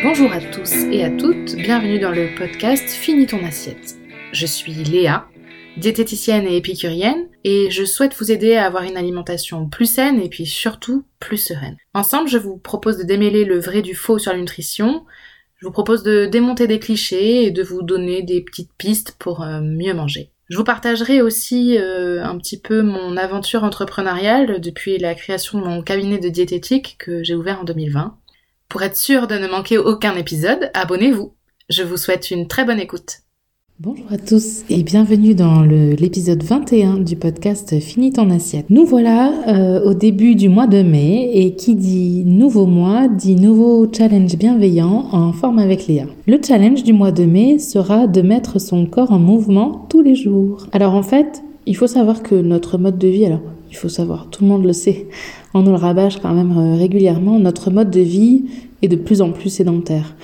Bonjour 0.00 0.32
à 0.32 0.40
tous 0.40 0.72
et 0.92 1.02
à 1.02 1.10
toutes, 1.10 1.56
bienvenue 1.56 1.98
dans 1.98 2.12
le 2.12 2.28
podcast 2.36 2.88
Finis 2.88 3.26
ton 3.26 3.44
assiette. 3.44 3.96
Je 4.30 4.46
suis 4.46 4.72
Léa, 4.72 5.26
diététicienne 5.76 6.46
et 6.46 6.56
épicurienne, 6.56 7.26
et 7.42 7.68
je 7.72 7.84
souhaite 7.84 8.14
vous 8.14 8.30
aider 8.30 8.54
à 8.54 8.66
avoir 8.66 8.84
une 8.84 8.96
alimentation 8.96 9.68
plus 9.68 9.86
saine 9.86 10.20
et 10.20 10.28
puis 10.28 10.46
surtout 10.46 11.04
plus 11.18 11.36
sereine. 11.36 11.76
Ensemble, 11.94 12.28
je 12.28 12.38
vous 12.38 12.58
propose 12.58 12.96
de 12.96 13.02
démêler 13.02 13.44
le 13.44 13.58
vrai 13.58 13.82
du 13.82 13.96
faux 13.96 14.20
sur 14.20 14.32
la 14.32 14.38
nutrition, 14.38 15.04
je 15.56 15.66
vous 15.66 15.72
propose 15.72 16.04
de 16.04 16.26
démonter 16.26 16.68
des 16.68 16.78
clichés 16.78 17.46
et 17.46 17.50
de 17.50 17.64
vous 17.64 17.82
donner 17.82 18.22
des 18.22 18.40
petites 18.42 18.70
pistes 18.78 19.16
pour 19.18 19.42
euh, 19.42 19.60
mieux 19.60 19.94
manger. 19.94 20.30
Je 20.48 20.56
vous 20.56 20.64
partagerai 20.64 21.20
aussi 21.20 21.76
euh, 21.76 22.24
un 22.24 22.38
petit 22.38 22.60
peu 22.60 22.82
mon 22.82 23.16
aventure 23.16 23.64
entrepreneuriale 23.64 24.60
depuis 24.60 24.96
la 24.98 25.16
création 25.16 25.58
de 25.58 25.64
mon 25.64 25.82
cabinet 25.82 26.18
de 26.18 26.28
diététique 26.28 26.96
que 26.98 27.24
j'ai 27.24 27.34
ouvert 27.34 27.60
en 27.60 27.64
2020. 27.64 28.16
Pour 28.68 28.82
être 28.82 28.98
sûr 28.98 29.26
de 29.26 29.36
ne 29.36 29.48
manquer 29.48 29.78
aucun 29.78 30.14
épisode, 30.14 30.70
abonnez-vous. 30.74 31.32
Je 31.70 31.82
vous 31.82 31.96
souhaite 31.96 32.30
une 32.30 32.46
très 32.46 32.66
bonne 32.66 32.78
écoute. 32.78 33.20
Bonjour 33.80 34.04
à 34.10 34.18
tous 34.18 34.62
et 34.68 34.82
bienvenue 34.82 35.34
dans 35.34 35.62
l'épisode 35.62 36.42
21 36.42 36.98
du 36.98 37.16
podcast 37.16 37.80
Fini 37.80 38.12
ton 38.12 38.28
assiette. 38.28 38.68
Nous 38.68 38.84
voilà 38.84 39.32
euh, 39.48 39.82
au 39.84 39.94
début 39.94 40.34
du 40.34 40.50
mois 40.50 40.66
de 40.66 40.82
mai 40.82 41.30
et 41.32 41.54
qui 41.54 41.76
dit 41.76 42.24
nouveau 42.26 42.66
mois 42.66 43.08
dit 43.08 43.36
nouveau 43.36 43.90
challenge 43.90 44.36
bienveillant 44.36 45.08
en 45.12 45.32
forme 45.32 45.60
avec 45.60 45.86
Léa. 45.86 46.04
Le 46.26 46.38
challenge 46.46 46.82
du 46.82 46.92
mois 46.92 47.12
de 47.12 47.24
mai 47.24 47.58
sera 47.58 48.06
de 48.06 48.20
mettre 48.20 48.60
son 48.60 48.84
corps 48.84 49.12
en 49.12 49.18
mouvement 49.18 49.86
tous 49.88 50.02
les 50.02 50.14
jours. 50.14 50.66
Alors 50.72 50.94
en 50.94 51.02
fait, 51.02 51.42
il 51.64 51.74
faut 51.74 51.86
savoir 51.86 52.22
que 52.22 52.34
notre 52.34 52.76
mode 52.76 52.98
de 52.98 53.08
vie, 53.08 53.24
alors 53.24 53.40
il 53.70 53.76
faut 53.76 53.88
savoir, 53.88 54.28
tout 54.30 54.42
le 54.42 54.48
monde 54.48 54.64
le 54.64 54.72
sait, 54.72 55.06
on 55.54 55.62
nous 55.62 55.70
le 55.70 55.76
rabâche 55.76 56.18
quand 56.20 56.34
même 56.34 56.56
euh, 56.56 56.76
régulièrement, 56.76 57.38
notre 57.38 57.70
mode 57.70 57.90
de 57.90 58.00
vie 58.00 58.44
est 58.82 58.88
de 58.88 58.96
plus 58.96 59.20
en 59.22 59.30
plus 59.30 59.50
sédentaire. 59.50 60.14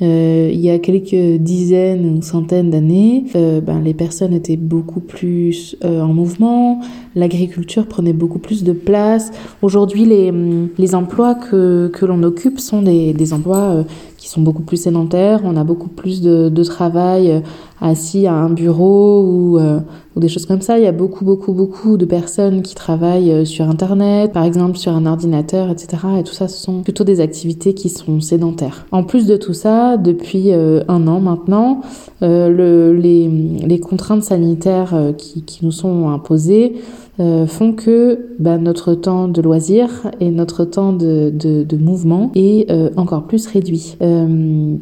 Euh, 0.00 0.50
il 0.52 0.58
y 0.58 0.68
a 0.70 0.78
quelques 0.80 1.40
dizaines 1.40 2.16
ou 2.16 2.22
centaines 2.22 2.70
d'années, 2.70 3.24
euh, 3.36 3.60
ben, 3.60 3.80
les 3.80 3.94
personnes 3.94 4.32
étaient 4.32 4.56
beaucoup 4.56 5.00
plus 5.00 5.76
en 5.84 6.12
mouvement, 6.12 6.80
l'agriculture 7.14 7.86
prenait 7.86 8.12
beaucoup 8.12 8.40
plus 8.40 8.64
de 8.64 8.72
place. 8.72 9.30
Aujourd'hui, 9.60 10.04
les, 10.04 10.32
les 10.76 10.94
emplois 10.94 11.34
que, 11.34 11.88
que 11.88 12.04
l'on 12.04 12.22
occupe 12.22 12.58
sont 12.58 12.82
des, 12.82 13.12
des 13.12 13.32
emplois 13.32 13.84
qui 14.22 14.28
sont 14.28 14.40
beaucoup 14.40 14.62
plus 14.62 14.76
sédentaires. 14.76 15.40
On 15.44 15.56
a 15.56 15.64
beaucoup 15.64 15.88
plus 15.88 16.20
de, 16.20 16.48
de 16.48 16.64
travail 16.64 17.42
assis 17.80 18.28
à 18.28 18.34
un 18.34 18.50
bureau 18.50 19.22
ou, 19.22 19.58
ou, 19.58 20.20
des 20.20 20.28
choses 20.28 20.46
comme 20.46 20.60
ça. 20.60 20.78
Il 20.78 20.84
y 20.84 20.86
a 20.86 20.92
beaucoup, 20.92 21.24
beaucoup, 21.24 21.52
beaucoup 21.52 21.96
de 21.96 22.04
personnes 22.04 22.62
qui 22.62 22.76
travaillent 22.76 23.44
sur 23.44 23.68
Internet, 23.68 24.32
par 24.32 24.44
exemple 24.44 24.78
sur 24.78 24.92
un 24.92 25.06
ordinateur, 25.06 25.70
etc. 25.70 25.98
Et 26.20 26.22
tout 26.22 26.34
ça, 26.34 26.46
ce 26.46 26.62
sont 26.62 26.82
plutôt 26.82 27.02
des 27.02 27.20
activités 27.20 27.74
qui 27.74 27.88
sont 27.88 28.20
sédentaires. 28.20 28.86
En 28.92 29.02
plus 29.02 29.26
de 29.26 29.36
tout 29.36 29.54
ça, 29.54 29.96
depuis 29.96 30.52
euh, 30.52 30.82
un 30.88 31.06
an 31.06 31.20
maintenant. 31.20 31.80
Euh, 32.22 32.48
le, 32.48 32.92
les, 32.96 33.28
les, 33.28 33.80
contraintes 33.80 34.22
sanitaires 34.22 34.94
euh, 34.94 35.12
qui, 35.12 35.42
qui, 35.42 35.64
nous 35.64 35.72
sont 35.72 36.08
imposées 36.08 36.74
font 37.18 37.72
que 37.72 38.30
bah, 38.38 38.58
notre 38.58 38.94
temps 38.94 39.28
de 39.28 39.40
loisir 39.42 40.10
et 40.20 40.30
notre 40.30 40.64
temps 40.64 40.92
de, 40.92 41.30
de, 41.32 41.62
de 41.62 41.76
mouvement 41.76 42.30
est 42.34 42.70
encore 42.96 43.24
plus 43.24 43.46
réduit. 43.46 43.96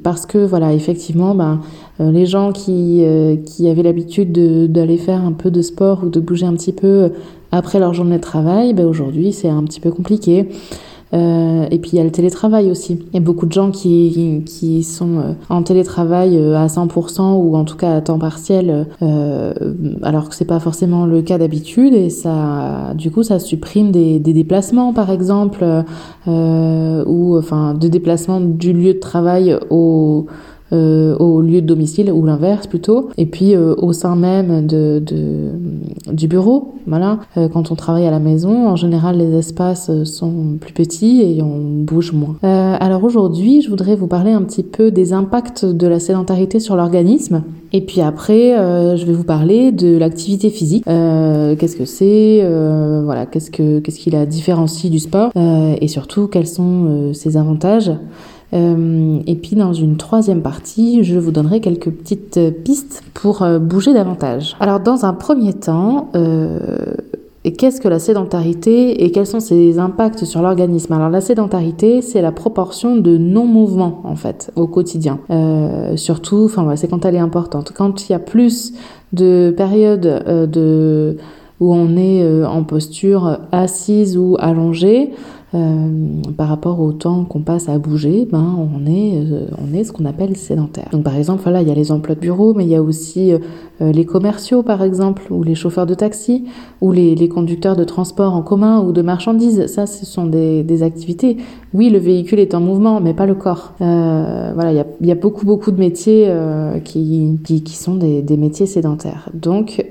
parce 0.02 0.26
que 0.26 0.38
voilà, 0.38 0.72
effectivement, 0.72 1.34
bah, 1.34 1.58
les 1.98 2.26
gens 2.26 2.52
qui, 2.52 3.04
qui 3.44 3.68
avaient 3.68 3.82
l'habitude 3.82 4.32
d'aller 4.72 4.96
faire 4.96 5.24
un 5.24 5.32
peu 5.32 5.50
de 5.50 5.60
sport 5.60 6.04
ou 6.04 6.08
de 6.08 6.20
bouger 6.20 6.46
un 6.46 6.54
petit 6.54 6.72
peu 6.72 7.10
après 7.52 7.78
leur 7.80 7.94
journée 7.94 8.16
de 8.16 8.22
travail, 8.22 8.74
bah, 8.74 8.84
aujourd'hui 8.84 9.32
c'est 9.32 9.48
un 9.48 9.64
petit 9.64 9.80
peu 9.80 9.90
compliqué. 9.90 10.48
Euh, 11.12 11.66
et 11.70 11.78
puis 11.78 11.92
il 11.92 11.96
y 11.96 12.00
a 12.00 12.04
le 12.04 12.10
télétravail 12.10 12.70
aussi. 12.70 12.98
Il 13.12 13.14
y 13.14 13.16
a 13.16 13.20
beaucoup 13.20 13.46
de 13.46 13.52
gens 13.52 13.70
qui, 13.70 14.42
qui 14.46 14.82
sont 14.82 15.18
euh, 15.18 15.32
en 15.48 15.62
télétravail 15.62 16.36
euh, 16.36 16.56
à 16.56 16.66
100% 16.66 17.34
ou 17.36 17.56
en 17.56 17.64
tout 17.64 17.76
cas 17.76 17.96
à 17.96 18.00
temps 18.00 18.18
partiel, 18.18 18.86
euh, 19.02 19.52
alors 20.02 20.28
que 20.28 20.34
c'est 20.34 20.44
pas 20.44 20.60
forcément 20.60 21.06
le 21.06 21.22
cas 21.22 21.38
d'habitude. 21.38 21.94
Et 21.94 22.10
ça, 22.10 22.92
du 22.94 23.10
coup, 23.10 23.22
ça 23.22 23.38
supprime 23.38 23.90
des, 23.90 24.18
déplacements, 24.20 24.92
par 24.92 25.10
exemple, 25.10 25.64
ou 26.26 27.36
enfin 27.36 27.74
de 27.74 27.88
déplacement 27.88 28.40
du 28.40 28.72
lieu 28.72 28.94
de 28.94 28.98
travail 29.00 29.58
au 29.70 30.26
euh, 30.72 31.16
au 31.16 31.40
lieu 31.40 31.60
de 31.60 31.66
domicile 31.66 32.12
ou 32.12 32.24
l'inverse 32.24 32.68
plutôt. 32.68 33.08
Et 33.18 33.26
puis 33.26 33.56
euh, 33.56 33.74
au 33.78 33.92
sein 33.92 34.14
même 34.14 34.66
de, 34.66 35.02
du 36.12 36.28
bureau, 36.28 36.74
voilà. 36.86 37.18
Euh, 37.36 37.48
quand 37.48 37.72
on 37.72 37.74
travaille 37.74 38.06
à 38.06 38.10
la 38.10 38.20
maison, 38.20 38.68
en 38.68 38.76
général 38.76 39.18
les 39.18 39.36
espaces 39.36 39.90
sont 40.04 40.56
plus 40.60 40.72
petits 40.72 41.22
et 41.22 41.42
on 41.42 41.82
bouge 41.82 42.12
moins. 42.12 42.36
alors 42.42 43.02
aujourd'hui, 43.02 43.62
je 43.62 43.68
voudrais 43.68 43.96
vous 43.96 44.06
parler 44.06 44.30
un 44.30 44.42
petit 44.42 44.62
peu 44.62 44.90
des 44.90 45.12
impacts 45.12 45.64
de 45.64 45.86
la 45.86 45.98
sédentarité 45.98 46.60
sur 46.60 46.76
l'organisme. 46.76 47.42
Et 47.72 47.80
puis 47.80 48.00
après, 48.00 48.56
je 48.96 49.04
vais 49.04 49.12
vous 49.12 49.24
parler 49.24 49.72
de 49.72 49.96
l'activité 49.96 50.50
physique. 50.50 50.84
qu'est-ce 50.84 51.76
que 51.76 51.84
c'est 51.84 52.44
Voilà, 53.04 53.26
qu'est-ce 53.26 53.50
que 53.50 53.80
qu'est-ce 53.80 53.98
qui 53.98 54.10
la 54.10 54.26
différencie 54.26 54.90
du 54.90 54.98
sport 54.98 55.32
Et 55.36 55.88
surtout, 55.88 56.26
quels 56.26 56.48
sont 56.48 57.12
ses 57.12 57.36
avantages 57.36 57.92
et 58.52 59.34
puis 59.36 59.54
dans 59.54 59.72
une 59.72 59.96
troisième 59.96 60.42
partie, 60.42 61.04
je 61.04 61.18
vous 61.18 61.30
donnerai 61.30 61.60
quelques 61.60 61.90
petites 61.90 62.40
pistes 62.64 63.02
pour 63.14 63.42
euh, 63.42 63.58
bouger 63.58 63.92
davantage. 63.92 64.56
Alors 64.58 64.80
dans 64.80 65.04
un 65.04 65.12
premier 65.12 65.52
temps, 65.52 66.08
euh, 66.16 66.58
qu'est-ce 67.58 67.80
que 67.80 67.88
la 67.88 68.00
sédentarité 68.00 69.04
et 69.04 69.12
quels 69.12 69.26
sont 69.26 69.40
ses 69.40 69.78
impacts 69.78 70.24
sur 70.24 70.42
l'organisme? 70.42 70.92
Alors 70.92 71.10
la 71.10 71.20
sédentarité, 71.20 72.02
c'est 72.02 72.22
la 72.22 72.32
proportion 72.32 72.96
de 72.96 73.16
non-mouvement 73.16 74.00
en 74.04 74.16
fait 74.16 74.50
au 74.56 74.66
quotidien. 74.66 75.20
Euh, 75.30 75.96
surtout, 75.96 76.44
enfin 76.44 76.74
c'est 76.74 76.88
quand 76.88 77.04
elle 77.04 77.14
est 77.14 77.18
importante. 77.18 77.72
Quand 77.72 78.08
il 78.08 78.12
y 78.12 78.14
a 78.16 78.18
plus 78.20 78.72
de 79.12 79.54
périodes 79.56 80.50
de 80.50 81.16
où 81.60 81.74
on 81.74 81.96
est 81.98 82.44
en 82.46 82.64
posture 82.64 83.38
assise 83.52 84.16
ou 84.16 84.34
allongée, 84.38 85.10
euh, 85.52 86.22
par 86.36 86.48
rapport 86.48 86.78
au 86.78 86.92
temps 86.92 87.24
qu'on 87.24 87.40
passe 87.40 87.68
à 87.68 87.76
bouger, 87.78 88.28
ben 88.30 88.56
on 88.56 88.86
est 88.86 89.16
euh, 89.16 89.48
on 89.58 89.76
est 89.76 89.82
ce 89.82 89.90
qu'on 89.90 90.04
appelle 90.04 90.36
sédentaire. 90.36 90.88
Donc 90.92 91.02
par 91.02 91.16
exemple 91.16 91.42
voilà 91.42 91.60
il 91.60 91.66
y 91.66 91.72
a 91.72 91.74
les 91.74 91.90
emplois 91.90 92.14
de 92.14 92.20
bureau, 92.20 92.54
mais 92.54 92.64
il 92.64 92.70
y 92.70 92.76
a 92.76 92.82
aussi 92.82 93.32
euh, 93.32 93.38
les 93.90 94.04
commerciaux 94.04 94.62
par 94.62 94.84
exemple, 94.84 95.24
ou 95.30 95.42
les 95.42 95.56
chauffeurs 95.56 95.86
de 95.86 95.94
taxi, 95.94 96.44
ou 96.80 96.92
les, 96.92 97.16
les, 97.16 97.28
conducteurs 97.28 97.74
de 97.74 97.82
transport 97.82 98.36
en 98.36 98.42
commun 98.42 98.80
ou 98.80 98.92
de 98.92 99.02
marchandises. 99.02 99.66
Ça 99.66 99.86
ce 99.86 100.06
sont 100.06 100.26
des, 100.26 100.62
des 100.62 100.84
activités. 100.84 101.38
Oui 101.74 101.90
le 101.90 101.98
véhicule 101.98 102.38
est 102.38 102.54
en 102.54 102.60
mouvement, 102.60 103.00
mais 103.00 103.12
pas 103.12 103.26
le 103.26 103.34
corps. 103.34 103.72
voilà 103.80 104.70
il 104.70 104.76
y 104.76 104.80
a, 104.80 104.86
y 105.00 105.10
a, 105.10 105.16
beaucoup 105.16 105.46
beaucoup 105.46 105.72
de 105.72 105.80
métiers 105.80 106.32
qui, 106.84 107.40
qui, 107.42 107.64
qui 107.64 107.76
sont 107.76 107.96
des, 107.96 108.22
des 108.22 108.36
métiers 108.36 108.66
sédentaires. 108.66 109.28
Donc 109.34 109.84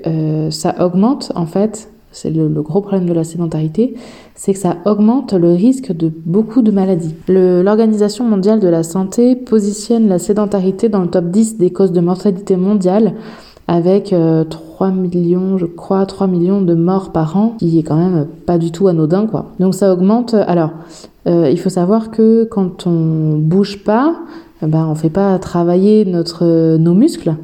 ça 0.48 0.74
augmente 0.82 1.32
en 1.34 1.44
fait 1.44 1.90
c'est 2.12 2.30
le, 2.30 2.48
gros 2.48 2.80
problème 2.80 3.06
de 3.06 3.12
la 3.12 3.24
sédentarité, 3.24 3.94
c'est 4.34 4.52
que 4.52 4.58
ça 4.58 4.76
augmente 4.84 5.32
le 5.32 5.52
risque 5.52 5.92
de 5.92 6.10
beaucoup 6.26 6.62
de 6.62 6.70
maladies. 6.70 7.14
L'Organisation 7.28 8.24
mondiale 8.24 8.60
de 8.60 8.68
la 8.68 8.82
santé 8.82 9.36
positionne 9.36 10.08
la 10.08 10.18
sédentarité 10.18 10.88
dans 10.88 11.00
le 11.00 11.08
top 11.08 11.26
10 11.26 11.58
des 11.58 11.70
causes 11.70 11.92
de 11.92 12.00
mortalité 12.00 12.56
mondiale 12.56 13.14
avec 13.68 14.06
3 14.06 14.16
euh, 14.16 14.90
millions, 14.90 15.56
je 15.56 15.66
crois, 15.66 16.04
3 16.04 16.26
millions 16.26 16.60
de 16.60 16.74
morts 16.74 17.12
par 17.12 17.36
an, 17.36 17.54
qui 17.58 17.78
est 17.78 17.84
quand 17.84 17.96
même 17.96 18.26
pas 18.44 18.58
du 18.58 18.72
tout 18.72 18.88
anodin, 18.88 19.26
quoi. 19.26 19.52
Donc 19.60 19.74
ça 19.76 19.92
augmente. 19.92 20.34
Alors, 20.34 20.70
euh, 21.28 21.48
il 21.50 21.58
faut 21.58 21.68
savoir 21.68 22.10
que 22.10 22.44
quand 22.44 22.88
on 22.88 23.36
bouge 23.38 23.84
pas, 23.84 24.16
ben 24.62 24.86
on 24.90 24.94
fait 24.94 25.10
pas 25.10 25.38
travailler 25.38 26.04
notre 26.04 26.76
nos 26.76 26.94
muscles 26.94 27.36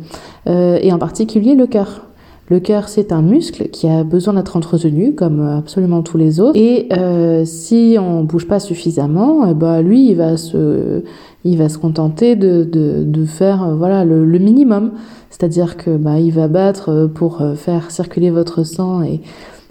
euh, 0.48 0.78
et 0.80 0.92
en 0.92 0.98
particulier 0.98 1.54
le 1.54 1.66
cœur. 1.66 2.05
Le 2.48 2.60
cœur, 2.60 2.88
c'est 2.88 3.10
un 3.10 3.22
muscle 3.22 3.70
qui 3.70 3.88
a 3.88 4.04
besoin 4.04 4.34
d'être 4.34 4.56
entretenu, 4.56 5.14
comme 5.14 5.40
absolument 5.40 6.02
tous 6.02 6.16
les 6.16 6.38
autres. 6.38 6.56
Et 6.56 6.86
euh, 6.92 7.44
si 7.44 7.96
on 7.98 8.22
bouge 8.22 8.46
pas 8.46 8.60
suffisamment, 8.60 9.52
bah 9.52 9.82
lui, 9.82 10.10
il 10.10 10.14
va 10.14 10.36
se, 10.36 11.02
il 11.44 11.58
va 11.58 11.68
se 11.68 11.78
contenter 11.78 12.36
de, 12.36 12.62
de, 12.62 13.02
de 13.04 13.24
faire 13.24 13.64
euh, 13.64 13.74
voilà 13.74 14.04
le, 14.04 14.24
le 14.24 14.38
minimum. 14.38 14.92
C'est-à-dire 15.30 15.76
que 15.76 15.96
bah, 15.96 16.20
il 16.20 16.32
va 16.32 16.46
battre 16.46 17.10
pour 17.12 17.42
euh, 17.42 17.54
faire 17.56 17.90
circuler 17.90 18.30
votre 18.30 18.62
sang 18.62 19.02
et 19.02 19.22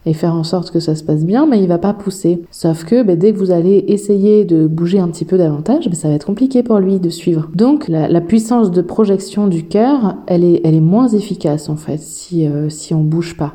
et 0.05 0.13
faire 0.13 0.35
en 0.35 0.43
sorte 0.43 0.71
que 0.71 0.79
ça 0.79 0.95
se 0.95 1.03
passe 1.03 1.25
bien, 1.25 1.45
mais 1.45 1.61
il 1.61 1.67
va 1.67 1.77
pas 1.77 1.93
pousser. 1.93 2.41
Sauf 2.51 2.83
que 2.85 3.03
ben, 3.03 3.17
dès 3.17 3.33
que 3.33 3.37
vous 3.37 3.51
allez 3.51 3.85
essayer 3.87 4.45
de 4.45 4.67
bouger 4.67 4.99
un 4.99 5.07
petit 5.07 5.25
peu 5.25 5.37
davantage, 5.37 5.85
ben, 5.85 5.95
ça 5.95 6.09
va 6.09 6.15
être 6.15 6.25
compliqué 6.25 6.63
pour 6.63 6.79
lui 6.79 6.99
de 6.99 7.09
suivre. 7.09 7.49
Donc 7.53 7.87
la, 7.87 8.21
puissance 8.21 8.71
de 8.71 8.81
projection 8.81 9.47
du 9.47 9.63
cœur, 9.63 10.15
elle 10.27 10.43
est, 10.43 10.81
moins 10.81 11.07
efficace 11.07 11.69
en 11.69 11.75
fait 11.75 11.99
si, 11.99 12.47
euh, 12.47 12.69
si 12.69 12.93
on 12.93 13.01
bouge 13.01 13.37
pas 13.37 13.53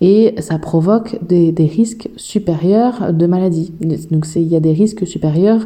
et 0.00 0.34
ça 0.40 0.58
provoque 0.58 1.18
des, 1.26 1.52
risques 1.58 2.10
supérieurs 2.16 3.12
de 3.12 3.26
maladie. 3.26 3.72
Donc 4.10 4.26
il 4.36 4.42
y 4.42 4.56
a 4.56 4.60
des 4.60 4.72
risques 4.72 5.06
supérieurs 5.06 5.62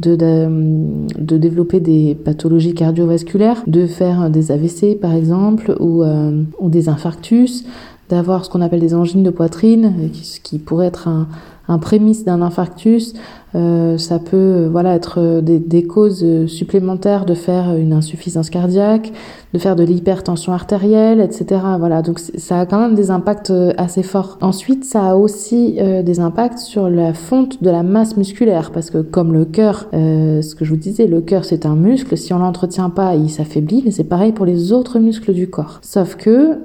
de, 0.00 1.36
développer 1.36 1.80
des 1.80 2.14
pathologies 2.14 2.74
cardiovasculaires, 2.74 3.62
de 3.66 3.86
faire 3.86 4.30
des 4.30 4.50
AVC 4.50 4.98
par 4.98 5.12
exemple, 5.12 5.76
ou, 5.80 6.02
euh, 6.04 6.42
ou 6.58 6.70
des 6.70 6.88
infarctus, 6.88 7.64
d'avoir 8.12 8.44
ce 8.44 8.50
qu'on 8.50 8.60
appelle 8.60 8.80
des 8.80 8.94
angines 8.94 9.22
de 9.22 9.30
poitrine, 9.30 10.10
qui, 10.12 10.40
qui 10.42 10.58
pourrait 10.58 10.86
être 10.86 11.08
un, 11.08 11.26
un 11.66 11.78
prémisse 11.78 12.24
d'un 12.24 12.42
infarctus, 12.42 13.14
Euh, 13.54 13.98
ça 13.98 14.18
peut 14.18 14.68
voilà 14.70 14.94
être 14.94 15.40
des, 15.40 15.58
des, 15.58 15.82
causes 15.82 16.46
supplémentaires 16.46 17.26
de 17.26 17.34
faire 17.34 17.76
une 17.76 17.92
insuffisance 17.92 18.48
cardiaque, 18.48 19.12
de 19.52 19.58
faire 19.58 19.76
de 19.76 19.84
l'hypertension 19.84 20.52
artérielle, 20.52 21.20
etc. 21.20 21.60
Voilà, 21.78 22.00
donc 22.00 22.18
ça 22.18 22.60
a 22.60 22.66
quand 22.66 22.80
même 22.80 22.94
des 22.94 23.10
impacts 23.10 23.52
assez 23.76 24.02
forts. 24.02 24.38
Ensuite, 24.40 24.84
ça 24.84 25.10
a 25.10 25.14
aussi 25.16 25.78
des 26.04 26.20
impacts 26.20 26.58
sur 26.58 26.88
la 26.88 27.12
fonte 27.12 27.62
de 27.62 27.70
la 27.70 27.82
masse 27.82 28.16
musculaire, 28.16 28.70
parce 28.70 28.88
que 28.90 28.98
comme 28.98 29.32
le 29.32 29.44
cœur, 29.44 29.88
ce 29.92 30.54
que 30.54 30.64
je 30.64 30.70
vous 30.70 30.78
disais, 30.78 31.06
le 31.06 31.20
cœur 31.20 31.44
c'est 31.44 31.66
un 31.66 31.76
muscle. 31.76 32.16
Si 32.16 32.32
on 32.32 32.38
l'entretient 32.38 32.88
pas, 32.88 33.14
il 33.14 33.28
s'affaiblit. 33.28 33.82
Mais 33.84 33.90
c'est 33.90 34.04
pareil 34.04 34.32
pour 34.32 34.46
les 34.46 34.72
autres 34.72 34.98
muscles 34.98 35.34
du 35.34 35.50
corps. 35.50 35.80
Sauf 35.82 36.14
que 36.16 36.58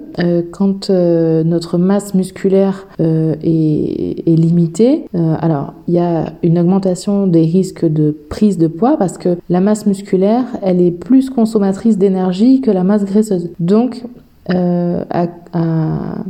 quand 0.51 0.89
notre 0.89 1.77
masse 1.77 2.13
musculaire 2.13 2.87
est, 2.99 4.23
est 4.25 4.35
limitée, 4.35 5.05
alors 5.13 5.73
il 5.87 5.95
y 5.95 5.99
a 5.99 6.33
une 6.43 6.57
augmentation 6.59 6.76
des 6.79 7.41
risques 7.41 7.85
de 7.85 8.15
prise 8.29 8.57
de 8.57 8.67
poids 8.67 8.97
parce 8.97 9.17
que 9.17 9.37
la 9.49 9.61
masse 9.61 9.85
musculaire, 9.85 10.45
elle 10.61 10.81
est 10.81 10.91
plus 10.91 11.29
consommatrice 11.29 11.97
d'énergie 11.97 12.61
que 12.61 12.71
la 12.71 12.83
masse 12.83 13.05
graisseuse. 13.05 13.49
Donc, 13.59 14.03
euh, 14.49 15.03
à, 15.09 15.27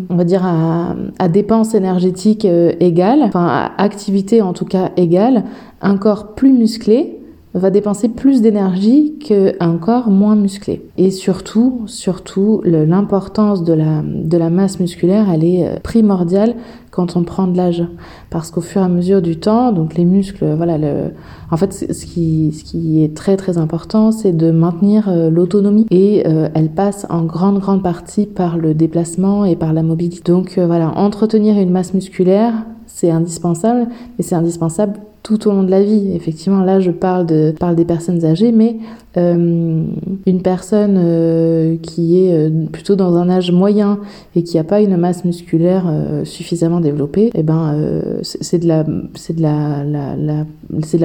on 0.09 0.15
va 0.15 0.23
dire 0.23 0.44
à, 0.44 0.95
à 1.19 1.27
dépenses 1.27 1.75
énergétiques 1.75 2.45
euh, 2.45 2.71
égales, 2.79 3.21
enfin 3.21 3.45
à 3.45 3.81
activité 3.81 4.41
en 4.41 4.53
tout 4.53 4.65
cas 4.65 4.91
égale, 4.97 5.44
un 5.81 5.97
corps 5.97 6.33
plus 6.33 6.51
musclé 6.51 7.19
va 7.53 7.69
dépenser 7.69 8.09
plus 8.09 8.41
d'énergie 8.41 9.15
qu'un 9.19 9.77
corps 9.77 10.09
moins 10.09 10.35
musclé. 10.35 10.81
Et 10.97 11.11
surtout, 11.11 11.81
surtout, 11.85 12.61
l'importance 12.63 13.63
de 13.63 13.73
la, 13.73 14.01
de 14.03 14.38
la 14.38 14.49
masse 14.49 14.79
musculaire, 14.79 15.27
elle 15.33 15.44
est 15.44 15.65
euh, 15.65 15.79
primordiale 15.81 16.55
quand 16.97 17.15
on 17.15 17.23
prend 17.23 17.45
de 17.47 17.55
l'âge. 17.55 17.83
Parce 18.31 18.49
qu'au 18.49 18.61
fur 18.61 18.81
et 18.81 18.83
à 18.83 18.89
mesure 18.89 19.21
du 19.21 19.39
temps, 19.39 19.71
donc 19.71 19.94
les 19.94 20.03
muscles, 20.03 20.55
voilà, 20.55 20.79
le... 20.79 21.11
en 21.51 21.57
fait, 21.57 21.71
ce 21.71 22.05
qui, 22.05 22.51
ce 22.51 22.63
qui 22.63 23.03
est 23.03 23.15
très 23.15 23.38
très 23.38 23.59
important, 23.59 24.11
c'est 24.11 24.35
de 24.35 24.49
maintenir 24.49 25.07
euh, 25.07 25.29
l'autonomie. 25.29 25.85
Et 25.91 26.27
euh, 26.27 26.49
elle 26.55 26.69
passe 26.69 27.05
en 27.09 27.23
grande 27.23 27.59
grande 27.59 27.83
partie 27.83 28.25
par 28.25 28.57
le 28.57 28.73
déplacement 28.73 29.45
et 29.45 29.55
par 29.55 29.73
la 29.73 29.83
mobilité. 29.83 30.31
Donc 30.31 30.57
voilà, 30.57 30.89
entretenir 30.97 31.57
une 31.59 31.69
masse 31.69 31.94
musculaire, 31.94 32.53
c'est 32.88 33.11
indispensable, 33.11 33.88
mais 34.17 34.23
c'est 34.23 34.35
indispensable 34.35 34.99
tout 35.27 35.50
au 35.50 35.51
long 35.51 35.63
de 35.63 35.71
la 35.71 35.83
vie. 35.83 36.13
Effectivement, 36.15 36.63
là, 36.63 36.79
je 36.79 36.89
parle, 36.89 37.25
de, 37.25 37.53
parle 37.59 37.75
des 37.75 37.83
personnes 37.83 38.24
âgées, 38.24 38.53
mais 38.53 38.77
euh, 39.18 39.83
une 40.25 40.41
personne 40.41 40.95
euh, 40.97 41.75
qui 41.81 42.24
est 42.24 42.33
euh, 42.33 42.65
plutôt 42.71 42.95
dans 42.95 43.18
un 43.18 43.29
âge 43.29 43.51
moyen 43.51 44.00
et 44.38 44.44
qui 44.44 44.56
n'a 44.56 44.63
pas 44.63 44.79
une 44.79 44.95
masse 44.95 45.25
musculaire 45.25 45.91
suffisamment 46.24 46.79
développée, 46.79 47.29
eh 47.35 47.44
ben, 47.44 47.75
c'est 48.21 48.59
de 48.59 48.68
la, 48.68 48.85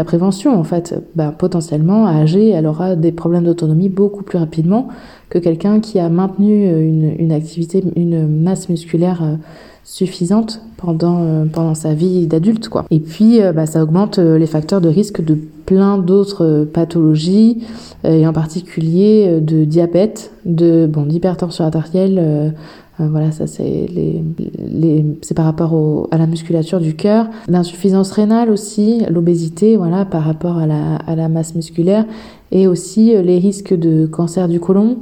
prévention 0.04 0.56
en 0.56 0.62
fait. 0.62 0.94
Ben, 1.16 1.32
potentiellement, 1.32 2.06
âgée, 2.06 2.50
elle 2.50 2.68
aura 2.68 2.94
des 2.94 3.10
problèmes 3.10 3.44
d'autonomie 3.44 3.88
beaucoup 3.88 4.22
plus 4.22 4.38
rapidement 4.38 4.86
que 5.30 5.38
quelqu'un 5.40 5.80
qui 5.80 5.98
a 5.98 6.08
maintenu 6.08 6.70
une 7.18 7.32
activité, 7.32 7.82
une 7.96 8.28
masse 8.28 8.68
musculaire 8.68 9.24
suffisante 9.84 10.60
pendant, 10.76 11.22
euh, 11.22 11.44
pendant 11.44 11.74
sa 11.74 11.94
vie 11.94 12.26
d'adulte. 12.26 12.68
quoi. 12.68 12.84
Et 12.90 13.00
puis, 13.00 13.40
euh, 13.40 13.52
bah, 13.52 13.66
ça 13.66 13.82
augmente 13.82 14.18
euh, 14.18 14.38
les 14.38 14.46
facteurs 14.46 14.80
de 14.80 14.88
risque 14.88 15.24
de 15.24 15.36
plein 15.66 15.98
d'autres 15.98 16.66
pathologies, 16.72 17.62
et 18.04 18.26
en 18.26 18.32
particulier 18.32 19.40
de 19.40 19.64
diabète, 19.64 20.32
de 20.44 20.86
bon, 20.86 21.06
d'hypertension 21.06 21.64
artérielle. 21.64 22.52
voilà, 22.98 23.30
ça 23.30 23.46
c'est 23.46 23.62
les, 23.62 24.24
les 24.58 25.06
c'est 25.22 25.34
par 25.34 25.44
rapport 25.44 25.72
au, 25.72 26.08
à 26.10 26.18
la 26.18 26.26
musculature 26.26 26.80
du 26.80 26.96
cœur, 26.96 27.28
l'insuffisance 27.46 28.10
rénale 28.10 28.50
aussi, 28.50 29.04
l'obésité, 29.08 29.76
voilà, 29.76 30.04
par 30.04 30.24
rapport 30.24 30.58
à 30.58 30.66
la, 30.66 30.96
à 30.96 31.14
la 31.14 31.28
masse 31.28 31.54
musculaire, 31.54 32.04
et 32.50 32.66
aussi 32.66 33.14
les 33.22 33.38
risques 33.38 33.72
de 33.72 34.06
cancer 34.06 34.48
du 34.48 34.58
côlon, 34.58 34.98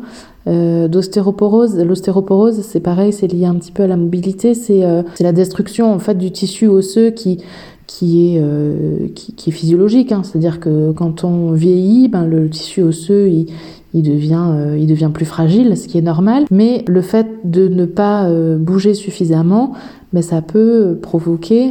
euh, 0.50 0.88
d'ostéoporose. 0.88 1.76
L'ostéoporose, 1.78 2.62
c'est 2.62 2.80
pareil, 2.80 3.12
c'est 3.12 3.28
lié 3.28 3.46
un 3.46 3.54
petit 3.54 3.72
peu 3.72 3.84
à 3.84 3.86
la 3.86 3.96
mobilité. 3.96 4.54
C'est 4.54 4.84
euh, 4.84 5.02
la 5.20 5.32
destruction 5.32 5.92
en 5.92 5.98
fait 5.98 6.16
du 6.18 6.30
tissu 6.32 6.66
osseux 6.66 7.10
qui 7.10 7.38
qui 7.86 8.34
est 8.34 8.40
euh, 8.40 9.08
qui, 9.14 9.50
est 9.50 9.52
physiologique. 9.52 10.12
Hein. 10.12 10.22
C'est-à-dire 10.24 10.60
que 10.60 10.92
quand 10.92 11.24
on 11.24 11.52
vieillit, 11.52 12.08
ben, 12.08 12.26
le 12.26 12.48
tissu 12.48 12.82
osseux 12.82 13.28
il, 13.28 13.46
il 13.94 14.02
devient, 14.02 14.46
euh, 14.50 14.78
il 14.78 14.86
devient 14.86 15.10
plus 15.12 15.24
fragile, 15.24 15.76
ce 15.76 15.86
qui 15.88 15.98
est 15.98 16.02
normal. 16.02 16.44
Mais 16.50 16.84
le 16.88 17.02
fait 17.02 17.26
de 17.44 17.68
ne 17.68 17.86
pas 17.86 18.28
bouger 18.58 18.94
suffisamment, 18.94 19.72
ben, 20.12 20.22
ça 20.22 20.42
peut 20.42 20.98
provoquer 21.00 21.70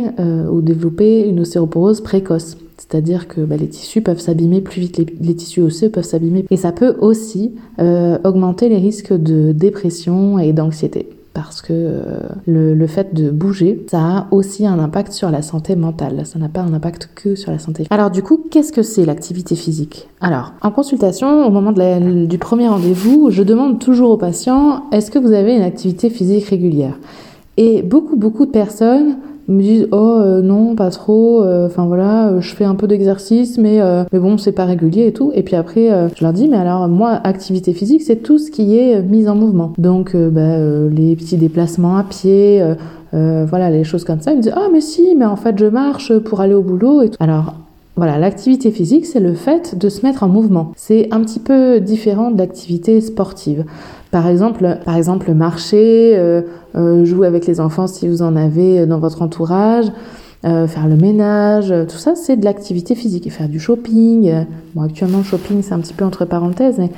ou 0.51 0.61
développer 0.61 1.27
une 1.27 1.41
ostéoporose 1.41 2.01
précoce. 2.01 2.57
C'est-à-dire 2.79 3.27
que 3.27 3.41
bah, 3.41 3.57
les 3.57 3.67
tissus 3.67 4.01
peuvent 4.01 4.19
s'abîmer 4.19 4.61
plus 4.61 4.79
vite, 4.81 4.97
les, 4.97 5.35
tissus 5.35 5.61
osseux 5.61 5.89
peuvent 5.89 6.05
s'abîmer. 6.05 6.45
Et 6.49 6.57
ça 6.57 6.71
peut 6.71 6.95
aussi 6.99 7.51
euh, 7.79 8.17
augmenter 8.23 8.69
les 8.69 8.77
risques 8.77 9.13
de 9.13 9.51
dépression 9.51 10.39
et 10.39 10.53
d'anxiété. 10.53 11.09
Parce 11.33 11.61
que 11.61 11.73
euh, 11.73 12.19
le, 12.47 12.87
fait 12.87 13.13
de 13.13 13.29
bouger, 13.29 13.85
ça 13.89 13.99
a 13.99 14.27
aussi 14.31 14.65
un 14.65 14.79
impact 14.79 15.11
sur 15.11 15.29
la 15.29 15.41
santé 15.41 15.75
mentale. 15.75 16.25
Ça 16.25 16.39
n'a 16.39 16.49
pas 16.49 16.61
un 16.61 16.73
impact 16.73 17.09
que 17.15 17.35
sur 17.35 17.51
la 17.51 17.59
santé. 17.59 17.85
Alors 17.91 18.09
du 18.09 18.23
coup, 18.23 18.43
qu'est-ce 18.49 18.71
que 18.71 18.81
c'est 18.81 19.05
l'activité 19.05 19.55
physique? 19.55 20.09
Alors, 20.21 20.53
en 20.61 20.71
consultation, 20.71 21.45
au 21.45 21.51
moment 21.51 21.71
du 21.71 22.37
premier 22.39 22.67
rendez-vous, 22.67 23.29
je 23.29 23.43
demande 23.43 23.79
toujours 23.79 24.09
aux 24.09 24.17
patients, 24.17 24.85
est-ce 24.91 25.11
que 25.11 25.19
vous 25.19 25.33
avez 25.33 25.55
une 25.55 25.61
activité 25.61 26.09
physique 26.09 26.45
régulière? 26.45 26.97
Et 27.57 27.83
beaucoup, 27.83 28.15
beaucoup 28.15 28.45
de 28.45 28.51
personnes 28.51 29.17
me 29.49 29.61
disent 29.61 29.87
oh 29.91 30.17
euh, 30.19 30.41
non 30.41 30.75
pas 30.75 30.89
trop 30.91 31.43
euh, 31.43 31.65
enfin 31.65 31.85
voilà 31.85 32.29
euh, 32.29 32.41
je 32.41 32.55
fais 32.55 32.65
un 32.65 32.75
peu 32.75 32.87
d'exercice 32.87 33.57
mais 33.57 33.79
mais 34.11 34.19
bon 34.19 34.37
c'est 34.37 34.51
pas 34.51 34.65
régulier 34.65 35.07
et 35.07 35.13
tout 35.13 35.31
et 35.33 35.43
puis 35.43 35.55
après 35.55 35.89
je 36.15 36.23
leur 36.23 36.33
dis 36.33 36.47
mais 36.47 36.57
alors 36.57 36.87
moi 36.87 37.19
activité 37.23 37.73
physique 37.73 38.01
c'est 38.01 38.17
tout 38.17 38.37
ce 38.37 38.51
qui 38.51 38.77
est 38.77 39.01
mise 39.01 39.27
en 39.27 39.35
mouvement 39.35 39.73
donc 39.77 40.15
bah, 40.15 40.57
les 40.89 41.15
petits 41.15 41.37
déplacements 41.37 41.97
à 41.97 42.03
pied 42.03 42.63
voilà 43.11 43.69
les 43.69 43.83
choses 43.83 44.03
comme 44.03 44.21
ça 44.21 44.31
ils 44.31 44.37
me 44.37 44.41
disent 44.43 44.53
ah 44.55 44.67
mais 44.71 44.81
si 44.81 45.15
mais 45.15 45.25
en 45.25 45.35
fait 45.35 45.57
je 45.57 45.65
marche 45.65 46.17
pour 46.19 46.41
aller 46.41 46.53
au 46.53 46.61
boulot 46.61 47.01
et 47.01 47.09
tout 47.09 47.17
alors 47.19 47.55
voilà, 47.99 48.17
l'activité 48.17 48.71
physique, 48.71 49.05
c'est 49.05 49.19
le 49.19 49.33
fait 49.33 49.77
de 49.77 49.89
se 49.89 50.05
mettre 50.05 50.23
en 50.23 50.29
mouvement. 50.29 50.71
C'est 50.77 51.09
un 51.11 51.19
petit 51.19 51.41
peu 51.41 51.81
différent 51.81 52.31
de 52.31 52.37
l'activité 52.37 53.01
sportive. 53.01 53.65
Par 54.11 54.27
exemple, 54.27 54.79
par 54.85 54.95
exemple 54.95 55.31
marcher, 55.33 56.13
euh, 56.15 56.41
euh, 56.75 57.05
jouer 57.05 57.27
avec 57.27 57.45
les 57.45 57.59
enfants 57.59 57.85
si 57.85 58.07
vous 58.07 58.21
en 58.23 58.35
avez 58.35 58.85
dans 58.87 58.99
votre 58.99 59.21
entourage, 59.21 59.85
euh, 60.45 60.67
faire 60.67 60.87
le 60.87 60.95
ménage, 60.95 61.73
tout 61.87 61.97
ça, 61.97 62.15
c'est 62.15 62.35
de 62.35 62.45
l'activité 62.45 62.95
physique. 62.95 63.27
Et 63.27 63.29
faire 63.29 63.49
du 63.49 63.59
shopping. 63.59 64.45
Bon, 64.73 64.81
actuellement, 64.81 65.19
le 65.19 65.23
shopping, 65.23 65.61
c'est 65.61 65.73
un 65.73 65.79
petit 65.79 65.93
peu 65.93 66.05
entre 66.05 66.25
parenthèses, 66.25 66.79
mais 66.79 66.89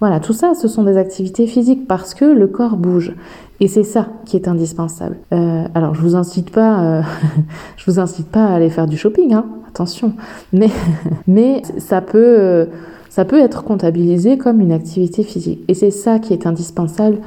voilà, 0.00 0.20
tout 0.20 0.32
ça, 0.32 0.54
ce 0.54 0.68
sont 0.68 0.84
des 0.84 0.96
activités 0.96 1.46
physiques 1.46 1.88
parce 1.88 2.14
que 2.14 2.24
le 2.24 2.46
corps 2.46 2.76
bouge. 2.76 3.14
Et 3.60 3.68
c'est 3.68 3.84
ça 3.84 4.08
qui 4.24 4.36
est 4.36 4.48
indispensable. 4.48 5.16
alors, 5.30 5.94
je 5.94 6.02
vous 6.02 6.14
incite 6.14 6.50
pas, 6.50 7.02
je 7.76 7.90
vous 7.90 7.98
incite 7.98 8.28
pas 8.28 8.44
à 8.46 8.54
aller 8.54 8.70
faire 8.70 8.86
du 8.86 8.96
shopping, 8.96 9.32
hein 9.32 9.46
attention. 9.68 10.12
Mais, 10.52 10.70
mais 11.26 11.62
ça 11.78 12.00
peut, 12.00 12.68
ça 13.14 13.24
peut 13.24 13.38
être 13.38 13.62
comptabilisé 13.62 14.38
comme 14.38 14.60
une 14.60 14.72
activité 14.72 15.22
physique. 15.22 15.60
Et 15.68 15.74
c'est 15.74 15.92
ça 15.92 16.18
qui 16.18 16.32
est 16.32 16.48
indispensable 16.48 17.18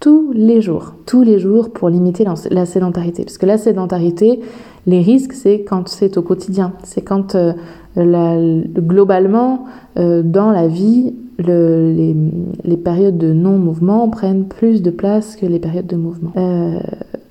tous 0.00 0.32
les 0.32 0.62
jours, 0.62 0.94
tous 1.04 1.22
les 1.22 1.38
jours 1.38 1.70
pour 1.70 1.90
limiter 1.90 2.24
la 2.50 2.64
sédentarité. 2.64 3.24
Parce 3.24 3.36
que 3.36 3.44
la 3.44 3.58
sédentarité, 3.58 4.40
les 4.86 5.02
risques, 5.02 5.34
c'est 5.34 5.60
quand 5.60 5.86
c'est 5.86 6.16
au 6.16 6.22
quotidien. 6.22 6.72
C'est 6.82 7.02
quand 7.02 7.34
euh, 7.34 7.52
globalement, 7.94 9.66
euh, 9.98 10.22
dans 10.22 10.50
la 10.50 10.66
vie, 10.66 11.14
le, 11.36 11.92
les, 11.92 12.16
les, 12.64 12.76
périodes 12.78 13.18
de 13.18 13.34
non-mouvement 13.34 14.08
prennent 14.08 14.46
plus 14.46 14.80
de 14.80 14.90
place 14.90 15.36
que 15.36 15.44
les 15.44 15.58
périodes 15.58 15.86
de 15.86 15.96
mouvement. 15.96 16.32
Euh, 16.38 16.78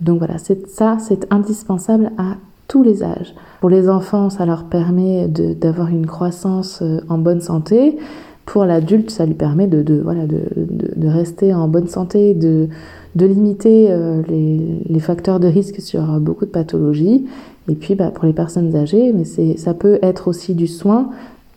donc 0.02 0.20
voilà, 0.20 0.38
c'est 0.38 0.68
ça, 0.68 0.98
c'est 1.00 1.26
indispensable 1.34 2.12
à 2.20 2.36
tous 2.68 2.84
les 2.84 3.04
âges. 3.04 3.34
Pour 3.60 3.70
les 3.70 3.90
enfants, 3.90 4.30
ça 4.30 4.46
leur 4.46 4.66
permet 4.66 5.28
d'avoir 5.28 5.90
une 5.90 6.06
croissance 6.06 6.82
euh, 6.82 7.00
en 7.10 7.18
bonne 7.18 7.42
santé. 7.42 7.98
Pour 8.46 8.66
l'adulte, 8.66 9.10
ça 9.10 9.26
lui 9.26 9.36
permet 9.36 9.68
de, 9.68 9.84
de 9.84 11.08
rester 11.08 11.54
en 11.54 11.68
bonne 11.70 11.88
santé, 11.88 12.34
de, 12.34 12.68
limiter 13.16 13.88
euh, 13.90 14.22
les, 14.28 14.82
les, 14.86 15.00
facteurs 15.00 15.40
de 15.40 15.48
risque 15.48 15.80
sur 15.80 16.04
beaucoup 16.20 16.46
de 16.46 16.52
pathologies. 16.52 17.26
Et 17.70 17.76
puis 17.76 17.96
bah, 17.96 18.12
pour 18.12 18.26
les 18.26 18.34
personnes 18.34 18.76
âgées, 18.76 19.14
mais 19.14 19.24
ça 19.56 19.74
peut 19.74 20.00
être 20.02 20.28
aussi 20.28 20.54
du 20.54 20.68
soin, 20.68 21.10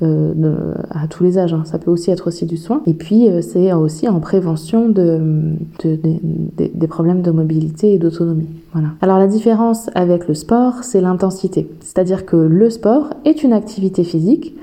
euh, 0.02 0.74
à 0.90 1.06
tous 1.08 1.24
les 1.24 1.38
âges. 1.38 1.54
Hein. 1.54 1.62
Ça 1.64 1.78
peut 1.78 1.90
aussi 1.90 2.10
être 2.10 2.26
aussi 2.26 2.44
du 2.44 2.58
soin. 2.58 2.82
Et 2.86 2.92
puis, 2.92 3.30
euh, 3.30 3.40
c'est 3.40 3.72
aussi 3.72 4.08
en 4.08 4.20
prévention 4.20 4.90
de, 4.90 5.54
de, 5.82 5.96
de, 5.96 6.70
des 6.74 6.86
problèmes 6.86 7.22
de 7.22 7.30
mobilité 7.30 7.94
et 7.94 7.98
d'autonomie. 7.98 8.48
Voilà. 8.72 8.88
Alors, 9.00 9.18
la 9.18 9.26
différence 9.26 9.88
avec 9.94 10.28
le 10.28 10.34
sport, 10.34 10.84
c'est 10.84 11.00
l'intensité. 11.00 11.70
C'est-à-dire 11.80 12.26
que 12.26 12.36
le 12.36 12.68
sport 12.68 13.08
est 13.24 13.42
une 13.42 13.54
activité 13.54 14.04
physique, 14.04 14.54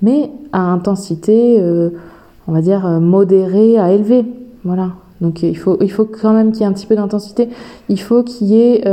mais 0.00 0.30
à 0.52 0.62
intensité, 0.72 1.60
euh, 1.60 1.90
on 2.46 2.52
va 2.52 2.62
dire, 2.62 2.88
modérée 3.00 3.78
à 3.78 3.92
élevée. 3.92 4.24
Voilà. 4.64 4.92
Donc, 5.20 5.42
il 5.42 5.56
faut, 5.58 5.76
il 5.82 5.90
faut 5.90 6.06
quand 6.06 6.32
même 6.32 6.52
qu'il 6.52 6.62
y 6.62 6.64
ait 6.64 6.66
un 6.66 6.72
petit 6.72 6.86
peu 6.86 6.96
d'intensité. 6.96 7.50
Il 7.90 8.00
faut 8.00 8.22
qu'il 8.22 8.46
y 8.46 8.58
ait 8.58 8.84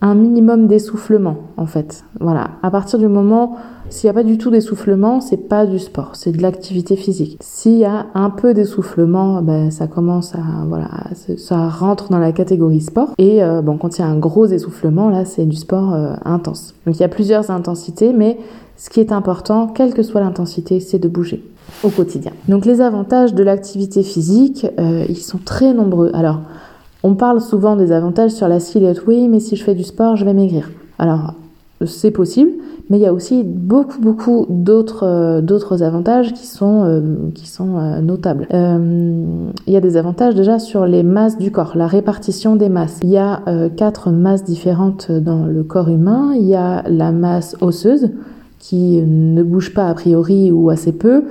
un 0.00 0.14
minimum 0.14 0.66
d'essoufflement 0.66 1.36
en 1.56 1.66
fait. 1.66 2.04
Voilà, 2.20 2.50
à 2.62 2.70
partir 2.70 2.98
du 2.98 3.08
moment 3.08 3.56
s'il 3.90 4.06
n'y 4.06 4.10
a 4.10 4.14
pas 4.14 4.22
du 4.22 4.38
tout 4.38 4.50
d'essoufflement, 4.50 5.20
c'est 5.20 5.48
pas 5.48 5.66
du 5.66 5.80
sport, 5.80 6.12
c'est 6.14 6.30
de 6.30 6.40
l'activité 6.40 6.94
physique. 6.94 7.36
S'il 7.40 7.78
y 7.78 7.84
a 7.84 8.06
un 8.14 8.30
peu 8.30 8.54
d'essoufflement, 8.54 9.42
ben, 9.42 9.72
ça 9.72 9.88
commence 9.88 10.36
à 10.36 10.42
voilà, 10.68 10.88
ça 11.36 11.68
rentre 11.68 12.08
dans 12.08 12.20
la 12.20 12.30
catégorie 12.30 12.80
sport. 12.80 13.10
Et 13.18 13.42
euh, 13.42 13.62
bon, 13.62 13.78
quand 13.78 13.98
il 13.98 14.02
y 14.02 14.04
a 14.04 14.06
un 14.06 14.16
gros 14.16 14.46
essoufflement, 14.46 15.10
là, 15.10 15.24
c'est 15.24 15.44
du 15.44 15.56
sport 15.56 15.92
euh, 15.92 16.14
intense. 16.24 16.74
Donc 16.86 16.96
il 16.96 17.00
y 17.00 17.04
a 17.04 17.08
plusieurs 17.08 17.50
intensités, 17.50 18.12
mais 18.12 18.38
ce 18.76 18.90
qui 18.90 19.00
est 19.00 19.10
important, 19.10 19.66
quelle 19.66 19.92
que 19.92 20.04
soit 20.04 20.20
l'intensité, 20.20 20.78
c'est 20.78 21.00
de 21.00 21.08
bouger 21.08 21.44
au 21.82 21.88
quotidien. 21.88 22.32
Donc 22.48 22.66
les 22.66 22.80
avantages 22.80 23.34
de 23.34 23.42
l'activité 23.42 24.04
physique, 24.04 24.66
euh, 24.78 25.04
ils 25.08 25.16
sont 25.16 25.40
très 25.44 25.74
nombreux. 25.74 26.12
Alors, 26.14 26.40
on 27.02 27.14
parle 27.14 27.40
souvent 27.40 27.76
des 27.76 27.92
avantages 27.92 28.32
sur 28.32 28.48
la 28.48 28.60
silhouette. 28.60 29.06
Oui, 29.06 29.28
mais 29.28 29.40
si 29.40 29.56
je 29.56 29.64
fais 29.64 29.74
du 29.74 29.84
sport, 29.84 30.16
je 30.16 30.24
vais 30.24 30.34
maigrir. 30.34 30.70
Alors, 30.98 31.34
c'est 31.86 32.10
possible, 32.10 32.50
mais 32.90 32.98
il 32.98 33.00
y 33.00 33.06
a 33.06 33.12
aussi 33.12 33.42
beaucoup, 33.42 34.00
beaucoup 34.00 34.46
d'autres, 34.50 35.04
euh, 35.06 35.84
avantages 35.84 36.34
qui 36.34 36.46
sont, 36.46 36.84
euh, 36.84 37.00
euh, 37.60 38.00
notables. 38.00 38.46
il 38.50 39.72
y 39.72 39.76
a 39.76 39.80
des 39.80 39.96
avantages 39.96 40.34
déjà 40.34 40.58
sur 40.58 40.84
les 40.84 41.02
masses 41.02 41.38
du 41.38 41.50
corps, 41.50 41.72
la 41.76 41.86
répartition 41.86 42.56
des 42.56 42.68
masses. 42.68 43.00
Il 43.02 43.08
y 43.08 43.16
a 43.16 43.40
quatre 43.76 44.10
masses 44.10 44.44
différentes 44.44 45.10
dans 45.10 45.46
le 45.46 45.62
corps 45.62 45.88
humain. 45.88 46.32
Il 46.34 46.46
y 46.46 46.54
a 46.54 46.82
la 46.88 47.12
masse 47.12 47.56
osseuse, 47.60 48.10
qui 48.58 49.00
ne 49.02 49.42
bouge 49.42 49.72
pas 49.72 49.88
a 49.88 49.94
priori 49.94 50.50
ou 50.50 50.68
assez 50.68 50.92
peu. 50.92 51.24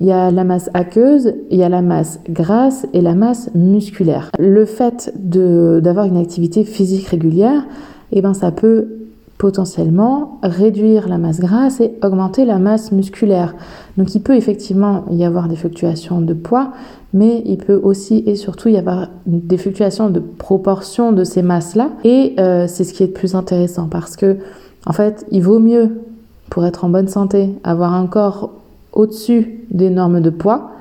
Il 0.00 0.06
y 0.06 0.12
a 0.12 0.30
la 0.30 0.44
masse 0.44 0.70
aqueuse, 0.74 1.34
il 1.50 1.58
y 1.58 1.62
a 1.64 1.68
la 1.68 1.82
masse 1.82 2.20
grasse 2.28 2.86
et 2.92 3.00
la 3.00 3.14
masse 3.14 3.50
musculaire. 3.54 4.30
Le 4.38 4.64
fait 4.64 5.12
d'avoir 5.16 6.04
une 6.04 6.16
activité 6.16 6.64
physique 6.64 7.08
régulière, 7.08 7.64
eh 8.12 8.22
ben, 8.22 8.32
ça 8.32 8.52
peut 8.52 8.98
potentiellement 9.38 10.38
réduire 10.42 11.08
la 11.08 11.16
masse 11.16 11.40
grasse 11.40 11.80
et 11.80 11.94
augmenter 12.02 12.44
la 12.44 12.58
masse 12.58 12.90
musculaire. 12.92 13.54
Donc 13.96 14.14
il 14.14 14.20
peut 14.20 14.36
effectivement 14.36 15.04
y 15.10 15.24
avoir 15.24 15.48
des 15.48 15.56
fluctuations 15.56 16.20
de 16.20 16.34
poids, 16.34 16.72
mais 17.14 17.42
il 17.46 17.58
peut 17.58 17.80
aussi 17.82 18.24
et 18.26 18.34
surtout 18.34 18.68
y 18.68 18.76
avoir 18.76 19.08
des 19.26 19.56
fluctuations 19.56 20.10
de 20.10 20.20
proportion 20.20 21.12
de 21.12 21.24
ces 21.24 21.42
masses-là. 21.42 21.90
Et 22.04 22.34
euh, 22.38 22.66
c'est 22.66 22.84
ce 22.84 22.92
qui 22.92 23.04
est 23.04 23.06
le 23.06 23.12
plus 23.12 23.34
intéressant 23.36 23.86
parce 23.88 24.16
que 24.16 24.36
en 24.86 24.92
fait, 24.92 25.24
il 25.30 25.42
vaut 25.42 25.60
mieux 25.60 26.00
pour 26.50 26.64
être 26.66 26.84
en 26.84 26.88
bonne 26.88 27.08
santé 27.08 27.50
avoir 27.62 27.94
un 27.94 28.06
corps 28.06 28.50
au-dessus 28.98 29.64
des 29.70 29.88
normes 29.88 30.20
de 30.20 30.28
poids, 30.28 30.72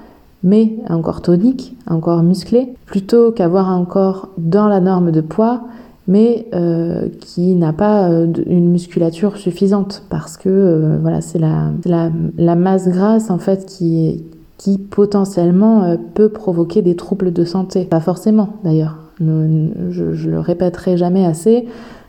mais 0.43 0.75
un 0.89 1.01
corps 1.01 1.21
tonique, 1.21 1.77
un 1.87 2.01
corps 2.01 2.23
musclé, 2.23 2.73
plutôt 2.85 3.31
qu'avoir 3.31 3.69
un 3.69 3.85
corps 3.85 4.29
dans 4.37 4.67
la 4.67 4.81
norme 4.81 5.11
de 5.11 5.21
poids 5.21 5.61
mais 6.07 6.47
euh, 6.53 7.09
qui 7.19 7.55
n'a 7.55 7.73
pas 7.73 8.09
euh, 8.09 8.27
une 8.45 8.71
musculature 8.71 9.37
suffisante 9.37 10.03
parce 10.09 10.37
que 10.37 10.49
euh, 10.49 10.97
voilà 11.01 11.21
c'est 11.21 11.37
la, 11.37 11.71
la, 11.85 12.55
masse 12.55 12.87
grasse 12.87 13.29
en 13.29 13.37
fait 13.37 13.65
qui, 13.65 14.23
qui 14.57 14.77
potentiellement 14.77 15.97
peut 16.13 16.29
provoquer 16.29 16.81
des 16.81 16.95
troubles 16.95 17.33
de 17.33 17.43
santé. 17.43 17.83
Pas 17.83 17.99
forcément 17.99 18.53
d'ailleurs, 18.63 18.97
je, 19.19 20.29
le 20.29 20.39
répéterai 20.39 20.95
jamais 20.95 21.25
assez. 21.25 21.67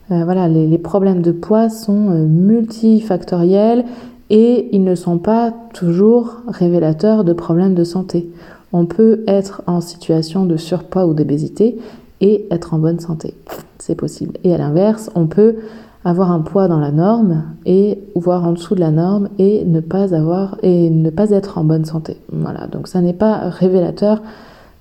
voilà, 0.09 0.49
les, 0.49 0.79
problèmes 0.79 1.23
de 1.23 1.33
poids 1.33 1.69
sont 1.69 2.11
multifactoriels 2.29 3.85
et 4.31 4.69
ils 4.73 4.85
ne 4.85 4.95
sont 4.95 5.19
pas 5.19 5.53
toujours 5.75 6.37
révélateurs 6.49 7.25
de 7.25 7.33
problèmes 7.33 7.75
de 7.75 7.85
santé. 7.85 8.31
On 8.73 8.87
peut 8.87 9.25
être 9.27 9.63
en 9.67 9.81
situation 9.81 10.45
de 10.45 10.57
surpoids 10.57 11.07
ou 11.07 11.15
d'obésité 11.15 11.79
et 12.21 12.47
être 12.51 12.75
en 12.75 12.79
bonne 12.79 13.01
santé. 13.01 13.35
C'est 13.79 13.95
possible. 13.95 14.35
Et 14.45 14.55
à 14.55 14.59
l'inverse, 14.59 15.11
on 15.15 15.27
peut 15.27 15.57
avoir 16.05 16.31
un 16.31 16.41
poids 16.41 16.69
dans 16.69 16.81
la 16.81 16.91
norme 16.91 17.45
et 17.67 17.99
voir 18.15 18.47
en 18.47 18.53
dessous 18.53 18.75
de 18.75 18.81
la 18.81 18.91
norme 18.91 19.29
et 19.39 19.65
ne 19.65 19.81
pas 19.81 20.15
avoir 20.15 20.59
et 20.63 20.91
ne 20.91 21.11
pas 21.11 21.31
être 21.31 21.59
en 21.59 21.65
bonne 21.65 21.85
santé. 21.85 22.17
Voilà, 22.33 22.67
donc 22.67 22.89
ça 22.89 23.01
n'est 23.01 23.13
pas 23.13 23.49
révélateur 23.49 24.23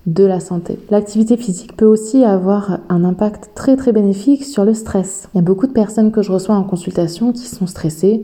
de 0.06 0.24
la 0.24 0.40
santé. 0.40 0.80
L'activité 0.90 1.36
physique 1.36 1.76
peut 1.76 1.86
aussi 1.86 2.24
avoir 2.24 2.80
un 2.88 3.04
impact 3.04 3.52
très 3.56 3.76
très 3.76 3.92
bénéfique 3.92 4.46
sur 4.46 4.64
le 4.64 4.74
stress. 4.74 5.28
Il 5.34 5.38
y 5.38 5.40
a 5.40 5.44
beaucoup 5.44 5.68
de 5.68 5.74
personnes 5.74 6.12
que 6.12 6.22
je 6.22 6.32
reçois 6.32 6.56
en 6.56 6.64
consultation 6.64 7.34
qui 7.34 7.48
sont 7.48 7.68
stressées 7.68 8.24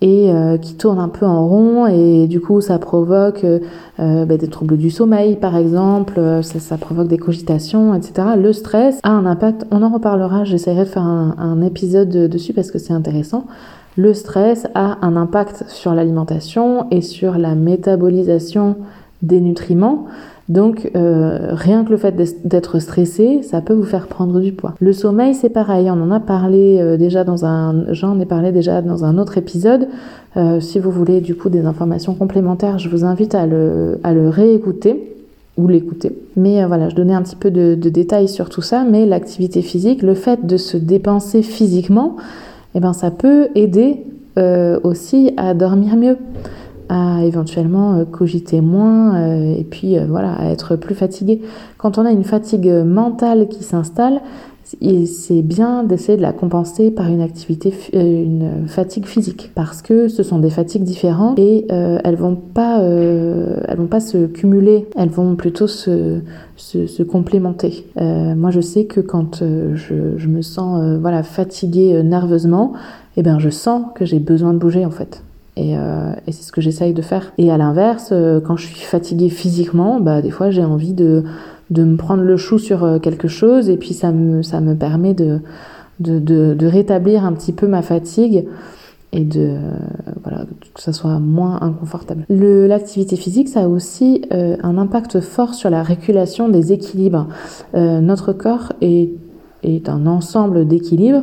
et 0.00 0.30
euh, 0.30 0.58
qui 0.58 0.74
tourne 0.74 0.98
un 1.00 1.08
peu 1.08 1.26
en 1.26 1.46
rond 1.48 1.86
et 1.86 2.26
du 2.28 2.40
coup 2.40 2.60
ça 2.60 2.78
provoque 2.78 3.44
euh, 3.44 4.24
bah, 4.24 4.36
des 4.36 4.48
troubles 4.48 4.76
du 4.76 4.90
sommeil 4.90 5.36
par 5.36 5.56
exemple, 5.56 6.18
euh, 6.18 6.42
ça, 6.42 6.60
ça, 6.60 6.78
provoque 6.78 7.08
des 7.08 7.18
cogitations, 7.18 7.94
etc. 7.94 8.28
Le 8.36 8.52
stress 8.52 9.00
a 9.02 9.10
un 9.10 9.26
impact, 9.26 9.66
on 9.70 9.82
en 9.82 9.88
reparlera, 9.88 10.44
j'essaierai 10.44 10.84
de 10.84 10.88
faire 10.88 11.02
un, 11.02 11.34
un 11.38 11.60
épisode 11.62 12.10
dessus 12.10 12.52
parce 12.52 12.70
que 12.70 12.78
c'est 12.78 12.92
intéressant. 12.92 13.46
Le 13.96 14.14
stress 14.14 14.68
a 14.76 14.98
un 15.02 15.16
impact 15.16 15.64
sur 15.66 15.92
l'alimentation 15.92 16.86
et 16.92 17.00
sur 17.00 17.36
la 17.36 17.56
métabolisation 17.56 18.76
des 19.22 19.40
nutriments. 19.40 20.06
Donc 20.48 20.90
euh, 20.96 21.50
rien 21.52 21.84
que 21.84 21.90
le 21.90 21.98
fait 21.98 22.14
d'être 22.44 22.78
stressé, 22.78 23.42
ça 23.42 23.60
peut 23.60 23.74
vous 23.74 23.84
faire 23.84 24.06
prendre 24.06 24.40
du 24.40 24.52
poids. 24.52 24.74
Le 24.80 24.92
sommeil, 24.94 25.34
c'est 25.34 25.50
pareil. 25.50 25.90
On 25.90 26.02
en 26.02 26.10
a 26.10 26.20
parlé 26.20 26.78
euh, 26.80 26.96
déjà 26.96 27.22
dans 27.22 27.44
un, 27.44 27.92
j'en 27.92 28.18
ai 28.18 28.24
parlé 28.24 28.50
déjà 28.50 28.80
dans 28.80 29.04
un 29.04 29.18
autre 29.18 29.36
épisode. 29.36 29.88
Euh, 30.36 30.60
si 30.60 30.78
vous 30.78 30.90
voulez 30.90 31.20
du 31.20 31.34
coup 31.34 31.50
des 31.50 31.66
informations 31.66 32.14
complémentaires, 32.14 32.78
je 32.78 32.88
vous 32.88 33.04
invite 33.04 33.34
à 33.34 33.46
le, 33.46 33.98
réécouter 34.04 35.16
ou 35.58 35.68
l'écouter. 35.68 36.16
Mais 36.36 36.64
voilà, 36.64 36.88
je 36.88 36.94
donnais 36.94 37.14
un 37.14 37.22
petit 37.22 37.36
peu 37.36 37.50
de, 37.50 37.74
de 37.74 37.88
détails 37.90 38.28
sur 38.28 38.48
tout 38.48 38.62
ça. 38.62 38.84
Mais 38.84 39.04
l'activité 39.04 39.60
physique, 39.60 40.02
le 40.02 40.14
fait 40.14 40.46
de 40.46 40.56
se 40.56 40.78
dépenser 40.78 41.42
physiquement, 41.42 42.16
eh 42.74 42.80
ben 42.80 42.92
ça 42.94 43.10
peut 43.10 43.48
aider 43.54 44.04
aussi 44.84 45.32
à 45.36 45.52
dormir 45.52 45.96
mieux 45.96 46.16
à 46.88 47.24
éventuellement 47.24 47.94
euh, 47.94 48.04
cogiter 48.04 48.60
moins 48.60 49.16
euh, 49.16 49.54
et 49.56 49.64
puis 49.64 49.98
euh, 49.98 50.06
voilà, 50.08 50.32
à 50.34 50.50
être 50.50 50.76
plus 50.76 50.94
fatigué. 50.94 51.42
Quand 51.76 51.98
on 51.98 52.04
a 52.04 52.10
une 52.10 52.24
fatigue 52.24 52.68
mentale 52.68 53.48
qui 53.48 53.62
s'installe, 53.62 54.20
c'est 55.06 55.40
bien 55.40 55.82
d'essayer 55.82 56.18
de 56.18 56.22
la 56.22 56.34
compenser 56.34 56.90
par 56.90 57.08
une 57.08 57.22
activité, 57.22 57.72
une 57.94 58.66
fatigue 58.66 59.06
physique, 59.06 59.50
parce 59.54 59.80
que 59.80 60.08
ce 60.08 60.22
sont 60.22 60.40
des 60.40 60.50
fatigues 60.50 60.82
différentes 60.82 61.38
et 61.38 61.64
elles 61.70 62.16
vont 62.16 62.34
pas, 62.36 62.82
elles 62.82 63.78
vont 63.78 63.86
pas 63.86 64.00
se 64.00 64.26
cumuler, 64.26 64.86
elles 64.94 65.08
vont 65.08 65.36
plutôt 65.36 65.68
se, 65.68 66.20
se, 66.56 66.86
se 66.86 67.02
complémenter. 67.02 67.86
moi, 67.96 68.50
je 68.50 68.60
sais 68.60 68.84
que 68.84 69.00
quand 69.00 69.42
je, 69.42 70.18
je, 70.18 70.28
me 70.28 70.42
sens 70.42 70.98
voilà 71.00 71.22
fatiguée 71.22 72.02
nerveusement, 72.02 72.74
eh 73.16 73.22
ben 73.22 73.38
je 73.38 73.48
sens 73.48 73.86
que 73.94 74.04
j'ai 74.04 74.18
besoin 74.18 74.52
de 74.52 74.58
bouger 74.58 74.84
en 74.84 74.90
fait. 74.90 75.22
Euh, 75.58 76.12
et, 76.26 76.32
c'est 76.32 76.42
ce 76.42 76.52
que 76.52 76.60
j'essaye 76.60 76.92
de 76.92 77.02
faire. 77.02 77.32
Et 77.38 77.50
à 77.50 77.56
l'inverse, 77.56 78.10
euh, 78.12 78.40
quand 78.40 78.56
je 78.56 78.66
suis 78.66 78.80
fatiguée 78.80 79.28
physiquement, 79.28 80.00
bah, 80.00 80.22
des 80.22 80.30
fois 80.30 80.50
j'ai 80.50 80.64
envie 80.64 80.92
de, 80.92 81.24
de 81.70 81.84
me 81.84 81.96
prendre 81.96 82.22
le 82.22 82.36
chou 82.36 82.58
sur 82.58 82.84
euh, 82.84 82.98
quelque 82.98 83.28
chose 83.28 83.68
et 83.68 83.76
puis 83.76 83.94
ça 83.94 84.12
me, 84.12 84.42
ça 84.42 84.60
me 84.60 84.74
permet 84.74 85.14
de, 85.14 85.40
de, 86.00 86.18
de, 86.18 86.66
rétablir 86.66 87.24
un 87.24 87.32
petit 87.32 87.52
peu 87.52 87.66
ma 87.66 87.82
fatigue 87.82 88.46
et 89.12 89.24
de 89.24 89.56
voilà 90.22 90.44
que 90.74 90.82
ça 90.82 90.92
soit 90.92 91.18
moins 91.18 91.60
inconfortable. 91.62 92.26
L'activité 92.28 93.16
physique, 93.16 93.48
ça 93.48 93.62
a 93.62 93.66
aussi 93.66 94.26
un 94.30 94.76
impact 94.76 95.20
fort 95.20 95.54
sur 95.54 95.70
la 95.70 95.82
régulation 95.82 96.50
des 96.50 96.74
équilibres. 96.74 97.26
notre 97.72 98.34
corps 98.34 98.74
est, 98.82 99.08
est 99.62 99.88
un 99.88 100.06
ensemble 100.06 100.68
d'équilibres 100.68 101.22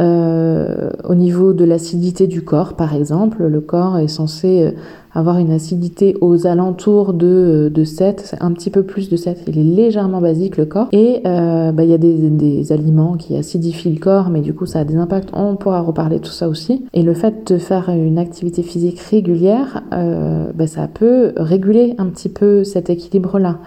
euh, 0.00 0.90
au 1.08 1.14
niveau 1.14 1.52
de 1.52 1.64
l'acidité 1.64 2.26
du 2.26 2.42
corps, 2.42 2.74
par 2.74 2.94
exemple, 2.94 3.44
le 3.44 3.60
corps 3.60 3.98
est 3.98 4.08
censé 4.08 4.62
euh, 4.64 4.70
avoir 5.12 5.38
une 5.38 5.52
acidité 5.52 6.16
aux 6.20 6.48
alentours 6.48 7.12
de, 7.12 7.26
euh, 7.26 7.70
de 7.70 7.84
7, 7.84 8.22
c'est 8.24 8.42
un 8.42 8.50
petit 8.50 8.70
peu 8.70 8.82
plus 8.82 9.08
de 9.08 9.16
7, 9.16 9.44
il 9.46 9.56
est 9.56 9.62
légèrement 9.62 10.20
basique 10.20 10.56
le 10.56 10.64
corps. 10.64 10.88
Et 10.90 11.20
bah, 11.24 11.84
il 11.84 11.90
y 11.90 11.94
a 11.94 11.98
des, 11.98 12.28
des, 12.28 12.72
aliments 12.72 13.14
qui 13.16 13.36
acidifient 13.36 13.92
le 13.92 14.00
corps, 14.00 14.30
mais 14.30 14.40
du 14.40 14.52
coup 14.52 14.66
ça 14.66 14.80
a 14.80 14.84
des 14.84 14.96
impacts, 14.96 15.28
on 15.32 15.54
pourra 15.54 15.80
reparler 15.80 16.18
de 16.18 16.22
tout 16.24 16.32
ça 16.32 16.48
aussi. 16.48 16.84
Et 16.92 17.02
le 17.02 17.14
fait 17.14 17.52
de 17.52 17.58
faire 17.58 17.88
une 17.90 18.18
activité 18.18 18.62
physique 18.62 18.98
régulière, 18.98 19.82
bah, 19.92 20.66
ça 20.66 20.88
peut 20.88 21.32
réguler 21.36 21.94
un 21.98 22.06
petit 22.06 22.28
peu 22.28 22.64
cet 22.64 22.90
équilibre-là. 22.90 23.58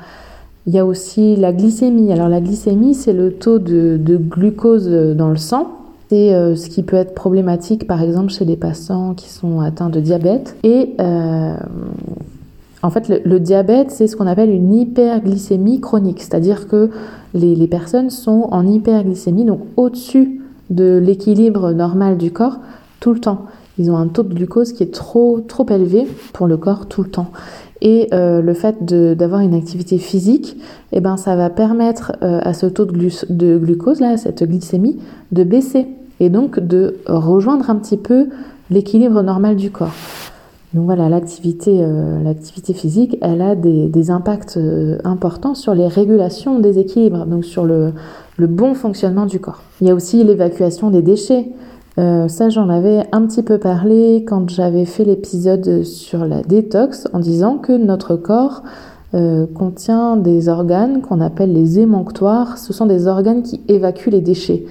Il 0.66 0.74
y 0.74 0.80
a 0.80 0.86
aussi 0.86 1.38
la 1.38 1.54
glycémie. 1.54 2.12
Alors 2.12 2.28
la 2.28 2.42
glycémie, 2.42 2.94
c'est 2.94 3.14
le 3.14 3.32
taux 3.32 3.60
de, 3.60 3.98
de 3.98 4.18
glucose 4.18 4.90
dans 4.90 5.30
le 5.30 5.38
sang. 5.38 5.78
C'est 6.10 6.34
euh, 6.34 6.56
ce 6.56 6.70
qui 6.70 6.84
peut 6.84 6.96
être 6.96 7.14
problématique, 7.14 7.86
par 7.86 8.02
exemple, 8.02 8.32
chez 8.32 8.46
des 8.46 8.56
patients 8.56 9.14
qui 9.14 9.30
sont 9.30 9.60
atteints 9.60 9.90
de 9.90 10.00
diabète. 10.00 10.56
Et 10.64 10.96
euh, 11.02 11.58
en 12.82 12.90
fait, 12.90 13.10
le, 13.10 13.40
diabète, 13.40 13.92
c'est 13.92 14.08
ce 14.08 14.16
qu'on 14.16 14.28
appelle 14.28 14.50
une 14.50 14.74
hyperglycémie 14.74 15.82
chronique, 15.82 16.22
c'est-à-dire 16.22 16.68
que 16.68 16.90
les, 17.34 17.56
les, 17.56 17.68
personnes 17.68 18.10
sont 18.10 18.48
en 18.52 18.66
hyperglycémie, 18.66 19.44
donc 19.44 19.62
au-dessus 19.76 20.42
de 20.70 20.98
l'équilibre 20.98 21.72
normal 21.74 22.18
du 22.18 22.32
corps 22.32 22.60
tout 23.00 23.14
le 23.14 23.20
temps. 23.20 23.46
Ils 23.80 23.92
ont 23.92 23.98
un 23.98 24.08
taux 24.08 24.24
de 24.24 24.34
glucose 24.34 24.74
qui 24.74 24.84
est 24.84 24.94
trop, 24.94 25.42
trop 25.48 25.66
élevé 25.70 26.08
pour 26.34 26.48
le 26.48 26.58
corps 26.58 26.88
tout 26.88 27.04
le 27.04 27.10
temps. 27.10 27.32
Et 27.82 28.08
le 28.12 28.54
fait 28.54 28.84
d'avoir 28.84 29.42
une 29.42 29.54
activité 29.54 29.98
physique, 29.98 30.58
eh 30.92 31.00
ben, 31.00 31.16
ça 31.16 31.36
va 31.36 31.50
permettre 31.52 32.14
à 32.22 32.54
ce 32.54 32.66
taux 32.66 32.86
de, 32.86 33.58
glucose, 33.58 34.00
là, 34.00 34.18
cette 34.18 34.44
glycémie, 34.44 34.98
de 35.32 35.44
baisser 35.44 35.88
et 36.20 36.30
donc 36.30 36.60
de 36.60 36.98
rejoindre 37.06 37.70
un 37.70 37.76
petit 37.76 37.98
peu 37.98 38.30
l'équilibre 38.70 39.22
normal 39.22 39.56
du 39.56 39.72
corps. 39.72 39.94
Donc 40.74 40.86
voilà, 40.86 41.08
l'activité, 41.08 41.80
euh, 41.82 42.34
physique, 42.74 43.18
elle 43.22 43.42
a 43.42 43.56
des, 43.56 44.12
impacts 44.12 44.58
euh, 44.58 44.98
importants 45.06 45.56
sur 45.56 45.74
les 45.74 45.88
régulations 45.88 46.60
des 46.60 46.78
équilibres, 46.78 47.26
donc 47.26 47.46
sur 47.46 47.64
le, 47.64 47.94
bon 48.38 48.74
fonctionnement 48.74 49.26
du 49.26 49.40
corps. 49.40 49.64
Il 49.82 49.88
y 49.88 49.90
a 49.90 49.96
aussi 49.96 50.24
l'évacuation 50.24 50.90
des 50.90 51.02
déchets. 51.02 51.48
Euh, 52.00 52.28
ça, 52.28 52.50
j'en 52.50 52.70
avais 52.70 53.06
un 53.12 53.26
petit 53.26 53.44
peu 53.44 53.58
parlé 53.58 54.24
quand 54.28 54.50
j'avais 54.50 54.86
fait 54.86 55.04
l'épisode 55.04 55.84
sur 55.84 56.26
la 56.26 56.42
détox 56.42 57.08
en 57.14 57.20
disant 57.20 57.58
que 57.58 57.74
notre 57.74 58.16
corps 58.16 58.64
contient 59.56 60.16
des 60.16 60.48
organes 60.48 61.02
qu'on 61.02 61.22
appelle 61.22 61.52
les 61.52 61.80
émonctoires. 61.80 62.60
Ce 62.60 62.72
sont 62.72 62.86
des 62.86 63.08
organes 63.08 63.42
qui 63.42 63.62
évacuent 63.68 64.12
les 64.12 64.22
déchets. 64.22 64.66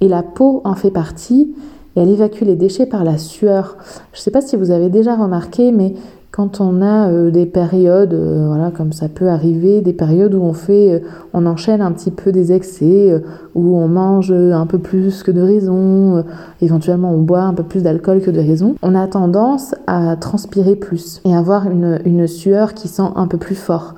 Et 0.00 0.08
la 0.08 0.22
peau 0.22 0.62
en 0.64 0.74
fait 0.74 0.90
partie 0.90 1.52
et 1.96 2.00
elle 2.00 2.08
évacue 2.08 2.42
les 2.42 2.56
déchets 2.56 2.86
par 2.86 3.04
la 3.04 3.18
sueur. 3.18 3.76
Je 4.12 4.18
ne 4.18 4.22
sais 4.22 4.30
pas 4.30 4.40
si 4.40 4.56
vous 4.56 4.70
avez 4.70 4.88
déjà 4.88 5.16
remarqué, 5.16 5.72
mais 5.72 5.94
quand 6.40 6.62
on 6.62 6.80
a 6.80 7.10
euh, 7.10 7.30
des 7.30 7.44
périodes, 7.44 8.14
euh, 8.14 8.46
voilà, 8.46 8.70
comme 8.70 8.94
ça 8.94 9.10
peut 9.10 9.28
arriver, 9.28 9.82
des 9.82 9.92
périodes 9.92 10.34
où 10.34 10.40
on 10.40 10.54
fait, 10.54 10.94
euh, 10.94 11.00
on 11.34 11.44
enchaîne 11.44 11.82
un 11.82 11.92
petit 11.92 12.10
peu 12.10 12.32
des 12.32 12.50
excès, 12.50 13.22
où 13.54 13.76
on 13.76 13.88
mange 13.88 14.32
un 14.32 14.64
peu 14.64 14.78
plus 14.78 15.22
que 15.22 15.30
de 15.30 15.42
raison, 15.42 16.24
éventuellement 16.62 17.12
on 17.12 17.20
boit 17.20 17.42
un 17.42 17.52
peu 17.52 17.62
plus 17.62 17.82
d'alcool 17.82 18.22
que 18.22 18.30
de 18.30 18.40
raison, 18.40 18.74
on 18.80 18.94
a 18.94 19.06
tendance 19.06 19.74
à 19.86 20.16
transpirer 20.16 20.76
plus 20.76 21.20
et 21.26 21.36
avoir 21.36 21.66
une, 21.70 22.26
sueur 22.26 22.72
qui 22.72 22.88
sent 22.88 23.10
un 23.16 23.26
peu 23.26 23.36
plus 23.36 23.54
fort. 23.54 23.94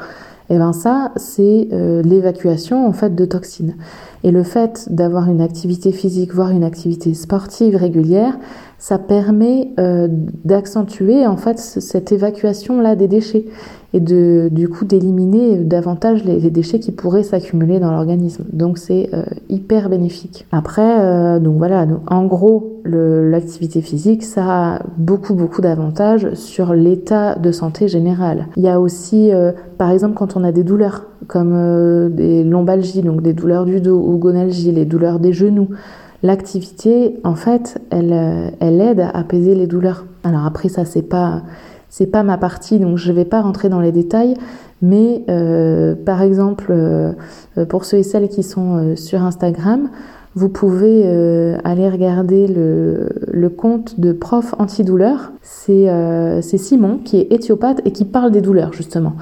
Et 0.51 0.55
eh 0.55 0.59
bien 0.59 0.73
ça, 0.73 1.13
c'est 1.17 1.69
l'évacuation 2.05 2.87
en 2.87 2.93
fait 2.93 3.15
de 3.15 3.25
toxines. 3.25 3.75
Et 4.25 4.31
le 4.31 4.43
fait 4.43 4.89
d'avoir 4.91 5.31
une 5.31 5.41
activité 5.41 5.93
physique, 5.93 6.35
voire 6.35 6.51
une 6.51 6.65
activité 6.65 7.15
sportive 7.15 7.77
régulière, 7.77 8.35
ça 8.83 8.99
permet 8.99 9.69
euh, 9.79 10.09
d'accentuer 10.45 11.25
en 11.25 11.37
fait 11.37 11.61
cette 11.61 12.11
évacuation 12.11 12.81
là 12.81 12.97
des 12.97 13.07
déchets 13.07 13.45
et 13.95 14.01
de 14.01 14.49
du 14.51 14.69
coup 14.69 14.85
d'éliminer 14.85 15.59
davantage 15.59 16.25
les, 16.25 16.51
déchets 16.51 16.81
qui 16.81 16.91
pourraient 16.91 17.23
s'accumuler 17.23 17.79
dans 17.79 17.93
l'organisme. 17.93 18.45
Donc 18.53 18.79
c'est 18.79 19.11
euh, 19.15 19.23
hyper 19.49 19.89
bénéfique. 19.89 20.49
Après 20.51 20.99
euh, 21.01 21.39
donc 21.39 21.59
voilà, 21.59 21.87
en 22.09 22.25
gros 22.25 22.81
l'activité 22.85 23.83
physique 23.83 24.25
ça 24.25 24.47
a 24.47 24.83
beaucoup 24.97 25.35
beaucoup 25.35 25.61
d'avantages 25.61 26.35
sur 26.35 26.75
l'état 26.75 27.37
de 27.37 27.53
santé 27.53 27.87
général. 27.87 28.49
Il 28.57 28.65
y 28.65 28.69
a 28.69 28.81
aussi 28.81 29.31
par 29.79 29.93
exemple 29.93 30.15
quand 30.15 30.37
on 30.37 30.43
a 30.43 30.51
des 30.51 30.65
douleurs 30.65 31.07
comme 31.29 32.11
des 32.13 32.43
lombalgies 32.43 33.03
donc 33.03 33.23
des 33.23 33.33
douleurs 33.33 33.65
du 33.65 33.81
dos 33.81 34.01
ou 34.01 34.19
gonalgies, 34.19 34.73
les 34.73 34.87
douleurs 34.87 35.21
des 35.21 35.33
genoux 35.33 35.69
l'activité, 36.23 37.19
en 37.25 37.35
fait, 37.35 37.81
elle, 37.91 38.13
euh, 38.13 38.51
elle 38.61 38.81
aide 38.81 39.01
à 39.01 39.11
apaiser 39.11 39.55
les 39.55 39.67
douleurs. 39.67 40.07
Alors 40.25 40.47
après, 40.47 40.69
ça, 40.69 40.85
c'est 40.85 41.03
pas, 41.03 41.43
pas 42.11 42.23
ma 42.23 42.39
partie, 42.39 42.79
donc 42.79 42.99
je 42.99 43.13
vais 43.13 43.25
pas 43.25 43.43
rentrer 43.43 43.69
dans 43.69 43.81
les 43.81 43.93
détails. 43.93 44.35
Mais 44.81 45.25
euh, 45.29 45.95
par 45.95 46.23
exemple, 46.23 46.67
euh, 46.71 47.13
pour 47.69 47.85
ceux 47.85 47.99
et 47.99 48.03
celles 48.03 48.29
qui 48.29 48.43
sont 48.43 48.97
sur 48.97 49.23
Instagram, 49.23 49.91
vous 50.35 50.49
pouvez 50.49 51.07
aller 51.63 51.91
regarder 51.91 52.49
le, 52.49 53.11
le, 53.31 53.51
compte 53.51 54.01
de 54.01 54.13
prof 54.13 54.55
antidouleur. 54.59 55.33
C'est 55.43 56.41
Simon 56.43 57.01
qui 57.05 57.19
est 57.19 57.31
éthiopathe 57.31 57.83
et 57.85 57.93
qui 57.93 58.07
parle 58.07 58.31
des 58.31 58.41
douleurs 58.41 58.73
justement. 58.73 59.13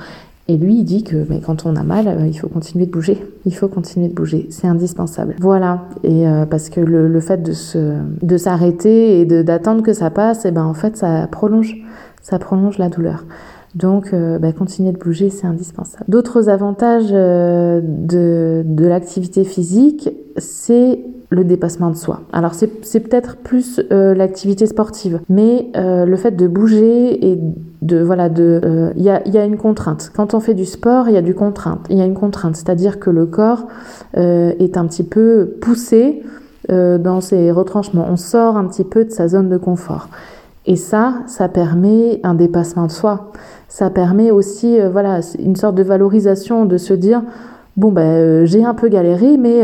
Et 0.51 0.57
lui, 0.57 0.79
il 0.79 0.85
dit 0.85 1.05
que 1.05 1.25
mais 1.29 1.41
quand 1.41 1.65
on 1.65 1.77
a 1.77 1.85
mal, 1.85 2.09
euh, 2.09 2.27
il 2.27 2.37
faut 2.37 2.49
continuer 2.49 2.85
de 2.85 2.91
bouger. 2.91 3.25
Il 3.47 3.55
faut 3.55 3.69
continuer 3.69 4.09
de 4.09 4.15
bouger. 4.15 4.49
C'est 4.51 4.67
indispensable. 4.67 5.37
Voilà. 5.39 5.83
Et 6.03 6.27
euh, 6.27 6.45
parce 6.45 6.71
que 6.71 6.81
le, 6.81 7.07
le, 7.07 7.21
fait 7.21 7.41
de 7.41 7.53
se, 7.53 7.95
de 8.21 8.37
s'arrêter 8.37 9.21
et 9.21 9.25
de, 9.27 9.43
d'attendre 9.43 9.85
que 9.85 9.93
ça 9.93 10.11
passe, 10.11 10.45
et 10.45 10.49
eh 10.49 10.51
ben 10.51 10.65
en 10.65 10.75
fait, 10.75 10.97
ça 10.97 11.29
prolonge, 11.31 11.77
ça 12.21 12.41
prolonge 12.41 12.79
la 12.79 12.89
douleur. 12.89 13.25
Donc, 13.75 14.13
euh, 14.13 14.39
bah, 14.39 14.53
continuer 14.53 14.93
de 14.93 14.99
bouger, 14.99 15.31
c'est 15.31 15.47
indispensable. 15.47 16.05
D'autres 16.09 16.49
avantages 16.49 17.11
de, 17.11 18.63
de 18.65 18.87
l'activité 18.87 19.45
physique, 19.45 20.11
c'est 20.37 21.05
le 21.31 21.45
dépassement 21.45 21.91
de 21.91 21.97
soi. 21.97 22.23
Alors 22.33 22.55
c'est, 22.55 22.69
peut-être 23.01 23.37
plus 23.37 23.81
l'activité 23.91 24.67
sportive, 24.67 25.21
mais 25.29 25.71
le 25.77 26.17
fait 26.17 26.33
de 26.33 26.49
bouger 26.49 27.31
et 27.31 27.39
de 27.83 28.03
voilà 28.03 28.29
de 28.29 28.61
euh, 28.63 28.93
il 28.97 29.03
y, 29.03 29.11
a, 29.11 29.27
y, 29.27 29.39
a, 29.39 29.45
une 29.45 29.57
contrainte. 29.57 30.11
Quand 30.15 30.35
on 30.35 30.41
fait 30.41 30.55
du 30.55 30.67
sport 30.67 31.09
il 31.09 31.15
y 31.15 31.17
a 31.17 31.23
du 31.23 31.35
contrainte. 31.35 31.87
Il 31.91 31.97
y 31.97 32.03
a 32.03 32.05
une 32.05 32.15
contrainte. 32.15 32.57
C'est-à-dire 32.57 33.01
que 33.01 33.11
le 33.11 33.27
corps 33.27 33.67
euh, 34.17 34.53
est 34.59 34.77
un 34.77 34.87
petit 34.87 35.03
peu 35.03 35.57
poussé 35.61 36.23
euh, 36.71 36.99
dans 36.99 37.21
ses 37.21 37.51
retranchements. 37.51 38.07
On 38.09 38.17
sort 38.17 38.57
un 38.57 38.67
petit 38.67 38.85
peu 38.85 39.05
de 39.05 39.11
sa 39.11 39.29
zone 39.29 39.49
de 39.49 39.57
confort 39.57 40.09
et 40.71 40.77
ça 40.77 41.17
ça 41.27 41.49
permet 41.49 42.21
un 42.23 42.35
dépassement 42.35 42.87
de 42.87 42.91
soi 42.91 43.33
ça 43.69 43.91
permet 43.91 44.31
aussi 44.31 44.79
voilà 44.91 45.21
une 45.39 45.57
sorte 45.57 45.75
de 45.75 45.83
valorisation 45.83 46.65
de 46.65 46.79
se 46.79 46.95
dire 46.95 47.23
bon 47.77 47.93
ben 47.93 48.47
j'ai 48.47 48.65
un 48.65 48.75
peu 48.75 48.89
galéré 48.89 49.37
mais 49.37 49.63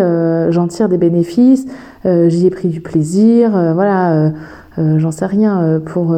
j'en 0.53 0.69
tire 0.69 0.89
des 0.89 0.99
bénéfices 0.99 1.67
j'y 2.05 2.47
ai 2.47 2.51
pris 2.51 2.69
du 2.69 2.81
plaisir 2.81 3.51
voilà 3.75 4.33
j'en 4.77 5.11
sais 5.11 5.27
rien 5.27 5.81
pour 5.85 6.15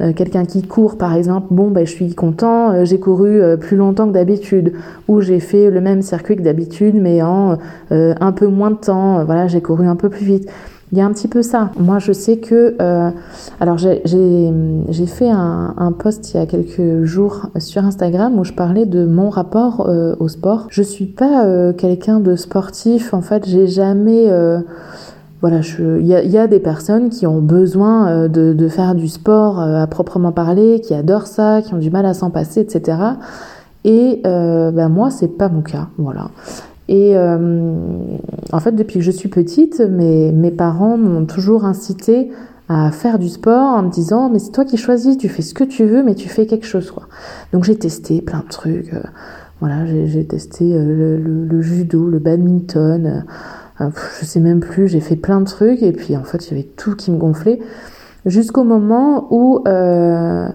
euh, 0.00 0.12
quelqu'un 0.12 0.44
qui 0.44 0.62
court 0.62 0.96
par 0.96 1.14
exemple, 1.14 1.48
bon 1.50 1.70
ben 1.70 1.84
je 1.84 1.90
suis 1.90 2.14
content, 2.14 2.70
euh, 2.70 2.84
j'ai 2.84 3.00
couru 3.00 3.40
euh, 3.40 3.56
plus 3.56 3.76
longtemps 3.76 4.06
que 4.06 4.12
d'habitude, 4.12 4.74
ou 5.08 5.20
j'ai 5.20 5.40
fait 5.40 5.70
le 5.70 5.80
même 5.80 6.02
circuit 6.02 6.36
que 6.36 6.42
d'habitude 6.42 6.94
mais 6.94 7.22
en 7.22 7.58
un 7.90 8.32
peu 8.32 8.46
moins 8.46 8.70
de 8.70 8.76
temps, 8.76 9.24
voilà 9.24 9.48
j'ai 9.48 9.60
couru 9.60 9.86
un 9.86 9.96
peu 9.96 10.08
plus 10.08 10.24
vite. 10.24 10.48
Il 10.92 10.98
y 10.98 11.00
a 11.00 11.06
un 11.06 11.12
petit 11.12 11.28
peu 11.28 11.42
ça. 11.42 11.70
Moi, 11.78 11.98
je 11.98 12.12
sais 12.12 12.38
que... 12.38 12.76
alors, 13.60 13.76
j'ai 13.78 15.06
fait 15.06 15.28
un, 15.28 15.74
un, 15.76 15.92
post 15.92 16.32
il 16.32 16.38
y 16.38 16.40
a 16.40 16.46
quelques 16.46 17.04
jours 17.04 17.50
sur 17.58 17.84
Instagram 17.84 18.38
où 18.38 18.44
je 18.44 18.52
parlais 18.54 18.86
de 18.86 19.04
mon 19.04 19.28
rapport 19.28 19.86
au 20.18 20.28
sport. 20.28 20.66
Je 20.70 20.82
suis 20.82 21.06
pas 21.06 21.72
quelqu'un 21.74 22.20
de 22.20 22.36
sportif. 22.36 23.12
En 23.12 23.20
fait, 23.20 23.46
j'ai 23.46 23.66
jamais 23.66 24.30
voilà, 25.40 25.60
il 25.78 26.04
y, 26.04 26.30
y, 26.30 26.38
a 26.38 26.48
des 26.48 26.58
personnes 26.58 27.10
qui 27.10 27.24
ont 27.24 27.40
besoin 27.40 28.08
euh, 28.08 28.28
de, 28.28 28.52
de 28.52 28.68
faire 28.68 28.96
du 28.96 29.06
sport 29.06 29.60
euh, 29.60 29.80
à 29.80 29.86
proprement 29.86 30.32
parler, 30.32 30.80
qui 30.80 30.94
adorent 30.94 31.28
ça, 31.28 31.62
qui 31.62 31.74
ont 31.74 31.78
du 31.78 31.90
mal 31.90 32.06
à 32.06 32.14
s'en 32.14 32.30
passer, 32.30 32.60
etc. 32.60 32.98
Et 33.84 34.20
euh, 34.26 34.72
ben 34.72 34.88
moi, 34.88 35.10
c'est 35.10 35.28
pas 35.38 35.48
mon 35.48 35.62
cas, 35.62 35.88
voilà. 35.96 36.30
Et 36.88 37.16
euh, 37.16 37.38
en 38.52 38.60
fait, 38.60 38.72
depuis 38.72 38.98
que 38.98 39.04
je 39.04 39.10
suis 39.10 39.28
petite, 39.28 39.80
mes, 39.80 40.32
mes 40.32 40.50
parents 40.50 40.96
m'ont 40.96 41.26
toujours 41.26 41.64
incité 41.64 42.30
à 42.68 42.90
faire 42.90 43.18
du 43.18 43.28
sport 43.28 43.76
en 43.76 43.82
me 43.82 43.90
disant 43.90 44.28
mais 44.28 44.38
c'est 44.38 44.52
toi 44.52 44.64
qui 44.64 44.76
choisis, 44.76 45.16
tu 45.16 45.28
fais 45.28 45.42
ce 45.42 45.54
que 45.54 45.64
tu 45.64 45.84
veux, 45.84 46.02
mais 46.02 46.14
tu 46.14 46.28
fais 46.28 46.46
quelque 46.46 46.66
chose 46.66 46.90
quoi. 46.90 47.08
Donc 47.52 47.64
j'ai 47.64 47.76
testé 47.76 48.20
plein 48.20 48.40
de 48.40 48.48
trucs. 48.48 48.94
voilà, 49.60 49.86
j'ai 49.86 50.26
testé 50.26 50.74
le, 50.74 51.16
le, 51.16 51.62
judo, 51.62 52.06
le 52.06 52.18
badminton. 52.18 53.24
Euh, 53.80 53.90
je 54.20 54.26
sais 54.26 54.40
même 54.40 54.60
plus, 54.60 54.88
j'ai 54.88 55.00
fait 55.00 55.16
plein 55.16 55.40
de 55.40 55.46
trucs 55.46 55.82
et 55.82 55.92
puis 55.92 56.16
en 56.16 56.24
fait 56.24 56.46
il 56.46 56.56
y 56.56 56.60
avait 56.60 56.68
tout 56.76 56.94
qui 56.94 57.10
me 57.10 57.16
gonflait 57.16 57.58
jusqu'au 58.26 58.64
moment 58.64 59.28
où 59.30 59.62
euh, 59.66 60.48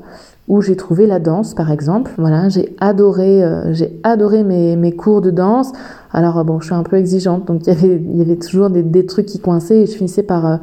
où 0.47 0.61
j'ai 0.61 0.75
trouvé 0.75 1.07
la 1.07 1.19
danse 1.19 1.53
par 1.53 1.71
exemple. 1.71 2.11
Voilà, 2.17 2.49
j'ai 2.49 2.75
adoré 2.79 3.43
euh, 3.43 3.73
j'ai 3.73 3.99
adoré 4.03 4.43
mes, 4.43 4.75
mes 4.75 4.95
cours 4.95 5.21
de 5.21 5.31
danse. 5.31 5.71
Alors 6.11 6.43
bon, 6.45 6.59
je 6.59 6.65
suis 6.65 6.75
un 6.75 6.83
peu 6.83 6.97
exigeante 6.97 7.45
donc 7.45 7.65
il 7.65 7.67
y 7.67 7.71
avait 7.71 7.95
il 7.95 8.17
y 8.17 8.21
avait 8.21 8.37
toujours 8.37 8.69
des, 8.69 8.83
des 8.83 9.05
trucs 9.05 9.25
qui 9.25 9.39
coinçaient 9.39 9.81
et 9.81 9.85
je 9.85 9.93
finissais 9.93 10.23
par 10.23 10.59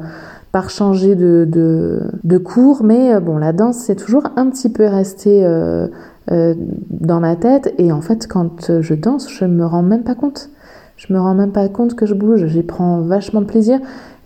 par 0.51 0.69
changer 0.69 1.15
de, 1.15 1.47
de, 1.49 2.37
cours, 2.37 2.83
mais 2.83 3.17
bon, 3.21 3.37
la 3.37 3.53
danse, 3.53 3.77
c'est 3.77 3.95
toujours 3.95 4.23
un 4.35 4.49
petit 4.49 4.67
peu 4.67 4.85
resté 4.85 5.45
euh, 5.45 5.87
dans 6.27 7.21
ma 7.21 7.37
tête, 7.37 7.73
et 7.77 7.93
en 7.93 8.01
fait, 8.01 8.27
quand 8.27 8.81
je 8.81 8.93
danse, 8.93 9.29
je 9.29 9.45
me 9.45 9.65
rends 9.65 9.81
même 9.81 10.03
pas 10.03 10.13
compte. 10.13 10.49
Je 10.97 11.11
me 11.13 11.19
rends 11.19 11.33
même 11.33 11.51
pas 11.51 11.67
compte 11.67 11.95
que 11.95 12.05
je 12.05 12.13
bouge, 12.13 12.45
j'y 12.45 12.61
prends 12.61 13.01
vachement 13.01 13.41
de 13.41 13.47
plaisir. 13.47 13.79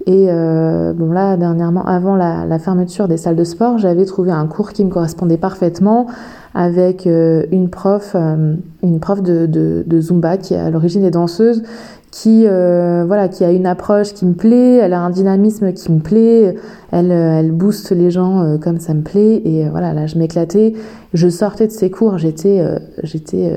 Et 0.07 0.27
euh, 0.29 0.93
bon 0.93 1.11
là, 1.11 1.35
dernièrement, 1.35 1.83
avant 1.83 2.15
la, 2.15 2.59
fermeture 2.59 3.07
des 3.07 3.17
salles 3.17 3.35
de 3.35 3.43
sport, 3.43 3.79
j'avais 3.79 4.05
trouvé 4.05 4.31
un 4.31 4.45
cours 4.45 4.71
qui 4.71 4.85
me 4.85 4.91
correspondait 4.91 5.37
parfaitement 5.37 6.05
avec 6.53 7.07
euh, 7.07 7.45
une 7.51 7.69
prof, 7.69 8.11
euh, 8.13 8.55
une 8.83 8.99
prof 8.99 9.23
de, 9.23 9.47
de, 9.47 10.01
Zumba 10.01 10.37
qui 10.37 10.53
à 10.53 10.69
l'origine 10.69 11.03
est 11.03 11.11
danseuse, 11.11 11.63
qui 12.11 12.45
voilà, 12.45 13.27
qui 13.27 13.43
a 13.43 13.51
une 13.51 13.65
approche 13.65 14.13
qui 14.13 14.25
me 14.25 14.33
plaît, 14.33 14.77
elle 14.77 14.93
a 14.93 15.01
un 15.01 15.09
dynamisme 15.09 15.73
qui 15.73 15.91
me 15.91 15.99
plaît, 15.99 16.55
elle, 16.91 17.11
elle 17.11 17.51
booste 17.51 17.91
les 17.91 18.09
gens 18.09 18.57
comme 18.61 18.79
ça 18.79 18.93
me 18.93 19.01
plaît. 19.01 19.41
Et 19.43 19.67
voilà, 19.67 19.91
là, 19.91 20.07
je 20.07 20.17
m'éclatais. 20.17 20.75
Je 21.13 21.27
sortais 21.27 21.67
de 21.67 21.73
ces 21.73 21.89
cours, 21.89 22.17
j'étais, 22.17 22.63
j'étais 23.03 23.51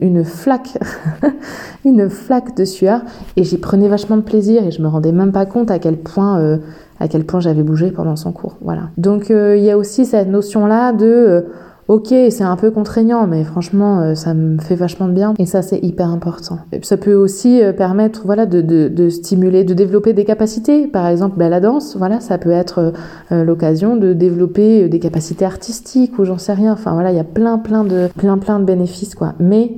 une, 0.00 0.24
flaque, 0.24 0.78
une 1.84 2.08
flaque 2.08 2.56
de 2.56 2.64
sueur, 2.64 3.02
et 3.36 3.44
j'y 3.44 3.58
prenais 3.58 3.88
vachement 3.88 4.16
de 4.16 4.22
plaisir 4.22 4.64
et 4.64 4.70
je 4.70 4.82
me 4.82 4.88
rendais 4.88 5.12
même 5.12 5.32
pas 5.32 5.46
compte 5.46 5.70
à 5.70 5.78
quel 5.78 5.96
point, 5.96 6.38
euh, 6.38 6.58
à 7.00 7.08
quel 7.08 7.24
point 7.24 7.40
j'avais 7.40 7.62
bougé 7.62 7.90
pendant 7.90 8.16
son 8.16 8.32
cours. 8.32 8.56
Voilà. 8.60 8.90
Donc 8.96 9.30
euh, 9.30 9.56
il 9.56 9.64
y 9.64 9.70
a 9.70 9.78
aussi 9.78 10.04
cette 10.06 10.28
notion 10.28 10.66
là 10.66 10.92
de, 10.92 11.06
euh, 11.06 11.40
Ok, 11.88 12.08
c'est 12.08 12.44
un 12.44 12.54
peu 12.54 12.70
contraignant, 12.70 13.26
mais 13.26 13.42
franchement, 13.42 14.00
euh, 14.00 14.14
ça 14.14 14.34
me 14.34 14.60
fait 14.60 14.76
vachement 14.76 15.08
de 15.08 15.12
bien. 15.12 15.34
Et 15.38 15.46
ça, 15.46 15.62
c'est 15.62 15.80
hyper 15.82 16.08
important. 16.08 16.58
Ça 16.82 16.96
peut 16.96 17.14
aussi 17.14 17.60
euh, 17.60 17.72
permettre, 17.72 18.22
voilà, 18.24 18.46
de, 18.46 18.60
de, 18.60 18.86
de, 18.86 19.08
stimuler, 19.08 19.64
de 19.64 19.74
développer 19.74 20.12
des 20.12 20.24
capacités. 20.24 20.86
Par 20.86 21.08
exemple, 21.08 21.36
bah, 21.38 21.48
la 21.48 21.60
danse, 21.60 21.96
voilà, 21.96 22.20
ça 22.20 22.38
peut 22.38 22.52
être 22.52 22.92
euh, 23.32 23.44
l'occasion 23.44 23.96
de 23.96 24.12
développer 24.12 24.88
des 24.88 25.00
capacités 25.00 25.44
artistiques 25.44 26.18
ou 26.20 26.24
j'en 26.24 26.38
sais 26.38 26.52
rien. 26.52 26.72
Enfin, 26.72 26.92
voilà, 26.94 27.10
il 27.10 27.16
y 27.16 27.20
a 27.20 27.24
plein, 27.24 27.58
plein 27.58 27.82
de, 27.82 28.08
plein, 28.16 28.38
plein 28.38 28.60
de 28.60 28.64
bénéfices, 28.64 29.16
quoi. 29.16 29.34
Mais 29.40 29.72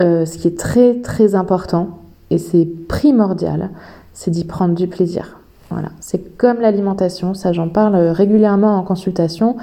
ce 0.00 0.36
qui 0.36 0.46
est 0.48 0.58
très, 0.58 0.96
très 0.96 1.34
important, 1.34 2.00
et 2.30 2.36
c'est 2.36 2.68
primordial, 2.86 3.70
c'est 4.12 4.30
d'y 4.30 4.44
prendre 4.44 4.74
du 4.74 4.88
plaisir. 4.88 5.38
Voilà, 5.70 5.88
c'est 6.00 6.36
comme 6.36 6.60
l'alimentation, 6.60 7.32
ça 7.32 7.52
j'en 7.52 7.68
parle 7.68 7.96
régulièrement 7.96 8.76
en 8.76 8.82
consultation. 8.82 9.56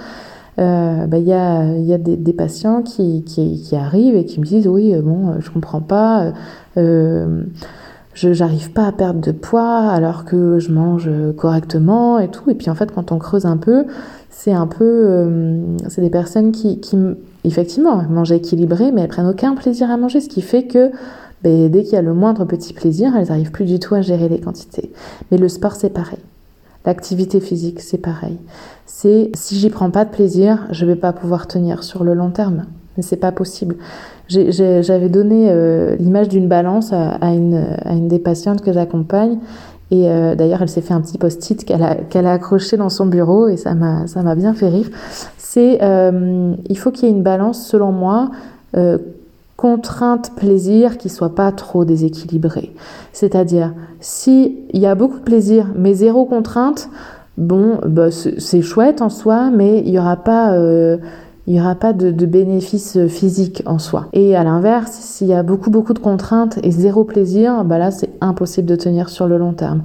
Euh, 0.59 1.07
bah, 1.07 1.17
il 1.17 1.27
y, 1.27 1.33
a, 1.33 1.97
des, 1.97 2.33
patients 2.33 2.83
qui, 2.83 3.23
arrivent 3.73 4.15
et 4.15 4.25
qui 4.25 4.39
me 4.39 4.45
disent 4.45 4.67
oui, 4.67 4.93
euh, 4.93 5.01
bon, 5.01 5.29
euh, 5.29 5.31
je 5.39 5.49
comprends 5.49 5.81
pas, 5.81 6.33
je 6.75 8.39
n'arrive 8.39 8.71
pas 8.71 8.85
à 8.85 8.91
perdre 8.91 9.19
de 9.19 9.31
poids 9.31 9.89
alors 9.89 10.25
que 10.25 10.59
je 10.59 10.71
mange 10.71 11.09
correctement 11.35 12.19
et 12.19 12.29
tout. 12.29 12.49
Et 12.49 12.55
puis 12.55 12.69
en 12.69 12.75
fait, 12.75 12.91
quand 12.91 13.11
on 13.11 13.17
creuse 13.17 13.45
un 13.45 13.57
peu, 13.57 13.85
c'est 14.29 14.53
un 14.53 14.67
peu, 14.67 15.27
c'est 15.87 16.01
des 16.01 16.11
personnes 16.11 16.51
qui, 16.51 16.79
qui, 16.79 16.97
effectivement, 17.43 18.03
mangent 18.09 18.31
équilibré, 18.31 18.91
mais 18.91 19.01
elles 19.01 19.07
prennent 19.07 19.27
aucun 19.27 19.55
plaisir 19.55 19.89
à 19.89 19.97
manger, 19.97 20.21
ce 20.21 20.29
qui 20.29 20.41
fait 20.41 20.67
que 20.67 20.91
ben, 21.43 21.69
dès 21.69 21.83
qu'il 21.83 21.93
y 21.93 21.97
a 21.97 22.01
le 22.01 22.13
moindre 22.13 22.45
petit 22.45 22.73
plaisir, 22.73 23.15
elles 23.17 23.27
n'arrivent 23.27 23.51
plus 23.51 23.65
du 23.65 23.79
tout 23.79 23.95
à 23.95 24.01
gérer 24.01 24.29
les 24.29 24.39
quantités. 24.39 24.91
Mais 25.31 25.37
le 25.37 25.49
sport, 25.49 25.75
c'est 25.75 25.89
pareil. 25.89 26.19
L'activité 26.85 27.39
physique, 27.39 27.79
c'est 27.79 27.97
pareil. 27.97 28.37
C'est 28.85 29.31
si 29.33 29.55
j'y 29.55 29.69
prends 29.69 29.89
pas 29.89 30.03
de 30.03 30.09
plaisir, 30.09 30.67
je 30.71 30.85
vais 30.85 30.97
pas 30.97 31.13
pouvoir 31.13 31.47
tenir 31.47 31.83
sur 31.83 32.03
le 32.03 32.13
long 32.13 32.29
terme. 32.29 32.65
Mais 32.97 33.03
c'est 33.03 33.17
pas 33.17 33.31
possible. 33.31 33.77
J'avais 34.27 35.09
donné 35.09 35.49
euh, 35.49 35.95
l'image 35.95 36.29
d'une 36.29 36.47
balance 36.47 36.93
à, 36.93 37.33
une, 37.33 37.77
à 37.83 37.93
une 37.93 38.07
des 38.07 38.19
patientes 38.19 38.61
que 38.61 38.73
j'accompagne. 38.73 39.39
Et 39.91 40.09
euh, 40.09 40.35
d'ailleurs, 40.35 40.61
elle 40.61 40.69
s'est 40.69 40.81
fait 40.81 40.93
un 40.93 41.01
petit 41.01 41.17
post-it 41.17 41.63
qu'elle 41.63 41.83
a, 41.83 41.97
a 42.13 42.33
accroché 42.33 42.77
dans 42.77 42.89
son 42.89 43.05
bureau 43.05 43.47
et 43.47 43.57
ça 43.57 43.73
m'a, 43.73 44.35
bien 44.35 44.53
fait 44.53 44.69
rire. 44.69 44.89
C'est, 45.37 45.79
euh, 45.81 46.53
il 46.67 46.77
faut 46.77 46.91
qu'il 46.91 47.05
y 47.07 47.11
ait 47.11 47.15
une 47.15 47.23
balance, 47.23 47.65
selon 47.65 47.91
moi, 47.91 48.31
contrainte 49.63 50.33
plaisir 50.35 50.97
qui 50.97 51.07
soit 51.07 51.35
pas 51.35 51.53
trop 51.53 51.85
déséquilibrée. 51.85 52.73
C'est-à-dire, 53.13 53.73
si 54.01 54.57
il 54.73 54.81
y 54.81 54.85
a 54.85 54.93
beaucoup 54.93 55.19
de 55.19 55.23
plaisir 55.23 55.67
mais 55.73 55.93
zéro 55.93 56.25
contrainte, 56.25 56.89
bon, 57.37 57.79
bah, 57.87 58.11
c'est 58.11 58.61
chouette 58.61 59.01
en 59.01 59.07
soi, 59.07 59.51
mais 59.51 59.79
il 59.79 59.91
y 59.91 59.97
aura 59.97 60.17
pas 60.17 60.51
euh, 60.51 60.97
y 61.47 61.61
aura 61.61 61.75
pas 61.75 61.93
de, 61.93 62.11
de 62.11 62.25
bénéfice 62.25 63.07
physique 63.07 63.63
en 63.65 63.79
soi. 63.79 64.09
Et 64.11 64.35
à 64.35 64.43
l'inverse, 64.43 64.91
s'il 64.91 65.27
y 65.27 65.33
a 65.33 65.43
beaucoup 65.43 65.69
beaucoup 65.69 65.93
de 65.93 65.99
contraintes 65.99 66.59
et 66.61 66.71
zéro 66.71 67.05
plaisir, 67.05 67.63
bah 67.63 67.77
là 67.77 67.89
c'est 67.89 68.09
impossible 68.19 68.67
de 68.67 68.75
tenir 68.75 69.07
sur 69.07 69.27
le 69.27 69.37
long 69.37 69.53
terme. 69.53 69.83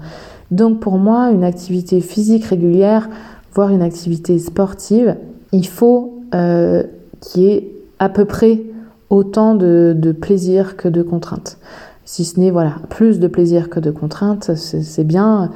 Donc 0.51 0.81
pour 0.81 0.99
moi, 0.99 1.31
une 1.31 1.45
activité 1.45 2.01
physique 2.01 2.47
régulière, 2.47 3.09
voire 3.55 3.71
une 3.71 3.83
activité 3.83 4.41
sportive, 4.41 5.15
il 5.53 5.69
faut 5.69 6.19
euh, 6.35 6.83
qu'il 7.21 7.43
y 7.45 7.51
ait 7.53 7.73
à 8.01 8.09
peu 8.09 8.25
près 8.25 8.63
autant 9.11 9.55
de, 9.55 9.95
de 9.97 10.13
plaisir 10.13 10.77
que 10.77 10.89
de 10.89 11.03
contraintes. 11.03 11.59
Si 12.05 12.25
ce 12.25 12.41
n'est 12.41 12.51
voilà 12.51 12.77
plus 12.89 13.21
de 13.21 13.29
plaisir 13.29 13.69
que 13.69 13.81
de 13.81 13.91
contraintes, 13.91 14.55
c'est 14.55 15.05
bien. 15.05 15.51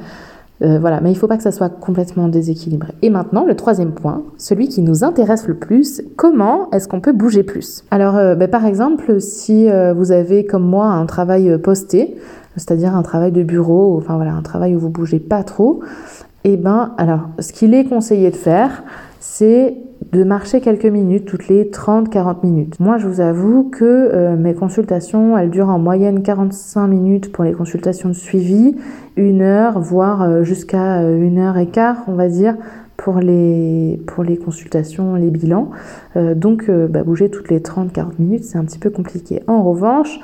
Euh, 0.61 0.77
voilà, 0.79 1.01
mais 1.01 1.09
il 1.09 1.15
ne 1.15 1.17
faut 1.17 1.27
pas 1.27 1.35
que 1.35 1.43
ça 1.43 1.51
soit 1.51 1.69
complètement 1.69 2.27
déséquilibré. 2.27 2.93
Et 3.01 3.09
maintenant, 3.09 3.43
le 3.43 3.55
troisième 3.55 3.91
point, 3.91 4.21
celui 4.37 4.67
qui 4.67 4.81
nous 4.81 5.03
intéresse 5.03 5.47
le 5.47 5.55
plus, 5.55 6.03
comment 6.15 6.69
est-ce 6.69 6.87
qu'on 6.87 7.01
peut 7.01 7.11
bouger 7.11 7.41
plus? 7.41 7.83
Alors, 7.89 8.15
euh, 8.15 8.35
ben, 8.35 8.47
par 8.47 8.65
exemple, 8.65 9.19
si 9.19 9.67
euh, 9.67 9.93
vous 9.93 10.11
avez 10.11 10.45
comme 10.45 10.63
moi 10.63 10.85
un 10.85 11.05
travail 11.07 11.57
posté, 11.57 12.15
c'est-à-dire 12.55 12.95
un 12.95 13.01
travail 13.01 13.31
de 13.31 13.41
bureau, 13.41 13.97
enfin 13.97 14.15
voilà, 14.15 14.33
un 14.33 14.43
travail 14.43 14.75
où 14.75 14.79
vous 14.79 14.91
bougez 14.91 15.19
pas 15.19 15.43
trop, 15.43 15.81
et 16.45 16.53
eh 16.53 16.57
ben, 16.57 16.93
alors, 16.97 17.29
ce 17.39 17.51
qu'il 17.51 17.73
est 17.73 17.85
conseillé 17.85 18.29
de 18.29 18.35
faire, 18.35 18.83
c'est 19.19 19.77
de 20.13 20.23
marcher 20.23 20.61
quelques 20.61 20.85
minutes, 20.85 21.25
toutes 21.25 21.47
les 21.47 21.65
30-40 21.65 22.45
minutes. 22.45 22.79
Moi, 22.79 22.99
je 22.99 23.07
vous 23.07 23.19
avoue 23.19 23.63
que 23.63 23.83
euh, 23.83 24.35
mes 24.35 24.53
consultations, 24.53 25.35
elles 25.35 25.49
durent 25.49 25.69
en 25.69 25.79
moyenne 25.79 26.21
45 26.21 26.85
minutes 26.87 27.31
pour 27.31 27.43
les 27.43 27.53
consultations 27.53 28.09
de 28.09 28.13
suivi, 28.13 28.75
une 29.17 29.41
heure, 29.41 29.79
voire 29.79 30.21
euh, 30.21 30.43
jusqu'à 30.43 30.99
euh, 30.99 31.17
une 31.17 31.39
heure 31.39 31.57
et 31.57 31.65
quart, 31.65 32.03
on 32.07 32.13
va 32.13 32.27
dire, 32.27 32.55
pour 32.95 33.17
les, 33.19 33.99
pour 34.05 34.23
les 34.23 34.37
consultations, 34.37 35.15
les 35.15 35.31
bilans. 35.31 35.71
donc, 36.15 36.69
bah, 36.69 37.03
bouger 37.03 37.29
toutes 37.29 37.49
les 37.49 37.59
30-40 37.59 38.11
minutes, 38.19 38.43
c'est 38.45 38.57
un 38.57 38.63
petit 38.63 38.77
peu 38.77 38.91
compliqué. 38.91 39.41
En 39.47 39.63
revanche, 39.63 40.19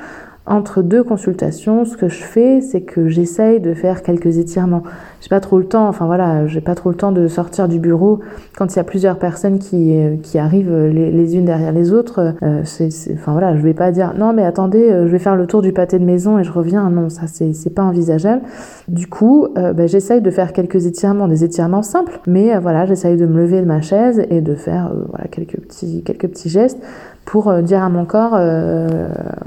entre 0.49 0.81
deux 0.81 1.03
consultations, 1.03 1.85
ce 1.85 1.95
que 1.95 2.09
je 2.09 2.23
fais, 2.23 2.59
c'est 2.59 2.81
que 2.81 3.07
j'essaye 3.07 3.59
de 3.59 3.73
faire 3.75 4.01
quelques 4.01 4.39
étirements. 4.39 4.81
J'ai 5.21 5.29
pas 5.29 5.39
trop 5.39 5.59
le 5.59 5.65
temps, 5.65 5.88
enfin 5.88 6.07
voilà, 6.07 6.47
j'ai 6.47 6.59
pas 6.59 6.75
trop 6.75 6.89
le 6.89 6.95
temps 6.95 7.12
de 7.12 7.27
sortir 7.27 7.67
du 7.67 7.79
bureau 7.79 8.19
quand 8.57 8.73
il 8.73 8.77
y 8.77 8.79
a 8.79 8.83
plusieurs 8.83 9.19
personnes 9.19 9.59
qui, 9.59 9.95
euh, 9.95 10.15
qui 10.21 10.39
arrivent 10.39 10.73
les, 10.73 11.35
unes 11.35 11.45
derrière 11.45 11.71
les 11.71 11.93
autres. 11.93 12.33
Euh, 12.41 12.62
c'est, 12.63 12.89
enfin 13.13 13.33
voilà, 13.33 13.55
je 13.55 13.62
vais 13.62 13.75
pas 13.75 13.91
dire 13.91 14.13
non 14.17 14.33
mais 14.33 14.43
attendez, 14.43 14.89
euh, 14.91 15.05
je 15.05 15.12
vais 15.12 15.19
faire 15.19 15.35
le 15.35 15.45
tour 15.45 15.62
du 15.62 15.71
pâté 15.71 15.99
de 15.99 16.05
maison 16.05 16.39
et 16.39 16.43
je 16.43 16.51
reviens. 16.51 16.89
Non, 16.89 17.09
ça 17.09 17.27
c'est, 17.27 17.53
c'est 17.53 17.69
pas 17.69 17.83
envisageable. 17.83 18.41
Du 18.88 19.07
coup, 19.07 19.47
bah, 19.55 19.85
j'essaye 19.85 20.21
de 20.21 20.31
faire 20.31 20.51
quelques 20.51 20.88
étirements, 20.88 21.27
des 21.27 21.43
étirements 21.43 21.83
simples, 21.83 22.19
mais 22.25 22.57
voilà, 22.57 22.88
j'essaye 22.88 23.17
de 23.17 23.25
me 23.27 23.38
lever 23.38 23.62
de 23.62 23.67
ma 23.67 23.81
chaise 23.81 24.25
et 24.29 24.41
de 24.41 24.55
faire 24.55 24.91
voilà 25.09 25.27
quelques 25.27 25.59
petits 25.59 26.01
quelques 26.03 26.27
petits 26.27 26.49
gestes 26.49 26.79
pour 27.25 27.53
dire 27.62 27.83
à 27.83 27.89
mon 27.89 28.05
corps 28.05 28.31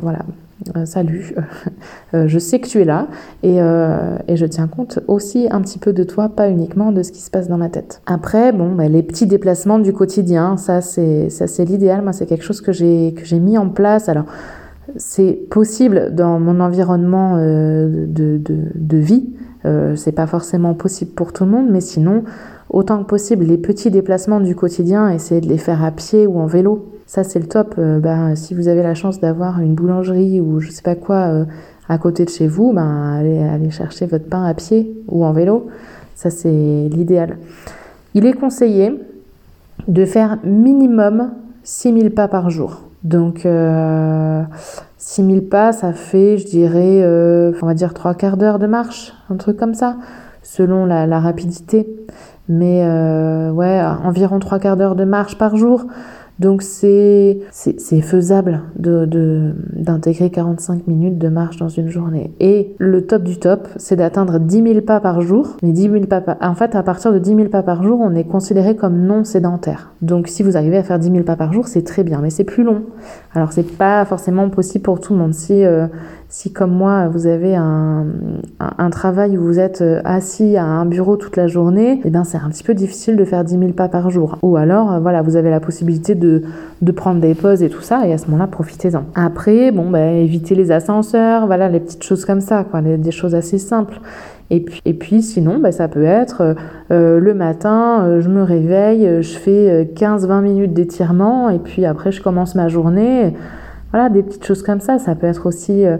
voilà 0.00 0.20
euh, 0.20 0.20
salut, 0.84 1.34
euh, 2.14 2.28
je 2.28 2.38
sais 2.38 2.60
que 2.60 2.66
tu 2.66 2.80
es 2.80 2.84
là 2.84 3.08
euh, 3.44 4.16
et, 4.28 4.36
je 4.36 4.46
tiens 4.46 4.66
compte 4.66 5.00
aussi 5.08 5.48
un 5.50 5.60
petit 5.60 5.78
peu 5.78 5.92
de 5.92 6.04
toi, 6.04 6.28
pas 6.28 6.48
uniquement 6.48 6.92
de 6.92 7.02
ce 7.02 7.12
qui 7.12 7.20
se 7.20 7.30
passe 7.30 7.48
dans 7.48 7.58
ma 7.58 7.68
tête. 7.68 8.02
Après, 8.06 8.52
bon, 8.52 8.74
bah, 8.74 8.88
les 8.88 9.02
petits 9.02 9.26
déplacements 9.26 9.78
du 9.78 9.92
quotidien, 9.92 10.56
ça 10.56 10.80
c'est 10.80 11.30
ça 11.30 11.46
c'est 11.46 11.64
l'idéal. 11.64 12.02
Moi, 12.02 12.12
c'est 12.12 12.26
quelque 12.26 12.44
chose 12.44 12.60
que 12.60 12.72
j'ai 12.72 13.14
que 13.16 13.24
j'ai 13.24 13.38
mis 13.38 13.58
en 13.58 13.68
place. 13.68 14.08
Alors, 14.08 14.26
c'est 14.96 15.32
possible 15.50 16.14
dans 16.14 16.38
mon 16.38 16.60
environnement 16.60 17.36
de, 17.36 18.06
de, 18.08 18.40
de, 18.74 18.96
vie. 18.98 19.30
c'est 19.94 20.12
pas 20.12 20.26
forcément 20.26 20.74
possible 20.74 21.12
pour 21.12 21.32
tout 21.32 21.44
le 21.44 21.50
monde, 21.50 21.68
mais 21.70 21.80
sinon, 21.80 22.24
autant 22.68 23.02
que 23.02 23.08
possible, 23.08 23.44
les 23.44 23.58
petits 23.58 23.90
déplacements 23.90 24.40
du 24.40 24.54
quotidien, 24.54 25.08
essayer 25.08 25.40
de 25.40 25.48
les 25.48 25.56
faire 25.56 25.82
à 25.82 25.92
pied 25.92 26.26
ou 26.26 26.38
en 26.40 26.46
vélo. 26.46 26.92
Ça, 27.12 27.24
c'est 27.24 27.40
le 27.40 27.46
top. 27.46 27.74
Euh, 27.76 27.98
ben, 27.98 28.34
si 28.36 28.54
vous 28.54 28.68
avez 28.68 28.82
la 28.82 28.94
chance 28.94 29.20
d'avoir 29.20 29.60
une 29.60 29.74
boulangerie 29.74 30.40
ou 30.40 30.60
je 30.60 30.70
sais 30.70 30.80
pas 30.80 30.94
quoi 30.94 31.16
euh, 31.16 31.44
à 31.86 31.98
côté 31.98 32.24
de 32.24 32.30
chez 32.30 32.46
vous, 32.46 32.72
ben, 32.72 33.18
allez, 33.18 33.70
chercher 33.70 34.06
votre 34.06 34.24
pain 34.30 34.42
à 34.44 34.54
pied 34.54 34.96
ou 35.08 35.22
en 35.22 35.32
vélo. 35.34 35.66
Ça, 36.14 36.30
c'est 36.30 36.48
l'idéal. 36.90 37.36
Il 38.14 38.24
est 38.24 38.32
conseillé 38.32 38.98
de 39.88 40.06
faire 40.06 40.38
minimum 40.42 41.32
6000 41.64 42.12
pas 42.12 42.28
par 42.28 42.48
jour. 42.48 42.80
Donc, 43.04 43.44
euh, 43.44 44.42
6000 44.96 45.50
pas, 45.50 45.74
ça 45.74 45.92
fait, 45.92 46.38
je 46.38 46.46
dirais, 46.46 47.02
euh, 47.02 47.52
on 47.60 47.66
va 47.66 47.74
dire 47.74 47.92
trois 47.92 48.14
quarts 48.14 48.38
d'heure 48.38 48.58
de 48.58 48.66
marche, 48.66 49.12
un 49.28 49.36
truc 49.36 49.58
comme 49.58 49.74
ça, 49.74 49.98
selon 50.42 50.86
la, 50.86 51.06
la 51.06 51.20
rapidité. 51.20 51.94
Mais 52.48 52.82
ouais, 53.50 53.82
environ 54.02 54.38
trois 54.38 54.58
quarts 54.58 54.78
d'heure 54.78 54.96
de 54.96 55.04
marche 55.04 55.36
par 55.36 55.56
jour. 55.56 55.84
Donc 56.38 56.62
c'est 56.62 57.38
faisable 58.02 58.62
d'intégrer 58.76 60.28
de, 60.28 60.34
45 60.34 60.86
minutes 60.86 61.18
de 61.18 61.28
marche 61.28 61.56
dans 61.56 61.68
une 61.68 61.88
journée. 61.88 62.32
Et 62.40 62.74
le 62.78 63.06
top 63.06 63.22
du 63.22 63.38
top, 63.38 63.68
c'est 63.76 63.96
d'atteindre 63.96 64.38
10 64.38 64.62
000 64.62 64.80
pas 64.80 65.00
par 65.00 65.20
jour. 65.20 65.56
Mais 65.62 65.72
10 65.72 65.82
000 65.82 66.06
pas 66.06 66.22
en 66.40 66.54
fait, 66.54 66.74
à 66.74 66.82
partir 66.82 67.12
de 67.12 67.18
10 67.18 67.36
000 67.36 67.48
pas 67.48 67.62
par 67.62 67.82
jour, 67.82 68.00
on 68.00 68.14
est 68.14 68.24
considéré 68.24 68.76
comme 68.76 68.98
non 69.06 69.24
sédentaire. 69.24 69.92
Donc 70.00 70.28
si 70.28 70.42
vous 70.42 70.56
arrivez 70.56 70.78
à 70.78 70.82
faire 70.82 70.98
10 70.98 71.10
000 71.10 71.24
pas 71.24 71.36
par 71.36 71.52
jour, 71.52 71.68
c'est 71.68 71.82
très 71.82 72.02
bien, 72.02 72.20
mais 72.20 72.30
c'est 72.30 72.44
plus 72.44 72.64
long. 72.64 72.82
Alors 73.34 73.52
c'est 73.52 73.76
pas 73.76 74.04
forcément 74.04 74.48
possible 74.48 74.82
pour 74.82 75.00
tout 75.00 75.12
le 75.12 75.18
monde. 75.18 75.32
Euh, 75.50 75.86
si 76.32 76.50
comme 76.50 76.72
moi, 76.72 77.08
vous 77.08 77.26
avez 77.26 77.54
un, 77.56 78.06
un, 78.58 78.88
travail 78.88 79.36
où 79.36 79.42
vous 79.42 79.58
êtes 79.58 79.82
euh, 79.82 80.00
assis 80.02 80.56
à 80.56 80.64
un 80.64 80.86
bureau 80.86 81.16
toute 81.16 81.36
la 81.36 81.46
journée, 81.46 82.00
eh 82.06 82.08
bien 82.10 82.24
c'est 82.24 82.38
un 82.38 82.48
petit 82.48 82.62
peu 82.62 82.72
difficile 82.72 83.16
de 83.16 83.24
faire 83.26 83.44
10 83.44 83.58
000 83.58 83.72
pas 83.72 83.90
par 83.90 84.08
jour. 84.08 84.38
Ou 84.40 84.56
alors, 84.56 84.92
euh, 84.92 84.98
voilà, 84.98 85.20
vous 85.20 85.36
avez 85.36 85.50
la 85.50 85.60
possibilité 85.60 86.14
de, 86.14 86.42
de 86.80 86.92
prendre 86.92 87.20
des 87.20 87.34
pauses 87.34 87.62
et 87.62 87.68
tout 87.68 87.82
ça, 87.82 88.06
et 88.06 88.14
à 88.14 88.18
ce 88.18 88.28
moment-là, 88.28 88.46
profitez-en. 88.46 89.04
Après, 89.14 89.72
bon, 89.72 89.90
bah, 89.90 90.06
évitez 90.06 90.54
les 90.54 90.72
ascenseurs, 90.72 91.46
voilà, 91.46 91.68
les 91.68 91.80
petites 91.80 92.02
choses 92.02 92.24
comme 92.24 92.40
ça, 92.40 92.64
quoi, 92.64 92.80
des 92.80 93.10
choses 93.10 93.34
assez 93.34 93.58
simples. 93.58 94.00
Et 94.48 94.60
puis, 94.60 94.80
et 94.86 94.94
puis 94.94 95.20
sinon, 95.20 95.58
bah, 95.58 95.70
ça 95.70 95.86
peut 95.86 96.04
être 96.04 96.56
euh, 96.90 97.20
le 97.20 97.34
matin, 97.34 98.20
je 98.20 98.28
me 98.30 98.42
réveille, 98.42 99.22
je 99.22 99.36
fais 99.36 99.84
15-20 99.94 100.40
minutes 100.40 100.72
d'étirement, 100.72 101.50
et 101.50 101.58
puis 101.58 101.84
après, 101.84 102.10
je 102.10 102.22
commence 102.22 102.54
ma 102.54 102.68
journée. 102.68 103.34
Voilà, 103.92 104.08
des 104.08 104.22
petites 104.22 104.44
choses 104.44 104.62
comme 104.62 104.80
ça. 104.80 104.98
Ça 104.98 105.14
peut 105.14 105.26
être 105.26 105.46
aussi, 105.46 105.84
euh, 105.86 105.98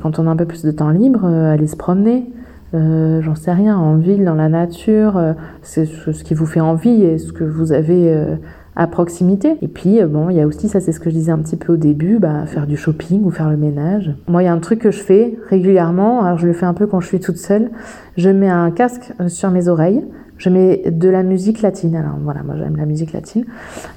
quand 0.00 0.18
on 0.18 0.26
a 0.26 0.30
un 0.30 0.36
peu 0.36 0.46
plus 0.46 0.62
de 0.62 0.70
temps 0.70 0.90
libre, 0.90 1.24
euh, 1.24 1.52
aller 1.52 1.66
se 1.66 1.76
promener. 1.76 2.30
Euh, 2.74 3.20
j'en 3.20 3.34
sais 3.34 3.52
rien, 3.52 3.76
en 3.76 3.96
ville, 3.96 4.24
dans 4.24 4.34
la 4.34 4.48
nature, 4.48 5.20
c'est 5.60 5.84
ce 5.84 6.24
qui 6.24 6.32
vous 6.32 6.46
fait 6.46 6.60
envie 6.60 7.02
et 7.02 7.18
ce 7.18 7.32
que 7.32 7.44
vous 7.44 7.72
avez 7.72 8.38
à 8.76 8.86
proximité. 8.86 9.58
Et 9.60 9.68
puis, 9.68 10.02
bon, 10.04 10.30
il 10.30 10.36
y 10.36 10.40
a 10.40 10.46
aussi, 10.46 10.68
ça 10.68 10.80
c'est 10.80 10.92
ce 10.92 10.98
que 10.98 11.10
je 11.10 11.14
disais 11.14 11.32
un 11.32 11.38
petit 11.38 11.56
peu 11.56 11.74
au 11.74 11.76
début, 11.76 12.18
bah, 12.18 12.46
faire 12.46 12.66
du 12.66 12.78
shopping 12.78 13.24
ou 13.24 13.30
faire 13.30 13.50
le 13.50 13.58
ménage. 13.58 14.14
Moi, 14.26 14.42
il 14.42 14.46
y 14.46 14.48
a 14.48 14.54
un 14.54 14.58
truc 14.58 14.78
que 14.78 14.90
je 14.90 15.02
fais 15.02 15.38
régulièrement, 15.50 16.24
alors 16.24 16.38
je 16.38 16.46
le 16.46 16.54
fais 16.54 16.64
un 16.64 16.72
peu 16.72 16.86
quand 16.86 17.00
je 17.00 17.08
suis 17.08 17.20
toute 17.20 17.36
seule, 17.36 17.70
je 18.16 18.30
mets 18.30 18.48
un 18.48 18.70
casque 18.70 19.12
sur 19.26 19.50
mes 19.50 19.68
oreilles, 19.68 20.06
je 20.38 20.48
mets 20.48 20.90
de 20.90 21.10
la 21.10 21.22
musique 21.22 21.60
latine, 21.60 21.94
alors 21.94 22.16
voilà, 22.22 22.42
moi 22.42 22.54
j'aime 22.56 22.76
la 22.76 22.86
musique 22.86 23.12
latine, 23.12 23.44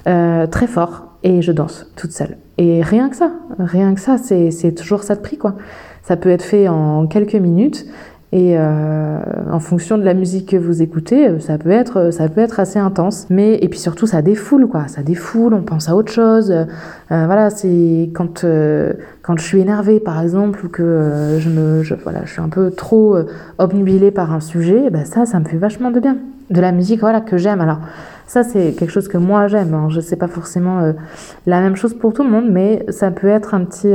très 0.03 0.67
fort, 0.67 1.17
et 1.23 1.41
je 1.41 1.53
danse 1.53 1.89
toute 1.95 2.11
seule. 2.11 2.35
Et 2.57 2.81
rien 2.81 3.09
que 3.09 3.15
ça, 3.15 3.31
rien 3.59 3.93
que 3.93 3.99
ça, 3.99 4.17
c'est 4.17 4.71
toujours 4.73 5.03
ça 5.03 5.15
de 5.15 5.21
prix, 5.21 5.37
quoi. 5.37 5.55
Ça 6.03 6.15
peut 6.15 6.29
être 6.29 6.43
fait 6.43 6.67
en 6.67 7.07
quelques 7.07 7.35
minutes, 7.35 7.85
et 8.35 8.57
euh, 8.57 9.19
en 9.49 9.61
fonction 9.61 9.97
de 9.97 10.03
la 10.03 10.13
musique 10.13 10.49
que 10.49 10.57
vous 10.57 10.81
écoutez, 10.81 11.29
euh, 11.29 11.39
ça 11.39 11.57
peut 11.57 11.69
être, 11.69 11.97
euh, 11.97 12.11
ça 12.11 12.27
peut 12.27 12.41
être 12.41 12.59
assez 12.59 12.79
intense. 12.79 13.27
Mais 13.29 13.57
et 13.61 13.69
puis 13.69 13.79
surtout, 13.79 14.07
ça 14.07 14.21
défoule 14.21 14.67
quoi. 14.67 14.89
Ça 14.89 15.03
défoule. 15.03 15.53
On 15.53 15.61
pense 15.61 15.87
à 15.87 15.95
autre 15.95 16.11
chose. 16.11 16.53
voilà, 17.09 17.49
c'est 17.49 18.09
quand 18.13 18.45
quand 19.21 19.37
je 19.37 19.43
suis 19.43 19.59
énervée 19.61 20.01
par 20.01 20.21
exemple 20.21 20.65
ou 20.65 20.67
que 20.67 21.37
je 21.39 21.49
me, 21.49 21.81
voilà, 22.03 22.25
je 22.25 22.31
suis 22.31 22.41
un 22.41 22.49
peu 22.49 22.71
trop 22.71 23.15
obnubilée 23.57 24.11
par 24.11 24.33
un 24.33 24.41
sujet, 24.41 24.89
ben 24.89 25.05
ça, 25.05 25.25
ça 25.25 25.39
me 25.39 25.45
fait 25.45 25.57
vachement 25.57 25.91
de 25.91 26.01
bien. 26.01 26.17
De 26.49 26.59
la 26.59 26.73
musique, 26.73 26.99
voilà, 26.99 27.21
que 27.21 27.37
j'aime. 27.37 27.61
Alors 27.61 27.79
ça, 28.27 28.43
c'est 28.43 28.73
quelque 28.77 28.91
chose 28.91 29.07
que 29.07 29.17
moi 29.17 29.47
j'aime. 29.47 29.73
Hein. 29.73 29.87
Je 29.89 29.99
sais 29.99 30.15
pas 30.15 30.27
forcément 30.27 30.93
la 31.45 31.61
même 31.61 31.75
chose 31.75 31.93
pour 31.93 32.13
tout 32.13 32.23
le 32.23 32.29
monde, 32.29 32.49
mais 32.49 32.85
ça 32.89 33.11
peut 33.11 33.27
être 33.27 33.53
un 33.53 33.65
petit 33.65 33.93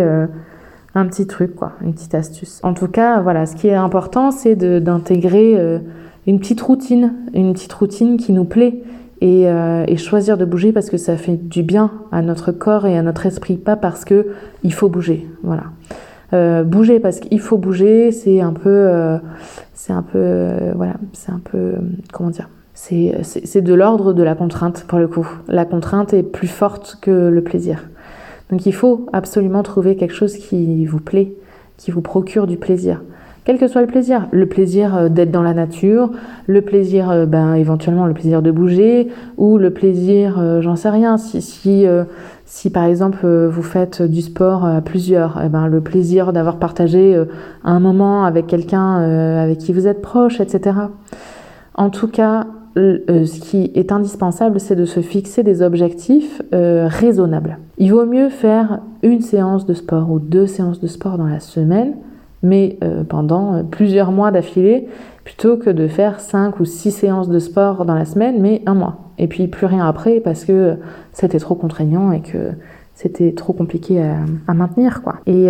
un 0.94 1.06
petit 1.06 1.26
truc, 1.26 1.54
quoi, 1.54 1.72
une 1.82 1.92
petite 1.92 2.14
astuce. 2.14 2.60
En 2.62 2.74
tout 2.74 2.88
cas, 2.88 3.20
voilà, 3.20 3.46
ce 3.46 3.54
qui 3.54 3.68
est 3.68 3.74
important, 3.74 4.30
c'est 4.30 4.56
d'intégrer 4.56 5.58
euh, 5.58 5.78
une 6.26 6.40
petite 6.40 6.60
routine, 6.60 7.14
une 7.32 7.52
petite 7.52 7.72
routine 7.72 8.16
qui 8.16 8.32
nous 8.32 8.44
plaît 8.44 8.82
et, 9.20 9.48
euh, 9.48 9.84
et, 9.86 9.96
choisir 9.96 10.36
de 10.38 10.44
bouger 10.44 10.72
parce 10.72 10.90
que 10.90 10.96
ça 10.96 11.16
fait 11.16 11.36
du 11.36 11.62
bien 11.62 11.92
à 12.10 12.22
notre 12.22 12.52
corps 12.52 12.86
et 12.86 12.96
à 12.96 13.02
notre 13.02 13.26
esprit, 13.26 13.56
pas 13.56 13.76
parce 13.76 14.04
que 14.04 14.28
il 14.64 14.72
faut 14.72 14.88
bouger, 14.88 15.28
voilà. 15.42 15.64
Euh, 16.32 16.64
bouger 16.64 17.00
parce 17.00 17.20
qu'il 17.20 17.40
faut 17.40 17.58
bouger, 17.58 18.12
c'est 18.12 18.40
un 18.40 18.52
peu, 18.52 19.18
c'est 19.74 19.92
un 19.92 20.02
peu, 20.02 20.48
voilà, 20.74 20.94
c'est 21.12 21.32
un 21.32 21.40
peu, 21.42 21.74
comment 22.12 22.30
dire, 22.30 22.48
c'est 22.80 23.60
de 23.60 23.74
l'ordre 23.74 24.12
de 24.14 24.22
la 24.22 24.34
contrainte 24.34 24.84
pour 24.88 24.98
le 24.98 25.06
coup. 25.06 25.28
La 25.48 25.64
contrainte 25.64 26.14
est 26.14 26.22
plus 26.22 26.48
forte 26.48 26.96
que 27.02 27.28
le 27.28 27.42
plaisir. 27.42 27.88
Donc 28.50 28.64
il 28.66 28.72
faut 28.72 29.06
absolument 29.12 29.62
trouver 29.62 29.96
quelque 29.96 30.14
chose 30.14 30.36
qui 30.36 30.86
vous 30.86 31.00
plaît, 31.00 31.34
qui 31.76 31.90
vous 31.90 32.00
procure 32.00 32.46
du 32.46 32.56
plaisir. 32.56 33.02
Quel 33.44 33.58
que 33.58 33.68
soit 33.68 33.80
le 33.80 33.86
plaisir, 33.86 34.28
le 34.32 34.46
plaisir 34.46 34.96
euh, 34.96 35.08
d'être 35.08 35.30
dans 35.30 35.42
la 35.42 35.54
nature, 35.54 36.10
le 36.46 36.60
plaisir, 36.60 37.10
euh, 37.10 37.26
ben, 37.26 37.54
éventuellement 37.54 38.06
le 38.06 38.12
plaisir 38.12 38.42
de 38.42 38.50
bouger, 38.50 39.08
ou 39.38 39.56
le 39.56 39.70
plaisir, 39.70 40.38
euh, 40.38 40.60
j'en 40.60 40.76
sais 40.76 40.90
rien, 40.90 41.16
si, 41.16 41.40
si, 41.40 41.86
si 42.44 42.70
par 42.70 42.84
exemple 42.84 43.26
vous 43.26 43.62
faites 43.62 44.02
du 44.02 44.20
sport 44.20 44.64
à 44.64 44.80
plusieurs, 44.80 45.40
eh 45.44 45.48
ben, 45.48 45.68
le 45.68 45.80
plaisir 45.80 46.32
d'avoir 46.32 46.56
partagé 46.56 47.20
un 47.64 47.80
moment 47.80 48.24
avec 48.24 48.46
quelqu'un 48.46 48.96
avec 49.38 49.58
qui 49.58 49.72
vous 49.72 49.86
êtes 49.86 50.02
proche, 50.02 50.40
etc. 50.40 50.76
En 51.74 51.90
tout 51.90 52.08
cas, 52.08 52.46
ce 52.76 53.40
qui 53.40 53.70
est 53.74 53.92
indispensable, 53.92 54.60
c'est 54.60 54.76
de 54.76 54.84
se 54.84 55.00
fixer 55.00 55.42
des 55.42 55.62
objectifs 55.62 56.42
euh, 56.54 56.86
raisonnables. 56.88 57.58
Il 57.78 57.92
vaut 57.92 58.06
mieux 58.06 58.28
faire 58.28 58.80
une 59.02 59.20
séance 59.20 59.66
de 59.66 59.74
sport 59.74 60.10
ou 60.10 60.18
deux 60.18 60.46
séances 60.46 60.80
de 60.80 60.86
sport 60.86 61.18
dans 61.18 61.26
la 61.26 61.40
semaine, 61.40 61.94
mais 62.42 62.78
euh, 62.82 63.02
pendant 63.04 63.64
plusieurs 63.64 64.12
mois 64.12 64.30
d'affilée, 64.30 64.88
plutôt 65.24 65.56
que 65.56 65.70
de 65.70 65.88
faire 65.88 66.20
cinq 66.20 66.60
ou 66.60 66.64
six 66.64 66.90
séances 66.90 67.28
de 67.28 67.38
sport 67.38 67.84
dans 67.84 67.94
la 67.94 68.04
semaine, 68.04 68.40
mais 68.40 68.62
un 68.66 68.74
mois. 68.74 68.98
Et 69.18 69.26
puis 69.26 69.48
plus 69.48 69.66
rien 69.66 69.86
après 69.86 70.20
parce 70.20 70.44
que 70.44 70.76
c'était 71.12 71.38
trop 71.38 71.54
contraignant 71.54 72.10
et 72.12 72.20
que 72.20 72.52
c'était 73.00 73.32
trop 73.32 73.52
compliqué 73.52 74.02
à, 74.46 74.54
maintenir 74.54 75.02
quoi. 75.02 75.16
Et, 75.26 75.46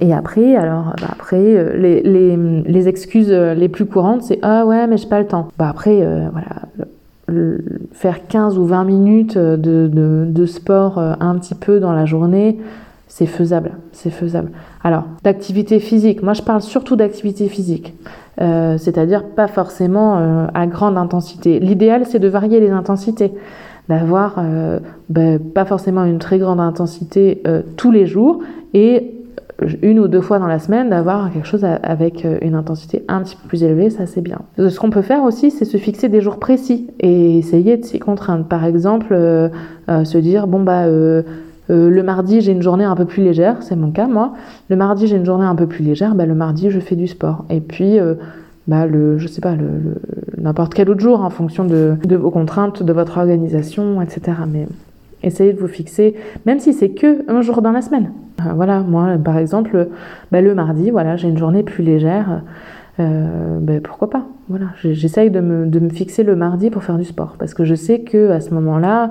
et 0.00 0.12
après, 0.12 0.56
alors 0.56 0.94
bah, 1.00 1.08
après 1.12 1.74
les, 1.76 2.02
les, 2.02 2.36
les, 2.36 2.88
excuses 2.88 3.30
les 3.30 3.68
plus 3.68 3.86
courantes, 3.86 4.22
c'est 4.22 4.38
ah 4.42 4.66
ouais 4.66 4.86
mais 4.86 4.96
j'ai 4.98 5.08
pas 5.08 5.20
le 5.20 5.26
temps. 5.26 5.48
Bah 5.58 5.68
après 5.70 6.04
voilà 6.32 6.68
faire 7.92 8.26
15 8.26 8.58
ou 8.58 8.64
20 8.64 8.84
minutes 8.84 9.38
de, 9.38 9.88
de, 10.26 10.46
sport 10.46 10.98
euh, 10.98 11.14
un 11.20 11.36
petit 11.38 11.54
peu 11.54 11.80
dans 11.80 11.92
la 11.92 12.04
journée, 12.04 12.58
c'est 13.08 13.26
faisable, 13.26 13.72
c'est 13.92 14.10
faisable. 14.10 14.50
Alors, 14.82 15.04
d'activité 15.22 15.80
physique, 15.80 16.22
moi 16.22 16.32
je 16.32 16.42
parle 16.42 16.62
surtout 16.62 16.96
d'activité 16.96 17.48
physique, 17.48 17.94
euh, 18.40 18.78
c'est-à-dire 18.78 19.24
pas 19.24 19.48
forcément 19.48 20.18
euh, 20.18 20.46
à 20.54 20.66
grande 20.66 20.96
intensité. 20.96 21.60
L'idéal 21.60 22.06
c'est 22.06 22.18
de 22.18 22.28
varier 22.28 22.60
les 22.60 22.70
intensités, 22.70 23.32
d'avoir 23.88 24.42
ben, 25.08 25.38
pas 25.38 25.64
forcément 25.64 26.04
une 26.04 26.18
très 26.18 26.38
grande 26.38 26.60
intensité 26.60 27.42
tous 27.76 27.90
les 27.90 28.06
jours 28.06 28.40
et 28.74 29.20
une 29.82 29.98
ou 29.98 30.08
deux 30.08 30.20
fois 30.20 30.38
dans 30.38 30.46
la 30.46 30.58
semaine, 30.58 30.90
d'avoir 30.90 31.32
quelque 31.32 31.46
chose 31.46 31.64
avec 31.64 32.24
euh, 32.24 32.38
une 32.42 32.54
intensité 32.54 33.04
un 33.08 33.22
petit 33.22 33.36
peu 33.36 33.48
plus 33.48 33.62
élevée, 33.62 33.90
ça 33.90 34.06
c'est 34.06 34.20
bien. 34.20 34.40
Ce 34.58 34.78
qu'on 34.78 34.90
peut 34.90 35.02
faire 35.02 35.22
aussi, 35.22 35.50
c'est 35.50 35.64
se 35.64 35.76
fixer 35.76 36.08
des 36.08 36.20
jours 36.20 36.38
précis 36.38 36.88
et 36.98 37.38
essayer 37.38 37.76
de 37.76 37.84
s'y 37.84 37.98
contraindre. 37.98 38.46
Par 38.46 38.64
exemple, 38.64 39.08
euh, 39.12 39.48
euh, 39.88 40.04
se 40.04 40.18
dire, 40.18 40.46
bon 40.46 40.62
bah... 40.62 40.86
le 40.86 42.02
mardi, 42.02 42.40
j'ai 42.40 42.52
une 42.52 42.62
journée 42.62 42.84
un 42.84 42.96
peu 42.96 43.04
plus 43.04 43.22
légère, 43.22 43.58
c'est 43.60 43.76
mon 43.76 43.90
cas 43.90 44.06
moi. 44.06 44.32
Le 44.68 44.76
mardi, 44.76 45.06
j'ai 45.06 45.16
une 45.16 45.26
journée 45.26 45.46
un 45.46 45.54
peu 45.54 45.66
plus 45.66 45.84
légère, 45.84 46.14
bah, 46.14 46.26
le 46.26 46.34
mardi, 46.34 46.70
je 46.70 46.80
fais 46.80 46.96
du 46.96 47.06
sport. 47.06 47.44
Et 47.48 47.60
puis, 47.60 47.98
bah, 48.68 48.86
le, 48.86 49.18
je 49.18 49.26
sais 49.26 49.40
pas, 49.40 49.54
le, 49.54 49.96
n'importe 50.38 50.74
quel 50.74 50.90
autre 50.90 51.00
jour, 51.00 51.22
en 51.22 51.30
fonction 51.30 51.64
de, 51.64 51.96
vos 52.16 52.30
contraintes, 52.30 52.82
de 52.82 52.92
votre 52.92 53.18
organisation, 53.18 54.00
etc. 54.02 54.38
Mais 54.50 54.66
essayez 55.22 55.52
de 55.52 55.58
vous 55.58 55.68
fixer, 55.68 56.14
même 56.46 56.60
si 56.60 56.72
c'est 56.72 56.90
que 56.90 57.30
un 57.30 57.42
jour 57.42 57.62
dans 57.62 57.72
la 57.72 57.82
semaine. 57.82 58.12
Euh, 58.40 58.52
voilà, 58.54 58.80
moi, 58.80 59.16
par 59.22 59.38
exemple, 59.38 59.88
bah, 60.32 60.40
le 60.40 60.54
mardi, 60.54 60.90
voilà, 60.90 61.16
j'ai 61.16 61.28
une 61.28 61.38
journée 61.38 61.62
plus 61.62 61.84
légère. 61.84 62.42
Euh, 62.98 63.58
bah, 63.60 63.74
pourquoi 63.82 64.10
pas 64.10 64.26
Voilà, 64.48 64.66
j'essaye 64.82 65.30
de 65.30 65.40
me, 65.40 65.66
de 65.66 65.78
me, 65.78 65.88
fixer 65.88 66.22
le 66.22 66.36
mardi 66.36 66.70
pour 66.70 66.82
faire 66.82 66.98
du 66.98 67.04
sport 67.04 67.36
parce 67.38 67.54
que 67.54 67.64
je 67.64 67.74
sais 67.74 68.00
que 68.00 68.30
à 68.30 68.40
ce 68.40 68.52
moment-là, 68.54 69.04
euh, 69.04 69.08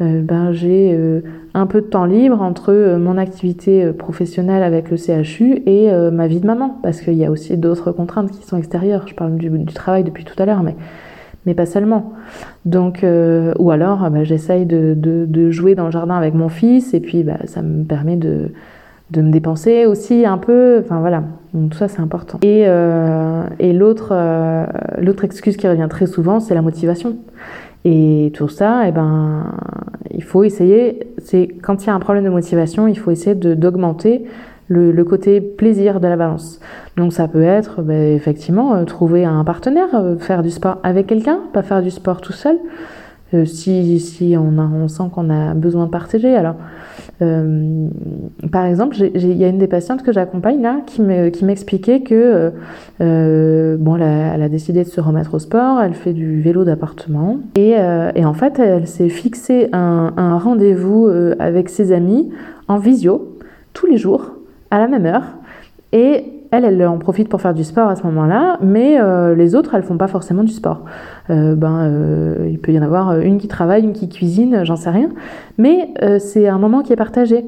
ben, 0.00 0.52
j'ai 0.52 0.96
un 1.54 1.66
peu 1.66 1.80
de 1.80 1.86
temps 1.86 2.04
libre 2.04 2.40
entre 2.40 2.96
mon 2.96 3.18
activité 3.18 3.92
professionnelle 3.92 4.62
avec 4.62 4.90
le 4.90 4.96
CHU 4.96 5.62
et 5.66 5.90
ma 6.12 6.28
vie 6.28 6.40
de 6.40 6.46
maman 6.46 6.78
parce 6.82 7.00
qu'il 7.00 7.14
y 7.14 7.24
a 7.24 7.30
aussi 7.30 7.56
d'autres 7.56 7.90
contraintes 7.90 8.30
qui 8.30 8.46
sont 8.46 8.56
extérieures. 8.56 9.08
Je 9.08 9.14
parle 9.14 9.36
du, 9.36 9.64
travail 9.66 10.04
depuis 10.04 10.24
tout 10.24 10.40
à 10.40 10.46
l'heure, 10.46 10.62
mais 10.62 10.76
mais 11.48 11.54
pas 11.54 11.66
seulement. 11.66 12.12
Donc, 12.66 13.02
euh, 13.02 13.54
ou 13.58 13.70
alors, 13.70 14.10
bah, 14.10 14.22
j'essaye 14.22 14.66
de, 14.66 14.94
de, 14.94 15.50
jouer 15.50 15.74
dans 15.74 15.86
le 15.86 15.90
jardin 15.90 16.14
avec 16.14 16.34
mon 16.34 16.50
fils, 16.50 16.92
et 16.92 17.00
puis 17.00 17.22
bah, 17.22 17.38
ça 17.46 17.62
me 17.62 17.84
permet 17.84 18.16
de, 18.16 18.50
de 19.10 19.22
me 19.22 19.30
dépenser 19.30 19.86
aussi 19.86 20.26
un 20.26 20.36
peu. 20.36 20.82
Enfin 20.84 21.00
voilà, 21.00 21.24
donc 21.54 21.70
tout 21.70 21.78
ça 21.78 21.88
c'est 21.88 22.00
important. 22.00 22.38
Et, 22.42 22.64
euh, 22.66 23.44
et 23.58 23.72
l'autre, 23.72 24.10
euh, 24.12 24.66
l'autre 25.00 25.24
excuse 25.24 25.56
qui 25.56 25.66
revient 25.66 25.86
très 25.88 26.06
souvent, 26.06 26.38
c'est 26.40 26.54
la 26.54 26.62
motivation. 26.62 27.16
Et 27.90 28.32
tout 28.34 28.48
ça, 28.48 28.86
eh 28.86 28.92
ben, 28.92 29.46
il 30.10 30.22
faut 30.22 30.44
essayer. 30.44 31.06
C'est 31.16 31.48
quand 31.62 31.82
il 31.82 31.86
y 31.86 31.90
a 31.90 31.94
un 31.94 32.00
problème 32.00 32.24
de 32.24 32.28
motivation, 32.28 32.86
il 32.86 32.98
faut 32.98 33.10
essayer 33.10 33.34
d'augmenter 33.34 34.26
le, 34.68 35.02
côté 35.04 35.40
plaisir 35.40 35.98
de 35.98 36.06
la 36.06 36.16
balance. 36.16 36.60
Donc 36.98 37.14
ça 37.14 37.28
peut 37.28 37.42
être 37.42 37.80
ben, 37.80 38.14
effectivement 38.14 38.74
euh, 38.74 38.84
trouver 38.84 39.24
un 39.24 39.42
partenaire, 39.42 39.88
euh, 39.94 40.18
faire 40.18 40.42
du 40.42 40.50
sport 40.50 40.76
avec 40.82 41.06
quelqu'un, 41.06 41.40
pas 41.54 41.62
faire 41.62 41.80
du 41.80 41.90
sport 41.90 42.20
tout 42.20 42.34
seul. 42.34 42.58
Euh, 43.34 43.44
si, 43.44 44.00
si 44.00 44.36
on, 44.38 44.58
a, 44.58 44.88
sent 44.88 45.04
qu'on 45.12 45.28
a 45.28 45.52
besoin 45.54 45.86
de 45.86 45.90
partager. 45.90 46.34
Alors, 46.34 46.56
par 48.52 48.64
exemple, 48.64 48.96
il 49.14 49.36
y 49.36 49.44
a 49.44 49.48
une 49.48 49.58
des 49.58 49.66
patientes 49.66 50.02
que 50.04 50.12
j'accompagne 50.12 50.62
là 50.62 50.80
qui 50.86 51.02
m'expliquait 51.02 52.00
que 52.00 52.52
bon, 53.00 53.96
elle 53.96 54.42
a, 54.42 54.48
décidé 54.48 54.84
de 54.84 54.88
se 54.88 55.00
remettre 55.00 55.34
au 55.34 55.38
sport, 55.40 55.80
elle 55.80 55.94
fait 55.94 56.12
du 56.12 56.40
vélo 56.40 56.64
d'appartement 56.64 57.40
et, 57.56 57.74
en 57.76 58.34
fait, 58.34 58.60
elle 58.60 58.86
s'est 58.86 59.08
fixé 59.08 59.68
un, 59.72 60.38
rendez-vous 60.38 61.10
avec 61.40 61.68
ses 61.70 61.90
amis 61.90 62.30
en 62.68 62.78
visio 62.78 63.36
tous 63.72 63.86
les 63.86 63.96
jours 63.96 64.34
à 64.70 64.78
la 64.78 64.86
même 64.86 65.04
heure. 65.04 65.24
Elle, 66.50 66.64
elle 66.64 66.86
en 66.86 66.98
profite 66.98 67.28
pour 67.28 67.40
faire 67.40 67.54
du 67.54 67.64
sport 67.64 67.88
à 67.88 67.96
ce 67.96 68.02
moment-là, 68.04 68.58
mais 68.62 68.98
euh, 69.00 69.34
les 69.34 69.54
autres, 69.54 69.74
elles 69.74 69.82
font 69.82 69.98
pas 69.98 70.08
forcément 70.08 70.44
du 70.44 70.52
sport. 70.52 70.84
Euh, 71.30 71.54
ben, 71.54 71.80
euh, 71.80 72.48
il 72.50 72.58
peut 72.58 72.72
y 72.72 72.78
en 72.78 72.82
avoir 72.82 73.18
une 73.20 73.38
qui 73.38 73.48
travaille, 73.48 73.82
une 73.82 73.92
qui 73.92 74.08
cuisine, 74.08 74.60
j'en 74.64 74.76
sais 74.76 74.90
rien. 74.90 75.10
Mais 75.58 75.90
c'est 76.18 76.48
un 76.48 76.58
moment 76.58 76.82
qui 76.82 76.92
est 76.92 76.96
partagé. 76.96 77.44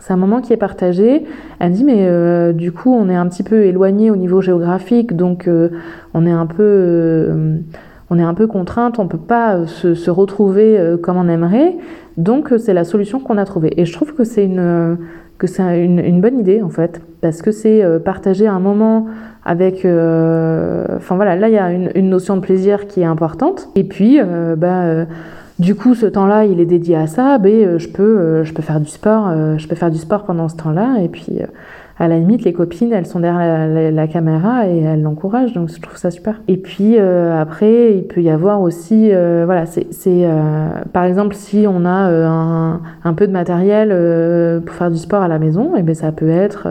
C'est 0.00 0.12
un 0.12 0.16
moment 0.16 0.40
qui 0.40 0.52
est 0.52 0.58
partagé. 0.58 1.24
Elle 1.60 1.72
dit, 1.72 1.84
mais 1.84 2.52
du 2.54 2.72
coup, 2.72 2.92
on 2.92 3.08
est 3.08 3.14
un 3.14 3.28
petit 3.28 3.42
peu 3.42 3.64
éloigné 3.64 4.10
au 4.10 4.16
niveau 4.16 4.40
géographique, 4.40 5.14
donc 5.14 5.48
on 6.14 6.26
est 6.26 6.32
un 6.32 6.46
peu 6.46 7.60
on 8.10 8.18
est 8.18 8.22
un 8.22 8.34
peu 8.34 8.46
contrainte, 8.46 8.98
on 8.98 9.08
peut 9.08 9.18
pas 9.18 9.66
se 9.66 10.10
retrouver 10.10 10.96
comme 11.02 11.16
on 11.16 11.28
aimerait. 11.28 11.76
Donc 12.16 12.52
c'est 12.58 12.74
la 12.74 12.84
solution 12.84 13.20
qu'on 13.20 13.38
a 13.38 13.44
trouvée. 13.44 13.72
Et 13.80 13.84
je 13.84 13.92
trouve 13.92 14.14
que 14.14 14.24
c'est 14.24 14.44
une, 14.44 14.96
que 15.38 15.46
c'est 15.46 15.84
une, 15.84 16.20
bonne 16.20 16.38
idée 16.38 16.62
en 16.62 16.68
fait, 16.68 17.00
parce 17.20 17.42
que 17.42 17.50
c'est 17.50 17.82
euh, 17.82 17.98
partager 17.98 18.46
un 18.46 18.60
moment 18.60 19.06
avec... 19.44 19.84
Euh, 19.84 20.84
enfin 20.96 21.16
voilà, 21.16 21.36
là 21.36 21.48
il 21.48 21.54
y 21.54 21.58
a 21.58 21.72
une, 21.72 22.08
notion 22.08 22.36
de 22.36 22.40
plaisir 22.40 22.86
qui 22.86 23.00
est 23.00 23.06
importante. 23.06 23.68
Et 23.74 23.84
puis, 23.84 24.20
euh, 24.20 24.56
bah, 24.56 25.06
du 25.58 25.74
coup, 25.74 25.94
ce 25.94 26.06
temps-là, 26.06 26.44
il 26.44 26.60
est 26.60 26.66
dédié 26.66 26.96
à 26.96 27.06
ça. 27.06 27.38
Ben, 27.38 27.78
je 27.78 27.88
peux, 27.88 28.44
je 28.44 28.52
peux 28.52 28.62
faire 28.62 28.80
du 28.80 28.88
sport, 28.88 29.58
je 29.58 29.68
peux 29.68 29.76
faire 29.76 29.90
du 29.90 29.98
sport 29.98 30.24
pendant 30.24 30.48
ce 30.48 30.56
temps-là. 30.56 30.96
Et 31.02 31.08
puis, 31.08 31.40
à 31.98 32.08
la 32.08 32.18
limite, 32.18 32.42
les 32.42 32.52
copines, 32.52 32.92
elles 32.92 33.06
sont 33.06 33.20
derrière 33.20 33.92
la, 33.92 34.08
caméra 34.08 34.66
et 34.66 34.78
elles 34.78 35.02
l'encouragent, 35.02 35.52
donc 35.52 35.68
je 35.68 35.80
trouve 35.80 35.96
ça 35.96 36.10
super. 36.10 36.40
Et 36.48 36.56
puis 36.56 36.98
euh, 36.98 37.40
après, 37.40 37.96
il 37.96 38.04
peut 38.04 38.20
y 38.20 38.30
avoir 38.30 38.62
aussi, 38.62 39.10
euh, 39.12 39.44
voilà, 39.44 39.64
c'est, 39.66 39.86
euh, 40.06 40.68
par 40.92 41.04
exemple 41.04 41.34
si 41.34 41.66
on 41.68 41.84
a 41.84 42.10
un, 42.10 42.80
un, 43.04 43.14
peu 43.14 43.28
de 43.28 43.32
matériel 43.32 43.90
pour 44.64 44.74
faire 44.74 44.90
du 44.90 44.98
sport 44.98 45.22
à 45.22 45.28
la 45.28 45.38
maison, 45.38 45.76
et 45.76 45.82
ben 45.82 45.94
ça 45.94 46.10
peut 46.10 46.28
être 46.28 46.68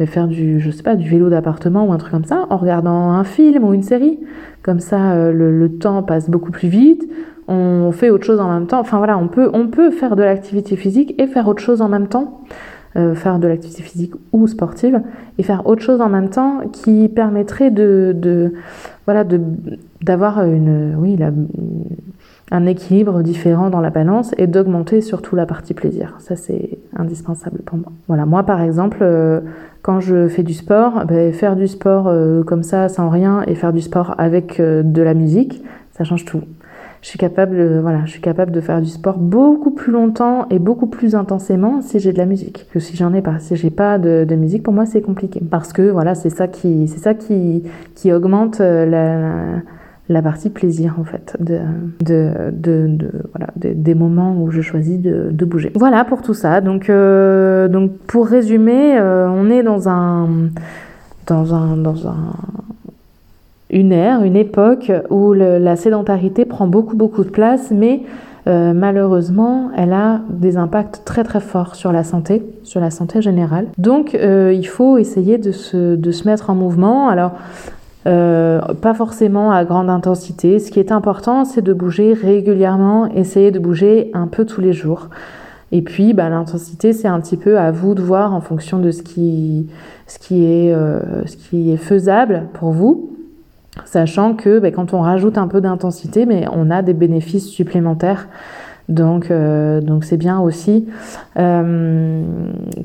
mais 0.00 0.06
faire 0.06 0.28
du, 0.28 0.60
je 0.60 0.70
sais 0.70 0.84
pas, 0.84 0.94
du 0.94 1.08
vélo 1.08 1.28
d'appartement 1.28 1.84
ou 1.84 1.92
un 1.92 1.98
truc 1.98 2.12
comme 2.12 2.24
ça, 2.24 2.46
en 2.50 2.56
regardant 2.56 3.10
un 3.10 3.24
film 3.24 3.64
ou 3.64 3.74
une 3.74 3.82
série. 3.82 4.20
Comme 4.62 4.78
ça, 4.78 5.32
le, 5.32 5.50
le 5.50 5.68
temps 5.78 6.04
passe 6.04 6.30
beaucoup 6.30 6.52
plus 6.52 6.68
vite 6.68 7.08
on 7.48 7.92
fait 7.92 8.10
autre 8.10 8.24
chose 8.24 8.40
en 8.40 8.52
même 8.52 8.66
temps. 8.66 8.78
Enfin 8.78 8.98
voilà, 8.98 9.16
on 9.16 9.26
peut, 9.26 9.50
on 9.54 9.68
peut 9.68 9.90
faire 9.90 10.16
de 10.16 10.22
l'activité 10.22 10.76
physique 10.76 11.14
et 11.18 11.26
faire 11.26 11.48
autre 11.48 11.62
chose 11.62 11.80
en 11.80 11.88
même 11.88 12.06
temps. 12.06 12.42
Euh, 12.96 13.14
faire 13.14 13.38
de 13.38 13.46
l'activité 13.46 13.82
physique 13.82 14.14
ou 14.32 14.46
sportive 14.46 15.02
et 15.36 15.42
faire 15.42 15.66
autre 15.66 15.82
chose 15.82 16.00
en 16.00 16.08
même 16.08 16.30
temps 16.30 16.60
qui 16.72 17.10
permettrait 17.10 17.70
de, 17.70 18.54
voilà 19.04 19.24
de 19.24 19.38
d'avoir 20.00 20.42
une 20.42 20.94
oui 20.96 21.18
un 22.50 22.64
équilibre 22.64 23.20
différent 23.22 23.68
dans 23.68 23.82
la 23.82 23.90
balance 23.90 24.34
et 24.38 24.46
d'augmenter 24.46 25.02
surtout 25.02 25.36
la 25.36 25.44
partie 25.44 25.74
plaisir. 25.74 26.14
Ça, 26.18 26.34
c'est 26.34 26.78
indispensable 26.96 27.58
pour 27.58 27.76
moi. 27.76 27.92
Voilà, 28.06 28.24
moi, 28.24 28.42
par 28.44 28.62
exemple, 28.62 29.00
euh, 29.02 29.40
quand 29.82 30.00
je 30.00 30.26
fais 30.28 30.42
du 30.42 30.54
sport, 30.54 31.04
ben, 31.04 31.30
faire 31.34 31.56
du 31.56 31.68
sport 31.68 32.06
euh, 32.08 32.42
comme 32.42 32.62
ça, 32.62 32.88
sans 32.88 33.10
rien, 33.10 33.42
et 33.46 33.54
faire 33.54 33.74
du 33.74 33.82
sport 33.82 34.14
avec 34.16 34.58
de 34.58 35.02
la 35.02 35.12
musique, 35.12 35.62
ça 35.92 36.04
change 36.04 36.24
tout 36.24 36.40
je 37.02 37.08
suis 37.08 37.18
capable, 37.18 37.56
de, 37.56 37.78
voilà, 37.80 38.04
je 38.04 38.10
suis 38.10 38.20
capable 38.20 38.50
de 38.50 38.60
faire 38.60 38.80
du 38.80 38.88
sport 38.88 39.18
beaucoup 39.18 39.70
plus 39.70 39.92
longtemps 39.92 40.46
et 40.50 40.58
beaucoup 40.58 40.88
plus 40.88 41.14
intensément 41.14 41.80
si 41.80 42.00
j'ai 42.00 42.12
de 42.12 42.18
la 42.18 42.26
musique 42.26 42.68
que 42.72 42.80
si 42.80 42.96
j'en 42.96 43.14
ai 43.14 43.22
pas. 43.22 43.38
Si 43.38 43.56
j'ai 43.56 43.70
pas 43.70 43.98
de, 43.98 44.34
musique, 44.34 44.62
pour 44.62 44.74
moi, 44.74 44.86
c'est 44.86 45.00
compliqué 45.00 45.40
parce 45.48 45.72
que 45.72 45.82
voilà, 45.82 46.14
c'est 46.14 46.30
ça 46.30 46.48
qui, 46.48 46.88
c'est 46.88 46.98
ça 46.98 47.14
qui, 47.14 47.62
qui 47.94 48.12
augmente 48.12 48.60
euh, 48.60 49.62
la, 50.08 50.22
partie 50.22 50.50
plaisir 50.50 50.96
en 50.98 51.04
fait 51.04 51.36
de, 51.38 51.60
de, 52.00 52.32
de, 52.50 53.10
voilà, 53.32 53.48
des 53.56 53.94
moments 53.94 54.40
où 54.40 54.50
je 54.50 54.60
choisis 54.60 54.98
de, 55.00 55.44
bouger. 55.44 55.70
Voilà 55.76 56.04
pour 56.04 56.22
tout 56.22 56.34
ça. 56.34 56.60
Donc, 56.60 56.90
euh, 56.90 57.68
donc 57.68 57.96
pour 58.06 58.26
résumer, 58.26 58.98
euh, 58.98 59.28
on 59.28 59.50
est 59.50 59.62
dans 59.62 59.88
un 59.88 60.28
dans 61.26 61.54
un 61.54 61.76
dans 61.76 62.08
un 62.08 62.32
une 63.70 63.92
ère, 63.92 64.22
une 64.22 64.36
époque 64.36 64.90
où 65.10 65.32
la 65.32 65.76
sédentarité 65.76 66.44
prend 66.44 66.66
beaucoup 66.66 66.96
beaucoup 66.96 67.24
de 67.24 67.30
place, 67.30 67.70
mais 67.70 68.02
euh, 68.48 68.72
malheureusement, 68.72 69.70
elle 69.76 69.92
a 69.92 70.22
des 70.30 70.56
impacts 70.56 71.02
très 71.04 71.22
très 71.22 71.40
forts 71.40 71.74
sur 71.74 71.92
la 71.92 72.02
santé, 72.02 72.42
sur 72.62 72.80
la 72.80 72.90
santé 72.90 73.20
générale. 73.20 73.66
Donc, 73.76 74.14
euh, 74.14 74.54
il 74.54 74.66
faut 74.66 74.96
essayer 74.96 75.36
de 75.36 75.52
se, 75.52 75.96
de 75.96 76.10
se, 76.12 76.26
mettre 76.26 76.48
en 76.48 76.54
mouvement. 76.54 77.08
Alors, 77.08 77.32
euh, 78.06 78.60
pas 78.80 78.94
forcément 78.94 79.52
à 79.52 79.64
grande 79.64 79.90
intensité. 79.90 80.60
Ce 80.60 80.70
qui 80.70 80.80
est 80.80 80.92
important, 80.92 81.44
c'est 81.44 81.60
de 81.60 81.74
bouger 81.74 82.14
régulièrement, 82.14 83.06
essayer 83.14 83.50
de 83.50 83.58
bouger 83.58 84.10
un 84.14 84.28
peu 84.28 84.46
tous 84.46 84.62
les 84.62 84.72
jours. 84.72 85.08
Et 85.70 85.82
puis, 85.82 86.14
bah, 86.14 86.30
l'intensité, 86.30 86.94
c'est 86.94 87.08
un 87.08 87.20
petit 87.20 87.36
peu 87.36 87.58
à 87.58 87.70
vous 87.70 87.94
de 87.94 88.00
voir 88.00 88.32
en 88.32 88.40
fonction 88.40 88.78
de 88.78 88.90
ce 88.90 89.02
qui, 89.02 89.68
ce 90.06 90.18
qui, 90.18 90.46
est, 90.46 90.74
ce 91.26 91.36
qui 91.36 91.70
est 91.70 91.76
faisable 91.76 92.44
pour 92.54 92.70
vous 92.70 93.17
sachant 93.84 94.34
que 94.34 94.58
ben, 94.58 94.72
quand 94.72 94.94
on 94.94 95.00
rajoute 95.00 95.38
un 95.38 95.48
peu 95.48 95.60
d'intensité, 95.60 96.26
mais 96.26 96.46
on 96.52 96.70
a 96.70 96.82
des 96.82 96.94
bénéfices 96.94 97.48
supplémentaires. 97.48 98.28
Donc, 98.88 99.30
euh, 99.30 99.80
donc 99.80 100.04
c'est 100.04 100.16
bien 100.16 100.40
aussi. 100.40 100.86
Euh, 101.38 102.22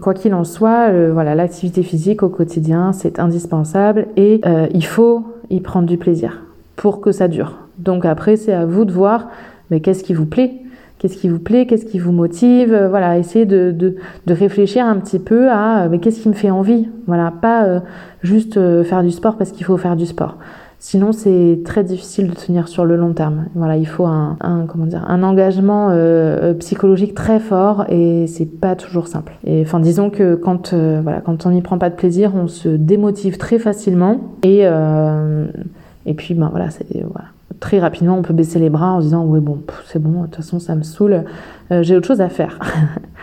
quoi 0.01 0.13
qu'il 0.13 0.33
en 0.33 0.43
soit, 0.43 0.91
voilà, 1.11 1.33
l'activité 1.33 1.81
physique 1.83 2.23
au 2.23 2.29
quotidien, 2.29 2.91
c'est 2.91 3.19
indispensable 3.19 4.07
et 4.17 4.41
euh, 4.45 4.67
il 4.73 4.85
faut 4.85 5.23
y 5.49 5.61
prendre 5.61 5.87
du 5.87 5.97
plaisir 5.97 6.41
pour 6.75 6.99
que 6.99 7.11
ça 7.11 7.27
dure. 7.27 7.57
Donc 7.77 8.05
après, 8.05 8.35
c'est 8.35 8.53
à 8.53 8.65
vous 8.65 8.85
de 8.85 8.91
voir, 8.91 9.29
mais 9.71 9.79
qu'est-ce 9.79 10.03
qui 10.03 10.13
vous 10.13 10.25
plaît? 10.25 10.51
Qu'est-ce 10.99 11.17
qui 11.17 11.29
vous 11.29 11.39
plaît? 11.39 11.65
Qu'est-ce 11.65 11.85
qui 11.85 11.99
vous 11.99 12.11
motive? 12.11 12.87
Voilà, 12.89 13.17
essayez 13.17 13.45
de, 13.45 13.71
de, 13.71 13.95
de, 14.25 14.33
réfléchir 14.33 14.85
un 14.85 14.97
petit 14.97 15.19
peu 15.19 15.49
à 15.49 15.87
mais 15.89 15.99
qu'est-ce 15.99 16.21
qui 16.21 16.29
me 16.29 16.33
fait 16.33 16.49
envie? 16.49 16.87
Voilà, 17.07 17.31
pas 17.41 17.81
juste 18.21 18.53
faire 18.83 19.03
du 19.03 19.11
sport 19.11 19.35
parce 19.35 19.51
qu'il 19.51 19.65
faut 19.65 19.75
faire 19.75 19.97
du 19.97 20.05
sport. 20.05 20.37
Sinon, 20.85 21.13
c'est 21.13 21.61
très 21.63 21.85
difficile 21.85 22.27
de 22.29 22.35
tenir 22.35 22.67
sur 22.67 22.83
le 22.83 22.97
long 22.97 23.13
terme. 23.13 23.45
Voilà, 23.55 23.77
il 23.77 23.87
faut 23.87 24.05
un, 24.05 24.35
comment 24.67 24.85
dire, 24.85 25.05
un 25.07 25.23
engagement 25.23 25.91
euh, 25.91 25.93
euh, 25.95 26.53
psychologique 26.55 27.15
très 27.15 27.39
fort 27.39 27.85
et 27.87 28.27
c'est 28.27 28.45
pas 28.45 28.75
toujours 28.75 29.07
simple. 29.07 29.31
Enfin, 29.47 29.79
disons 29.79 30.09
que 30.09 30.35
quand, 30.35 30.73
euh, 30.73 30.99
voilà, 31.01 31.21
quand 31.21 31.45
on 31.45 31.51
n'y 31.51 31.61
prend 31.61 31.77
pas 31.77 31.89
de 31.89 31.95
plaisir, 31.95 32.33
on 32.35 32.49
se 32.49 32.67
démotive 32.67 33.37
très 33.37 33.59
facilement 33.59 34.33
et 34.43 34.63
et 36.05 36.13
puis 36.15 36.33
ben 36.33 36.49
voilà. 36.51 36.67
Très 37.61 37.79
rapidement, 37.79 38.17
on 38.17 38.21
peut 38.21 38.33
baisser 38.33 38.59
les 38.59 38.69
bras 38.69 38.91
en 38.91 38.99
se 38.99 39.05
disant 39.05 39.23
oui 39.25 39.39
bon, 39.39 39.59
c'est 39.87 39.99
bon, 39.99 40.23
de 40.23 40.25
toute 40.25 40.35
façon 40.35 40.59
ça 40.59 40.75
me 40.75 40.83
saoule, 40.83 41.23
j'ai 41.71 41.95
autre 41.95 42.07
chose 42.07 42.19
à 42.19 42.27
faire. 42.27 42.59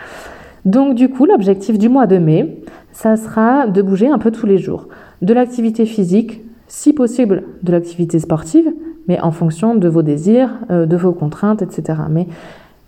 Donc 0.65 0.95
du 0.95 1.09
coup, 1.09 1.27
l'objectif 1.27 1.77
du 1.77 1.89
mois 1.89 2.07
de 2.07 2.17
mai, 2.17 2.63
ça 2.91 3.17
sera 3.17 3.67
de 3.67 3.83
bouger 3.83 4.07
un 4.07 4.17
peu 4.17 4.31
tous 4.31 4.47
les 4.47 4.57
jours, 4.57 4.87
de 5.21 5.31
l'activité 5.31 5.85
physique 5.85 6.41
si 6.71 6.93
possible 6.93 7.43
de 7.63 7.73
l'activité 7.73 8.17
sportive, 8.17 8.73
mais 9.09 9.19
en 9.19 9.31
fonction 9.31 9.75
de 9.75 9.89
vos 9.89 10.03
désirs, 10.03 10.51
euh, 10.69 10.85
de 10.85 10.95
vos 10.95 11.11
contraintes, 11.11 11.61
etc. 11.61 11.99
Mais 12.09 12.27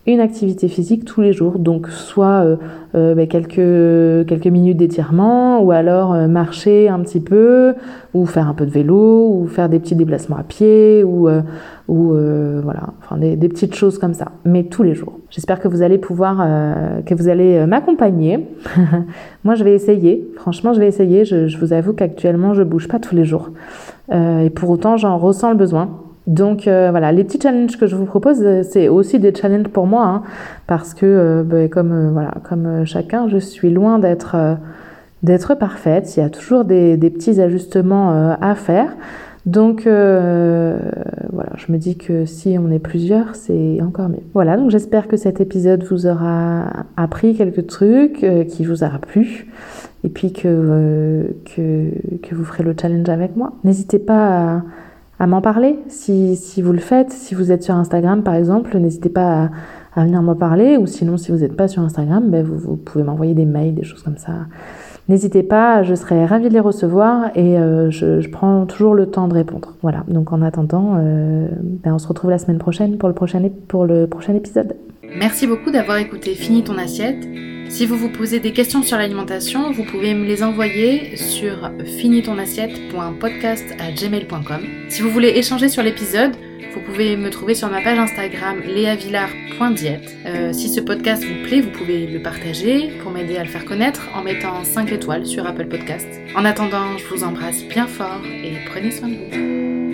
une 0.06 0.20
activité 0.20 0.68
physique 0.68 1.06
tous 1.06 1.22
les 1.22 1.32
jours, 1.32 1.60
donc 1.60 1.88
soit 1.88 2.44
euh, 2.44 2.56
euh, 2.94 3.16
ben, 3.16 3.26
quelques, 3.26 4.28
quelques 4.28 4.48
minutes 4.48 4.76
d'étirement, 4.76 5.62
ou 5.62 5.72
alors 5.72 6.14
marcher 6.28 6.90
un 6.90 7.00
petit 7.00 7.22
peu, 7.22 7.74
ou 8.14 8.26
faire 8.26 8.50
un 8.50 8.54
peu 8.54 8.66
de 8.66 8.72
vélo, 8.72 9.30
ou 9.30 9.48
faire 9.48 9.70
des 9.70 9.80
petits 9.80 9.96
déplacements 9.96 10.36
à 10.36 10.44
pied, 10.44 11.06
ou, 11.06 11.30
voilà, 11.88 12.90
enfin 13.00 13.18
des, 13.18 13.38
des, 13.38 13.48
petites 13.48 13.76
choses 13.76 13.98
comme 13.98 14.14
ça, 14.14 14.34
mais 14.44 14.64
tous 14.64 14.84
les 14.84 14.94
jours. 14.94 15.20
J'espère 15.30 15.62
que 15.62 15.70
vous 15.70 15.82
allez 15.82 15.98
pouvoir, 15.98 16.46
que 17.06 17.16
vous 17.16 17.30
allez 17.30 17.66
m'accompagner. 17.66 18.46
Moi, 19.44 19.56
je 19.56 19.64
vais 19.64 19.74
essayer. 19.74 20.28
Franchement, 20.36 20.74
je 20.74 20.80
vais 20.80 20.88
essayer. 20.88 21.24
Je, 21.24 21.48
je 21.48 21.58
vous 21.58 21.72
avoue 21.72 21.94
qu'actuellement, 21.94 22.54
je 22.54 22.64
bouge 22.64 22.88
pas 22.88 23.00
tous 23.00 23.16
les 23.16 23.24
jours, 23.24 23.52
et 24.12 24.50
pour 24.50 24.70
autant, 24.70 24.98
j'en 24.98 25.18
ressens 25.18 25.52
le 25.52 25.58
besoin. 25.58 26.03
Donc 26.28 26.68
euh, 26.68 26.90
voilà, 26.92 27.12
les 27.12 27.24
petits 27.24 27.40
challenges 27.42 27.78
que 27.78 27.86
je 27.86 27.96
vous 27.96 28.06
propose, 28.06 28.42
euh, 28.42 28.64
c'est 28.64 28.88
aussi 28.88 29.20
des 29.20 29.34
challenges 29.36 29.68
pour 29.68 29.88
moi, 29.88 30.06
hein, 30.06 30.24
parce 30.68 30.94
que 30.94 31.06
euh, 31.06 31.44
ben, 31.44 31.70
comme 31.70 32.12
voilà, 32.14 32.32
comme 32.44 32.86
chacun, 32.86 33.28
je 33.28 33.38
suis 33.38 33.72
loin 33.72 34.00
d'être 34.00 34.58
d'être 35.22 35.56
parfaite. 35.56 36.16
Il 36.16 36.22
y 36.22 36.24
a 36.24 36.30
toujours 36.30 36.66
des, 36.66 36.98
des 36.98 37.10
petits 37.10 37.40
ajustements 37.42 38.36
à 38.42 38.56
faire. 38.56 38.96
Donc 39.46 39.84
voilà, 39.84 41.52
je 41.56 41.72
me 41.72 41.78
dis 41.78 41.98
que 41.98 42.26
si 42.26 42.58
on 42.60 42.70
est 42.72 42.80
plusieurs, 42.80 43.36
c'est 43.36 43.82
encore 43.82 44.10
mieux. 44.10 44.24
Voilà, 44.34 44.58
donc 44.58 44.70
j'espère 44.70 45.08
que 45.08 45.16
cet 45.16 45.40
épisode 45.40 45.84
vous 45.84 46.08
aura 46.08 46.66
appris 46.98 47.36
quelques 47.36 47.68
trucs, 47.68 48.26
qui 48.50 48.66
vous 48.66 48.84
aura 48.84 49.00
plu, 49.00 49.48
et 50.04 50.10
puis 50.10 50.34
que, 50.34 51.34
que, 51.56 51.88
que 52.22 52.36
vous 52.36 52.44
ferez 52.44 52.64
le 52.64 52.76
challenge 52.80 53.08
avec 53.08 53.38
moi. 53.38 53.54
N'hésitez 53.64 54.00
pas 54.00 54.58
à 54.58 54.62
m'en 55.28 55.42
parler 55.42 55.80
si, 55.88 56.36
si, 56.36 56.62
vous 56.62 56.72
le 56.72 56.80
faites. 56.80 57.12
Si 57.12 57.36
vous 57.36 57.52
êtes 57.52 57.64
sur 57.64 57.76
Instagram, 57.76 58.24
par 58.24 58.36
exemple, 58.36 58.78
n'hésitez 58.78 59.10
pas 59.10 59.50
à, 59.96 60.04
venir 60.04 60.22
m'en 60.22 60.36
parler. 60.36 60.78
Ou 60.78 60.88
sinon, 60.88 61.18
si 61.18 61.32
vous 61.32 61.40
n'êtes 61.40 61.56
pas 61.56 61.68
sur 61.68 61.82
Instagram, 61.82 62.30
ben 62.30 62.46
vous, 62.46 62.58
vous, 62.58 62.76
pouvez 62.76 63.04
m'envoyer 63.04 63.34
des 63.34 63.46
mails, 63.46 63.76
des 63.76 63.84
choses 63.84 64.04
comme 64.04 64.18
ça. 64.18 64.34
N'hésitez 65.10 65.44
pas, 65.44 65.84
je 65.84 65.96
serai 65.96 66.26
ravie 66.26 66.48
de 66.48 66.54
les 66.54 66.62
recevoir 66.62 67.26
et 67.36 67.60
euh, 67.60 67.92
je, 67.92 68.22
je, 68.22 68.30
prends 68.30 68.66
toujours 68.66 68.96
le 68.96 69.08
temps 69.08 69.28
de 69.28 69.34
répondre. 69.34 69.74
Voilà, 69.82 70.06
donc 70.08 70.32
en 70.32 70.42
attendant, 70.42 70.94
euh, 70.96 71.50
ben 71.62 71.94
on 71.94 72.00
se 72.00 72.08
retrouve 72.08 72.30
la 72.30 72.38
semaine 72.38 72.58
prochaine 72.58 72.98
pour 72.98 73.10
le 73.10 73.16
prochain, 73.16 73.42
pour 73.68 73.86
le 73.86 74.08
prochain 74.08 74.34
épisode. 74.34 74.76
Merci 75.04 75.48
beaucoup 75.48 75.72
d'avoir 75.72 75.98
écouté 75.98 76.36
Fini 76.36 76.64
ton 76.64 76.78
assiette. 76.78 77.28
Si 77.70 77.86
vous 77.86 77.98
vous 77.98 78.10
posez 78.10 78.40
des 78.40 78.54
questions 78.54 78.84
sur 78.84 78.98
l'alimentation, 78.98 79.72
vous 79.72 79.84
pouvez 79.84 80.14
me 80.14 80.26
les 80.26 80.44
envoyer 80.44 81.18
sur 81.18 81.72
finitonassiette.podcast@gmail.com. 82.00 84.62
Si 84.90 85.02
vous 85.02 85.10
voulez 85.10 85.30
échanger 85.30 85.70
sur 85.70 85.82
l'épisode, 85.82 86.36
vous 86.74 86.82
pouvez 86.82 87.16
me 87.18 87.30
trouver 87.30 87.56
sur 87.56 87.70
ma 87.70 87.82
page 87.82 87.98
Instagram 88.00 88.62
léavillard.diète. 88.66 90.16
Euh, 90.26 90.54
si 90.54 90.70
ce 90.70 90.82
podcast 90.82 91.24
vous 91.24 91.44
plaît, 91.48 91.62
vous 91.62 91.70
pouvez 91.72 92.08
le 92.08 92.22
partager 92.22 92.90
pour 93.02 93.12
m'aider 93.12 93.38
à 93.38 93.44
le 93.44 93.50
faire 93.50 93.66
connaître 93.66 94.10
en 94.16 94.24
mettant 94.24 94.64
5 94.64 94.92
étoiles 94.92 95.26
sur 95.26 95.46
Apple 95.46 95.68
Podcast. 95.68 96.08
En 96.36 96.46
attendant, 96.46 96.98
je 96.98 97.06
vous 97.14 97.24
embrasse 97.24 97.64
bien 97.66 97.88
fort 97.88 98.22
et 98.26 98.54
prenez 98.66 98.92
soin 98.92 99.10
de 99.10 99.16
vous. 99.16 99.93